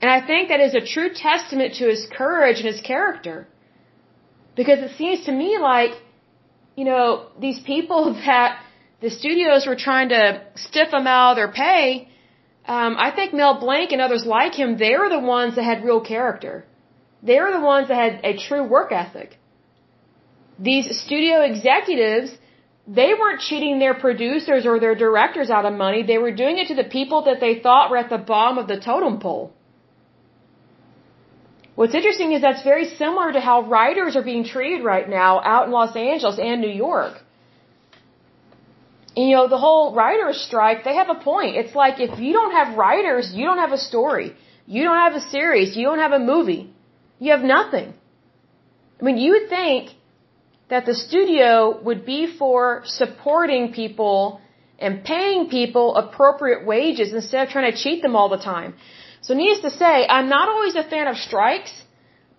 And 0.01 0.11
I 0.11 0.25
think 0.25 0.51
that 0.51 0.61
is 0.61 0.75
a 0.75 0.81
true 0.81 1.11
testament 1.13 1.75
to 1.75 1.89
his 1.89 2.07
courage 2.07 2.59
and 2.59 2.67
his 2.67 2.81
character. 2.81 3.49
Because 4.61 4.81
it 4.87 4.93
seems 5.01 5.25
to 5.29 5.33
me 5.43 5.51
like, 5.73 5.93
you 6.79 6.85
know, 6.91 7.07
these 7.47 7.61
people 7.73 8.01
that 8.27 8.51
the 9.05 9.11
studios 9.21 9.67
were 9.69 9.81
trying 9.89 10.09
to 10.17 10.23
stiff 10.67 10.91
them 10.97 11.07
out 11.07 11.31
of 11.33 11.37
their 11.41 11.53
pay, 11.65 11.85
um, 12.77 12.93
I 13.07 13.11
think 13.17 13.33
Mel 13.41 13.55
Blanc 13.67 13.93
and 13.93 14.01
others 14.07 14.25
like 14.39 14.55
him, 14.63 14.71
they 14.85 14.95
were 15.01 15.11
the 15.17 15.25
ones 15.37 15.55
that 15.57 15.65
had 15.71 15.85
real 15.91 16.03
character. 16.15 16.55
They 17.29 17.39
were 17.43 17.53
the 17.59 17.67
ones 17.75 17.89
that 17.89 17.99
had 18.05 18.15
a 18.31 18.33
true 18.47 18.65
work 18.77 18.91
ethic. 18.93 19.31
These 20.69 20.87
studio 21.05 21.37
executives, 21.53 22.31
they 23.01 23.11
weren't 23.21 23.41
cheating 23.49 23.79
their 23.79 23.95
producers 24.07 24.67
or 24.71 24.75
their 24.85 24.97
directors 25.07 25.51
out 25.57 25.65
of 25.71 25.75
money. 25.87 26.03
They 26.03 26.19
were 26.25 26.35
doing 26.43 26.59
it 26.59 26.69
to 26.69 26.77
the 26.83 26.89
people 26.99 27.23
that 27.29 27.41
they 27.45 27.55
thought 27.65 27.91
were 27.91 28.01
at 28.05 28.11
the 28.11 28.23
bottom 28.33 28.59
of 28.59 28.67
the 28.73 28.81
totem 28.89 29.19
pole. 29.27 29.53
What's 31.79 31.95
interesting 31.95 32.33
is 32.33 32.41
that's 32.43 32.65
very 32.65 32.87
similar 33.03 33.31
to 33.35 33.41
how 33.49 33.57
writers 33.75 34.17
are 34.17 34.27
being 34.31 34.45
treated 34.53 34.81
right 34.85 35.09
now 35.09 35.33
out 35.53 35.67
in 35.67 35.71
Los 35.81 35.95
Angeles 35.95 36.37
and 36.49 36.61
New 36.61 36.75
York. 36.87 37.15
And, 39.17 39.29
you 39.29 39.37
know, 39.37 39.47
the 39.47 39.61
whole 39.67 39.95
writers 39.99 40.39
strike, 40.49 40.83
they 40.83 40.97
have 40.97 41.09
a 41.09 41.21
point. 41.31 41.55
It's 41.61 41.77
like 41.77 42.01
if 42.01 42.19
you 42.19 42.33
don't 42.39 42.55
have 42.61 42.77
writers, 42.77 43.31
you 43.33 43.45
don't 43.49 43.63
have 43.65 43.71
a 43.71 43.83
story. 43.91 44.29
You 44.67 44.83
don't 44.87 45.03
have 45.07 45.15
a 45.23 45.25
series. 45.37 45.77
You 45.77 45.85
don't 45.89 46.03
have 46.07 46.17
a 46.21 46.23
movie. 46.33 46.65
You 47.21 47.31
have 47.37 47.45
nothing. 47.57 47.95
I 48.99 49.05
mean, 49.05 49.17
you 49.17 49.31
would 49.35 49.49
think 49.49 49.91
that 50.73 50.85
the 50.85 50.97
studio 51.07 51.81
would 51.87 52.05
be 52.05 52.21
for 52.41 52.83
supporting 52.87 53.73
people 53.73 54.41
and 54.81 55.05
paying 55.05 55.49
people 55.49 55.95
appropriate 55.95 56.67
wages 56.67 57.13
instead 57.13 57.47
of 57.47 57.53
trying 57.53 57.71
to 57.71 57.79
cheat 57.85 58.03
them 58.03 58.17
all 58.17 58.31
the 58.37 58.45
time. 58.55 58.75
So 59.21 59.35
needless 59.35 59.61
to 59.61 59.71
say, 59.71 60.07
I'm 60.07 60.29
not 60.29 60.49
always 60.49 60.75
a 60.77 60.85
fan 60.85 61.07
of 61.09 61.17
strikes, 61.17 61.73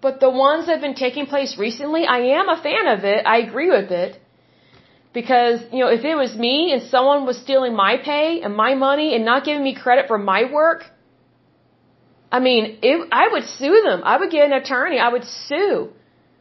but 0.02 0.20
the 0.20 0.30
ones 0.30 0.66
that 0.66 0.74
have 0.74 0.82
been 0.82 0.96
taking 0.96 1.26
place 1.26 1.58
recently, 1.58 2.06
I 2.06 2.20
am 2.40 2.50
a 2.50 2.62
fan 2.62 2.88
of 2.88 3.04
it. 3.04 3.26
I 3.26 3.40
agree 3.40 3.70
with 3.70 3.92
it. 3.92 4.20
Because, 5.12 5.60
you 5.74 5.80
know, 5.80 5.90
if 5.90 6.06
it 6.06 6.16
was 6.16 6.36
me 6.36 6.72
and 6.72 6.84
someone 6.84 7.26
was 7.26 7.38
stealing 7.38 7.76
my 7.76 7.98
pay 7.98 8.42
and 8.42 8.56
my 8.56 8.76
money 8.76 9.16
and 9.16 9.26
not 9.26 9.44
giving 9.44 9.64
me 9.64 9.74
credit 9.76 10.08
for 10.08 10.18
my 10.18 10.42
work, 10.52 10.84
I 12.32 12.40
mean, 12.40 12.78
it, 12.84 13.08
I 13.12 13.30
would 13.32 13.46
sue 13.46 13.82
them. 13.88 14.02
I 14.04 14.18
would 14.18 14.30
get 14.30 14.46
an 14.46 14.54
attorney. 14.54 15.00
I 15.00 15.10
would 15.10 15.26
sue. 15.26 15.90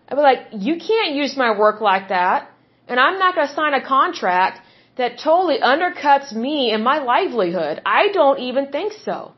I'd 0.08 0.16
be 0.16 0.20
like, 0.20 0.42
you 0.52 0.76
can't 0.76 1.14
use 1.14 1.36
my 1.36 1.58
work 1.58 1.80
like 1.80 2.08
that. 2.08 2.50
And 2.86 3.00
I'm 3.00 3.18
not 3.18 3.34
going 3.34 3.48
to 3.48 3.54
sign 3.54 3.74
a 3.74 3.84
contract 3.84 4.60
that 4.96 5.18
totally 5.18 5.58
undercuts 5.60 6.32
me 6.32 6.70
and 6.72 6.84
my 6.84 6.98
livelihood. 6.98 7.80
I 7.86 8.08
don't 8.12 8.40
even 8.40 8.68
think 8.68 8.92
so. 8.92 9.32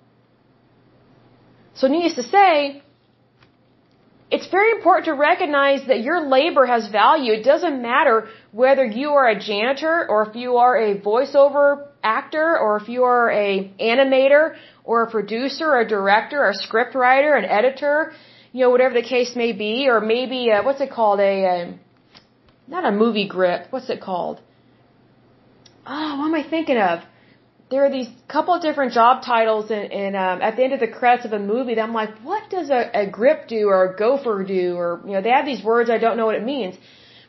So 1.74 1.88
needless 1.88 2.14
to 2.14 2.22
say, 2.22 2.82
it's 4.30 4.46
very 4.48 4.70
important 4.72 5.06
to 5.06 5.14
recognize 5.14 5.86
that 5.88 6.00
your 6.02 6.20
labor 6.28 6.64
has 6.64 6.88
value. 6.88 7.32
It 7.32 7.42
doesn't 7.42 7.82
matter 7.82 8.28
whether 8.52 8.84
you 8.84 9.10
are 9.10 9.28
a 9.28 9.38
janitor 9.38 10.06
or 10.08 10.28
if 10.28 10.36
you 10.36 10.56
are 10.56 10.76
a 10.76 11.00
voiceover 11.00 11.88
actor 12.02 12.58
or 12.58 12.76
if 12.76 12.88
you 12.88 13.02
are 13.04 13.30
a 13.30 13.72
animator 13.80 14.56
or 14.84 15.02
a 15.02 15.10
producer 15.10 15.66
or 15.72 15.80
a 15.80 15.88
director 15.88 16.44
or 16.44 16.50
a 16.50 16.54
script 16.54 16.94
writer, 16.94 17.34
an 17.34 17.44
editor, 17.44 18.12
you 18.52 18.60
know, 18.60 18.70
whatever 18.70 18.94
the 18.94 19.02
case 19.02 19.34
may 19.34 19.52
be, 19.52 19.88
or 19.88 20.00
maybe, 20.00 20.48
what's 20.62 20.80
it 20.80 20.90
called? 20.90 21.20
A, 21.20 21.46
uh, 21.46 21.72
not 22.68 22.84
a 22.84 22.92
movie 22.92 23.28
grip. 23.28 23.66
What's 23.70 23.90
it 23.90 24.00
called? 24.00 24.40
Oh, 25.86 26.18
what 26.18 26.26
am 26.26 26.34
I 26.34 26.48
thinking 26.48 26.78
of? 26.78 27.00
There 27.70 27.84
are 27.86 27.90
these 27.90 28.08
couple 28.26 28.52
of 28.54 28.62
different 28.62 28.92
job 28.92 29.22
titles 29.24 29.70
and, 29.70 29.92
and 29.92 30.16
um, 30.16 30.42
at 30.42 30.56
the 30.56 30.64
end 30.64 30.72
of 30.72 30.80
the 30.80 30.88
credits 30.88 31.24
of 31.24 31.32
a 31.32 31.38
movie 31.38 31.74
that 31.76 31.82
I'm 31.82 31.92
like, 31.92 32.18
what 32.30 32.50
does 32.50 32.68
a, 32.68 32.82
a 33.02 33.06
grip 33.08 33.46
do 33.46 33.68
or 33.68 33.78
a 33.84 33.96
gopher 33.96 34.42
do? 34.42 34.74
Or, 34.74 35.00
you 35.06 35.12
know, 35.12 35.22
they 35.22 35.30
have 35.30 35.46
these 35.46 35.62
words, 35.62 35.88
I 35.88 35.98
don't 35.98 36.16
know 36.16 36.26
what 36.26 36.34
it 36.34 36.44
means. 36.44 36.74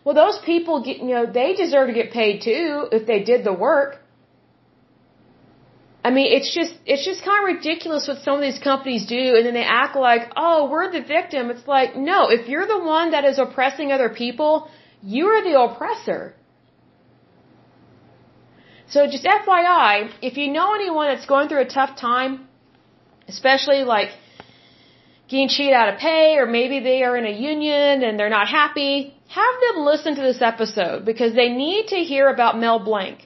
Well, 0.04 0.16
those 0.16 0.40
people 0.44 0.84
get, 0.84 0.98
you 0.98 1.14
know, 1.16 1.26
they 1.32 1.54
deserve 1.54 1.88
to 1.90 1.94
get 1.94 2.12
paid 2.12 2.42
too 2.42 2.88
if 2.92 3.06
they 3.06 3.24
did 3.24 3.44
the 3.44 3.54
work. 3.54 4.00
I 6.04 6.10
mean, 6.10 6.34
it's 6.36 6.52
just, 6.56 6.74
it's 6.88 7.06
just 7.06 7.24
kind 7.24 7.38
of 7.44 7.56
ridiculous 7.56 8.08
what 8.08 8.18
some 8.24 8.36
of 8.38 8.42
these 8.42 8.58
companies 8.58 9.06
do 9.06 9.36
and 9.38 9.46
then 9.46 9.54
they 9.54 9.64
act 9.64 9.96
like, 9.96 10.32
oh, 10.36 10.68
we're 10.72 10.92
the 10.92 11.04
victim. 11.04 11.52
It's 11.52 11.68
like, 11.68 11.96
no, 11.96 12.30
if 12.32 12.50
you're 12.50 12.66
the 12.66 12.80
one 12.80 13.12
that 13.12 13.26
is 13.26 13.38
oppressing 13.38 13.92
other 13.92 14.10
people, 14.10 14.72
you 15.04 15.28
are 15.28 15.44
the 15.44 15.62
oppressor. 15.62 16.34
So 18.92 19.08
just 19.08 19.24
FYI, 19.24 20.12
if 20.22 20.36
you 20.38 20.48
know 20.52 20.76
anyone 20.76 21.08
that's 21.08 21.26
going 21.26 21.48
through 21.48 21.62
a 21.62 21.72
tough 21.80 21.98
time, 21.98 22.32
especially 23.30 23.84
like 23.96 24.10
getting 25.30 25.48
cheated 25.48 25.74
out 25.74 25.94
of 25.94 26.00
pay 26.00 26.36
or 26.40 26.46
maybe 26.46 26.82
they 26.82 27.02
are 27.04 27.16
in 27.16 27.26
a 27.26 27.36
union 27.52 28.04
and 28.04 28.20
they're 28.20 28.36
not 28.40 28.50
happy, 28.50 29.14
have 29.40 29.56
them 29.66 29.86
listen 29.86 30.16
to 30.16 30.22
this 30.22 30.42
episode 30.42 31.06
because 31.06 31.34
they 31.34 31.50
need 31.50 31.88
to 31.88 32.00
hear 32.12 32.28
about 32.28 32.60
Mel 32.60 32.80
Blanc. 32.80 33.20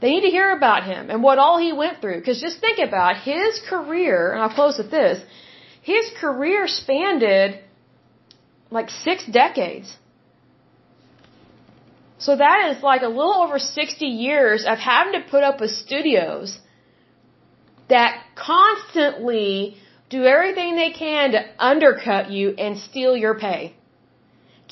They 0.00 0.10
need 0.14 0.22
to 0.22 0.34
hear 0.38 0.50
about 0.56 0.82
him 0.84 1.08
and 1.10 1.22
what 1.22 1.38
all 1.38 1.58
he 1.58 1.72
went 1.72 2.00
through. 2.00 2.18
Because 2.18 2.40
just 2.40 2.58
think 2.60 2.78
about 2.80 3.16
his 3.18 3.60
career, 3.68 4.32
and 4.32 4.42
I'll 4.42 4.56
close 4.60 4.76
with 4.78 4.90
this. 4.90 5.22
His 5.82 6.10
career 6.20 6.66
spanned 6.66 7.22
like 8.70 8.90
six 8.90 9.24
decades. 9.26 9.96
So 12.20 12.36
that 12.36 12.58
is 12.70 12.82
like 12.82 13.02
a 13.02 13.12
little 13.18 13.38
over 13.44 13.58
60 13.58 14.04
years 14.04 14.64
of 14.66 14.78
having 14.78 15.14
to 15.18 15.22
put 15.34 15.42
up 15.42 15.60
with 15.60 15.70
studios 15.70 16.58
that 17.88 18.22
constantly 18.36 19.76
do 20.10 20.24
everything 20.24 20.76
they 20.76 20.92
can 20.92 21.32
to 21.32 21.40
undercut 21.58 22.30
you 22.30 22.54
and 22.64 22.78
steal 22.78 23.16
your 23.16 23.34
pay. 23.46 23.74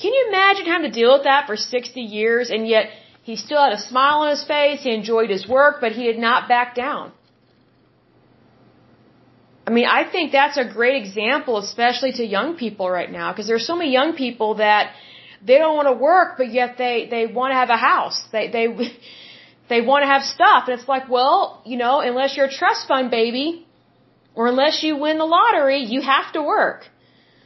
Can 0.01 0.13
you 0.13 0.25
imagine 0.29 0.65
having 0.65 0.91
to 0.91 0.95
deal 1.01 1.13
with 1.17 1.23
that 1.23 1.47
for 1.47 1.57
60 1.57 2.01
years 2.01 2.51
and 2.51 2.67
yet 2.67 2.85
he 3.23 3.35
still 3.35 3.61
had 3.63 3.73
a 3.73 3.81
smile 3.81 4.19
on 4.19 4.29
his 4.29 4.43
face, 4.43 4.83
he 4.83 4.93
enjoyed 4.93 5.29
his 5.29 5.47
work, 5.47 5.81
but 5.81 5.91
he 5.93 6.03
did 6.03 6.19
not 6.19 6.47
back 6.47 6.75
down? 6.75 7.11
I 9.67 9.71
mean, 9.71 9.85
I 9.85 10.03
think 10.13 10.31
that's 10.31 10.57
a 10.57 10.65
great 10.65 10.97
example, 11.03 11.57
especially 11.57 12.11
to 12.13 12.23
young 12.23 12.55
people 12.55 12.89
right 12.89 13.11
now, 13.11 13.31
because 13.31 13.47
there's 13.47 13.67
so 13.67 13.75
many 13.75 13.91
young 13.91 14.13
people 14.13 14.55
that 14.55 14.93
they 15.41 15.57
don't 15.57 15.75
want 15.75 15.87
to 15.87 15.93
work, 15.93 16.37
but 16.37 16.51
yet 16.51 16.77
they 16.77 17.07
they 17.09 17.25
want 17.27 17.51
to 17.51 17.55
have 17.55 17.69
a 17.69 17.77
house. 17.77 18.19
They 18.31 18.49
they 18.49 18.67
they 19.69 19.81
want 19.81 20.03
to 20.03 20.07
have 20.07 20.23
stuff, 20.23 20.67
and 20.67 20.79
it's 20.79 20.87
like, 20.87 21.09
well, 21.09 21.61
you 21.65 21.77
know, 21.77 21.99
unless 22.01 22.35
you're 22.35 22.47
a 22.47 22.55
trust 22.61 22.87
fund 22.87 23.11
baby, 23.11 23.65
or 24.35 24.47
unless 24.47 24.83
you 24.83 24.97
win 24.97 25.17
the 25.17 25.25
lottery, 25.25 25.83
you 25.83 26.01
have 26.01 26.31
to 26.33 26.41
work. 26.41 26.85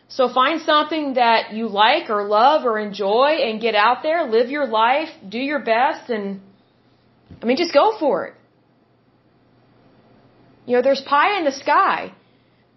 So 0.08 0.32
find 0.32 0.62
something 0.62 1.16
that 1.16 1.54
you 1.54 1.68
like 1.68 2.10
or 2.10 2.28
love 2.28 2.66
or 2.66 2.78
enjoy, 2.80 3.30
and 3.46 3.60
get 3.62 3.76
out 3.76 4.04
there, 4.04 4.30
live 4.30 4.50
your 4.50 4.68
life, 4.68 5.10
do 5.28 5.40
your 5.40 5.60
best, 5.60 6.10
and 6.10 6.42
I 7.42 7.46
mean, 7.46 7.58
just 7.58 7.74
go 7.74 7.98
for 8.00 8.26
it. 8.28 8.34
You 10.66 10.78
know, 10.78 10.82
there's 10.82 11.02
pie 11.02 11.38
in 11.38 11.46
the 11.46 11.52
sky. 11.52 12.14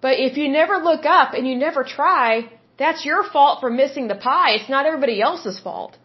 But 0.01 0.19
if 0.19 0.37
you 0.37 0.49
never 0.49 0.77
look 0.79 1.05
up 1.07 1.35
and 1.35 1.47
you 1.47 1.57
never 1.57 1.85
try, 1.85 2.51
that's 2.79 3.05
your 3.05 3.23
fault 3.25 3.61
for 3.61 3.71
missing 3.71 4.09
the 4.09 4.15
pie. 4.15 4.51
It's 4.57 4.69
not 4.69 4.87
everybody 4.87 5.21
else's 5.23 5.59
fault. 5.59 5.97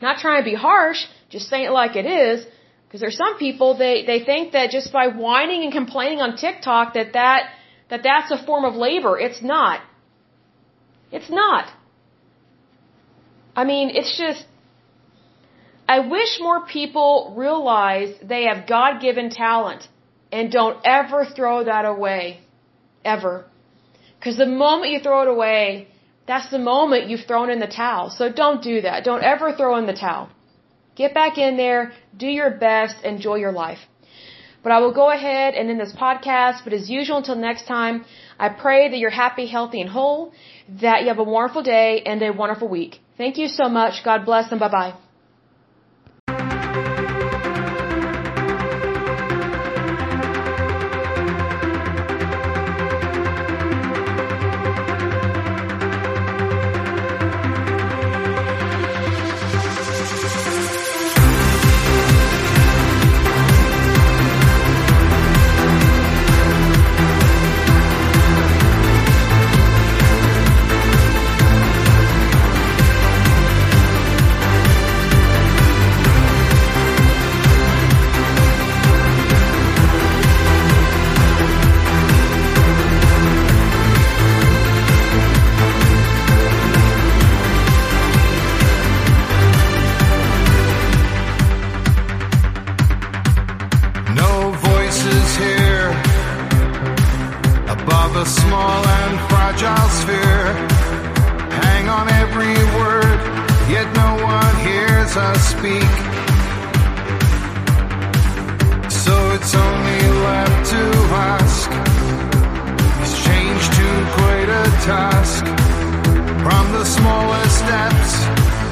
Not 0.00 0.18
trying 0.18 0.40
to 0.42 0.44
be 0.44 0.54
harsh, 0.54 1.00
just 1.30 1.48
saying 1.48 1.66
it 1.66 1.70
like 1.70 1.96
it 1.96 2.06
is. 2.06 2.46
Because 2.86 3.00
there's 3.00 3.16
some 3.16 3.38
people 3.38 3.76
they 3.78 4.04
they 4.04 4.20
think 4.24 4.52
that 4.52 4.70
just 4.70 4.92
by 4.92 5.06
whining 5.08 5.62
and 5.64 5.72
complaining 5.72 6.20
on 6.20 6.36
TikTok 6.36 6.94
that 6.94 7.14
that 7.14 7.50
that 7.90 8.02
that's 8.02 8.30
a 8.30 8.44
form 8.44 8.64
of 8.64 8.74
labor. 8.74 9.18
It's 9.18 9.42
not. 9.42 9.80
It's 11.10 11.30
not. 11.30 11.70
I 13.56 13.64
mean, 13.64 13.90
it's 13.90 14.16
just. 14.18 14.44
I 15.88 15.98
wish 16.00 16.38
more 16.40 16.66
people 16.66 17.34
realize 17.36 18.14
they 18.22 18.44
have 18.44 18.66
God 18.66 19.00
given 19.00 19.30
talent 19.30 19.88
and 20.30 20.50
don't 20.50 20.78
ever 20.84 21.24
throw 21.24 21.64
that 21.64 21.84
away. 21.84 22.40
Ever. 23.04 23.44
Because 24.18 24.36
the 24.36 24.46
moment 24.46 24.92
you 24.92 25.00
throw 25.00 25.22
it 25.22 25.28
away, 25.28 25.88
that's 26.26 26.50
the 26.50 26.58
moment 26.58 27.08
you've 27.08 27.26
thrown 27.26 27.50
in 27.50 27.58
the 27.58 27.66
towel. 27.66 28.10
So 28.10 28.30
don't 28.30 28.62
do 28.62 28.80
that. 28.82 29.04
Don't 29.04 29.22
ever 29.22 29.52
throw 29.52 29.76
in 29.76 29.86
the 29.86 29.98
towel. 30.06 30.30
Get 30.94 31.14
back 31.14 31.38
in 31.38 31.56
there, 31.56 31.92
do 32.16 32.26
your 32.26 32.50
best, 32.50 32.96
enjoy 33.04 33.36
your 33.36 33.52
life. 33.52 33.78
But 34.62 34.72
I 34.72 34.78
will 34.78 34.92
go 34.92 35.10
ahead 35.10 35.54
and 35.54 35.70
end 35.70 35.80
this 35.80 35.92
podcast. 35.92 36.64
But 36.64 36.72
as 36.72 36.88
usual, 36.88 37.16
until 37.18 37.34
next 37.34 37.66
time, 37.66 38.04
I 38.38 38.48
pray 38.50 38.90
that 38.90 38.98
you're 38.98 39.18
happy, 39.24 39.46
healthy, 39.46 39.80
and 39.80 39.90
whole, 39.90 40.32
that 40.80 41.02
you 41.02 41.08
have 41.08 41.18
a 41.18 41.24
wonderful 41.24 41.62
day 41.62 42.02
and 42.06 42.22
a 42.22 42.32
wonderful 42.32 42.68
week. 42.68 43.00
Thank 43.16 43.38
you 43.38 43.48
so 43.48 43.68
much. 43.68 44.04
God 44.04 44.24
bless 44.24 44.50
and 44.52 44.60
bye 44.60 44.68
bye. 44.68 44.94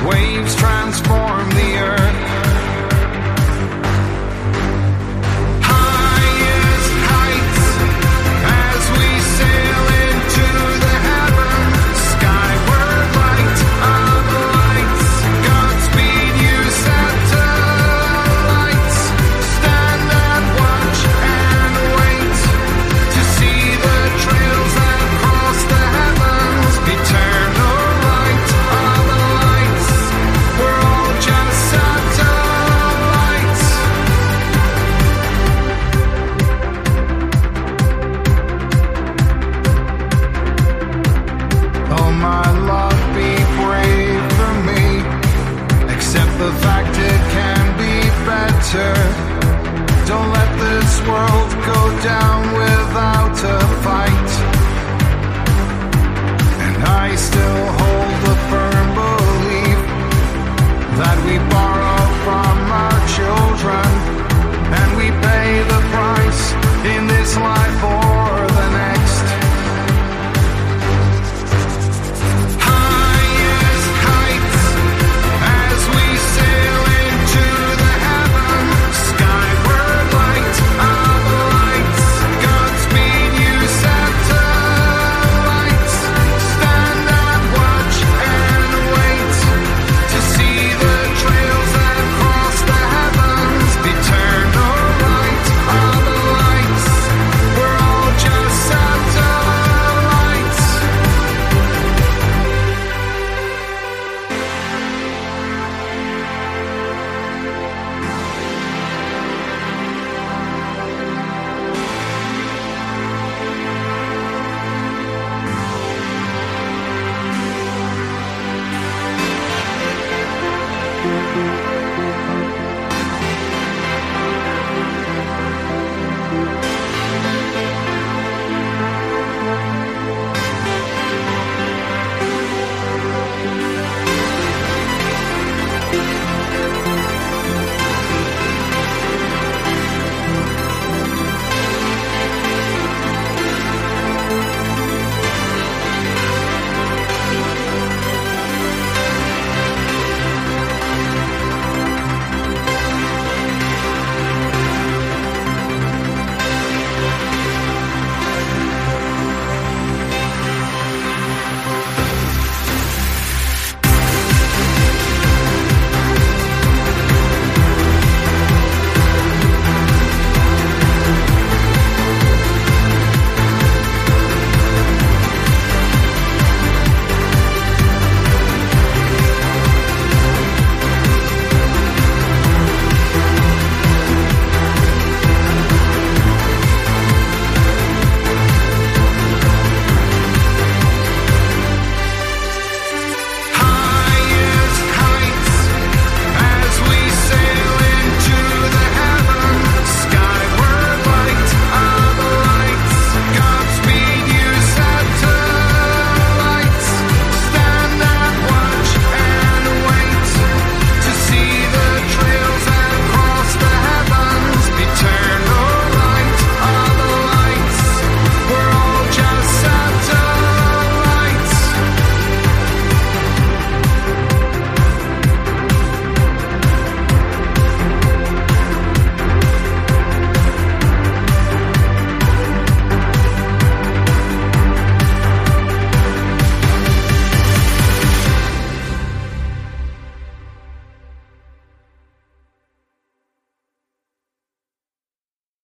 Waves 0.04 0.54
transform. 0.56 1.39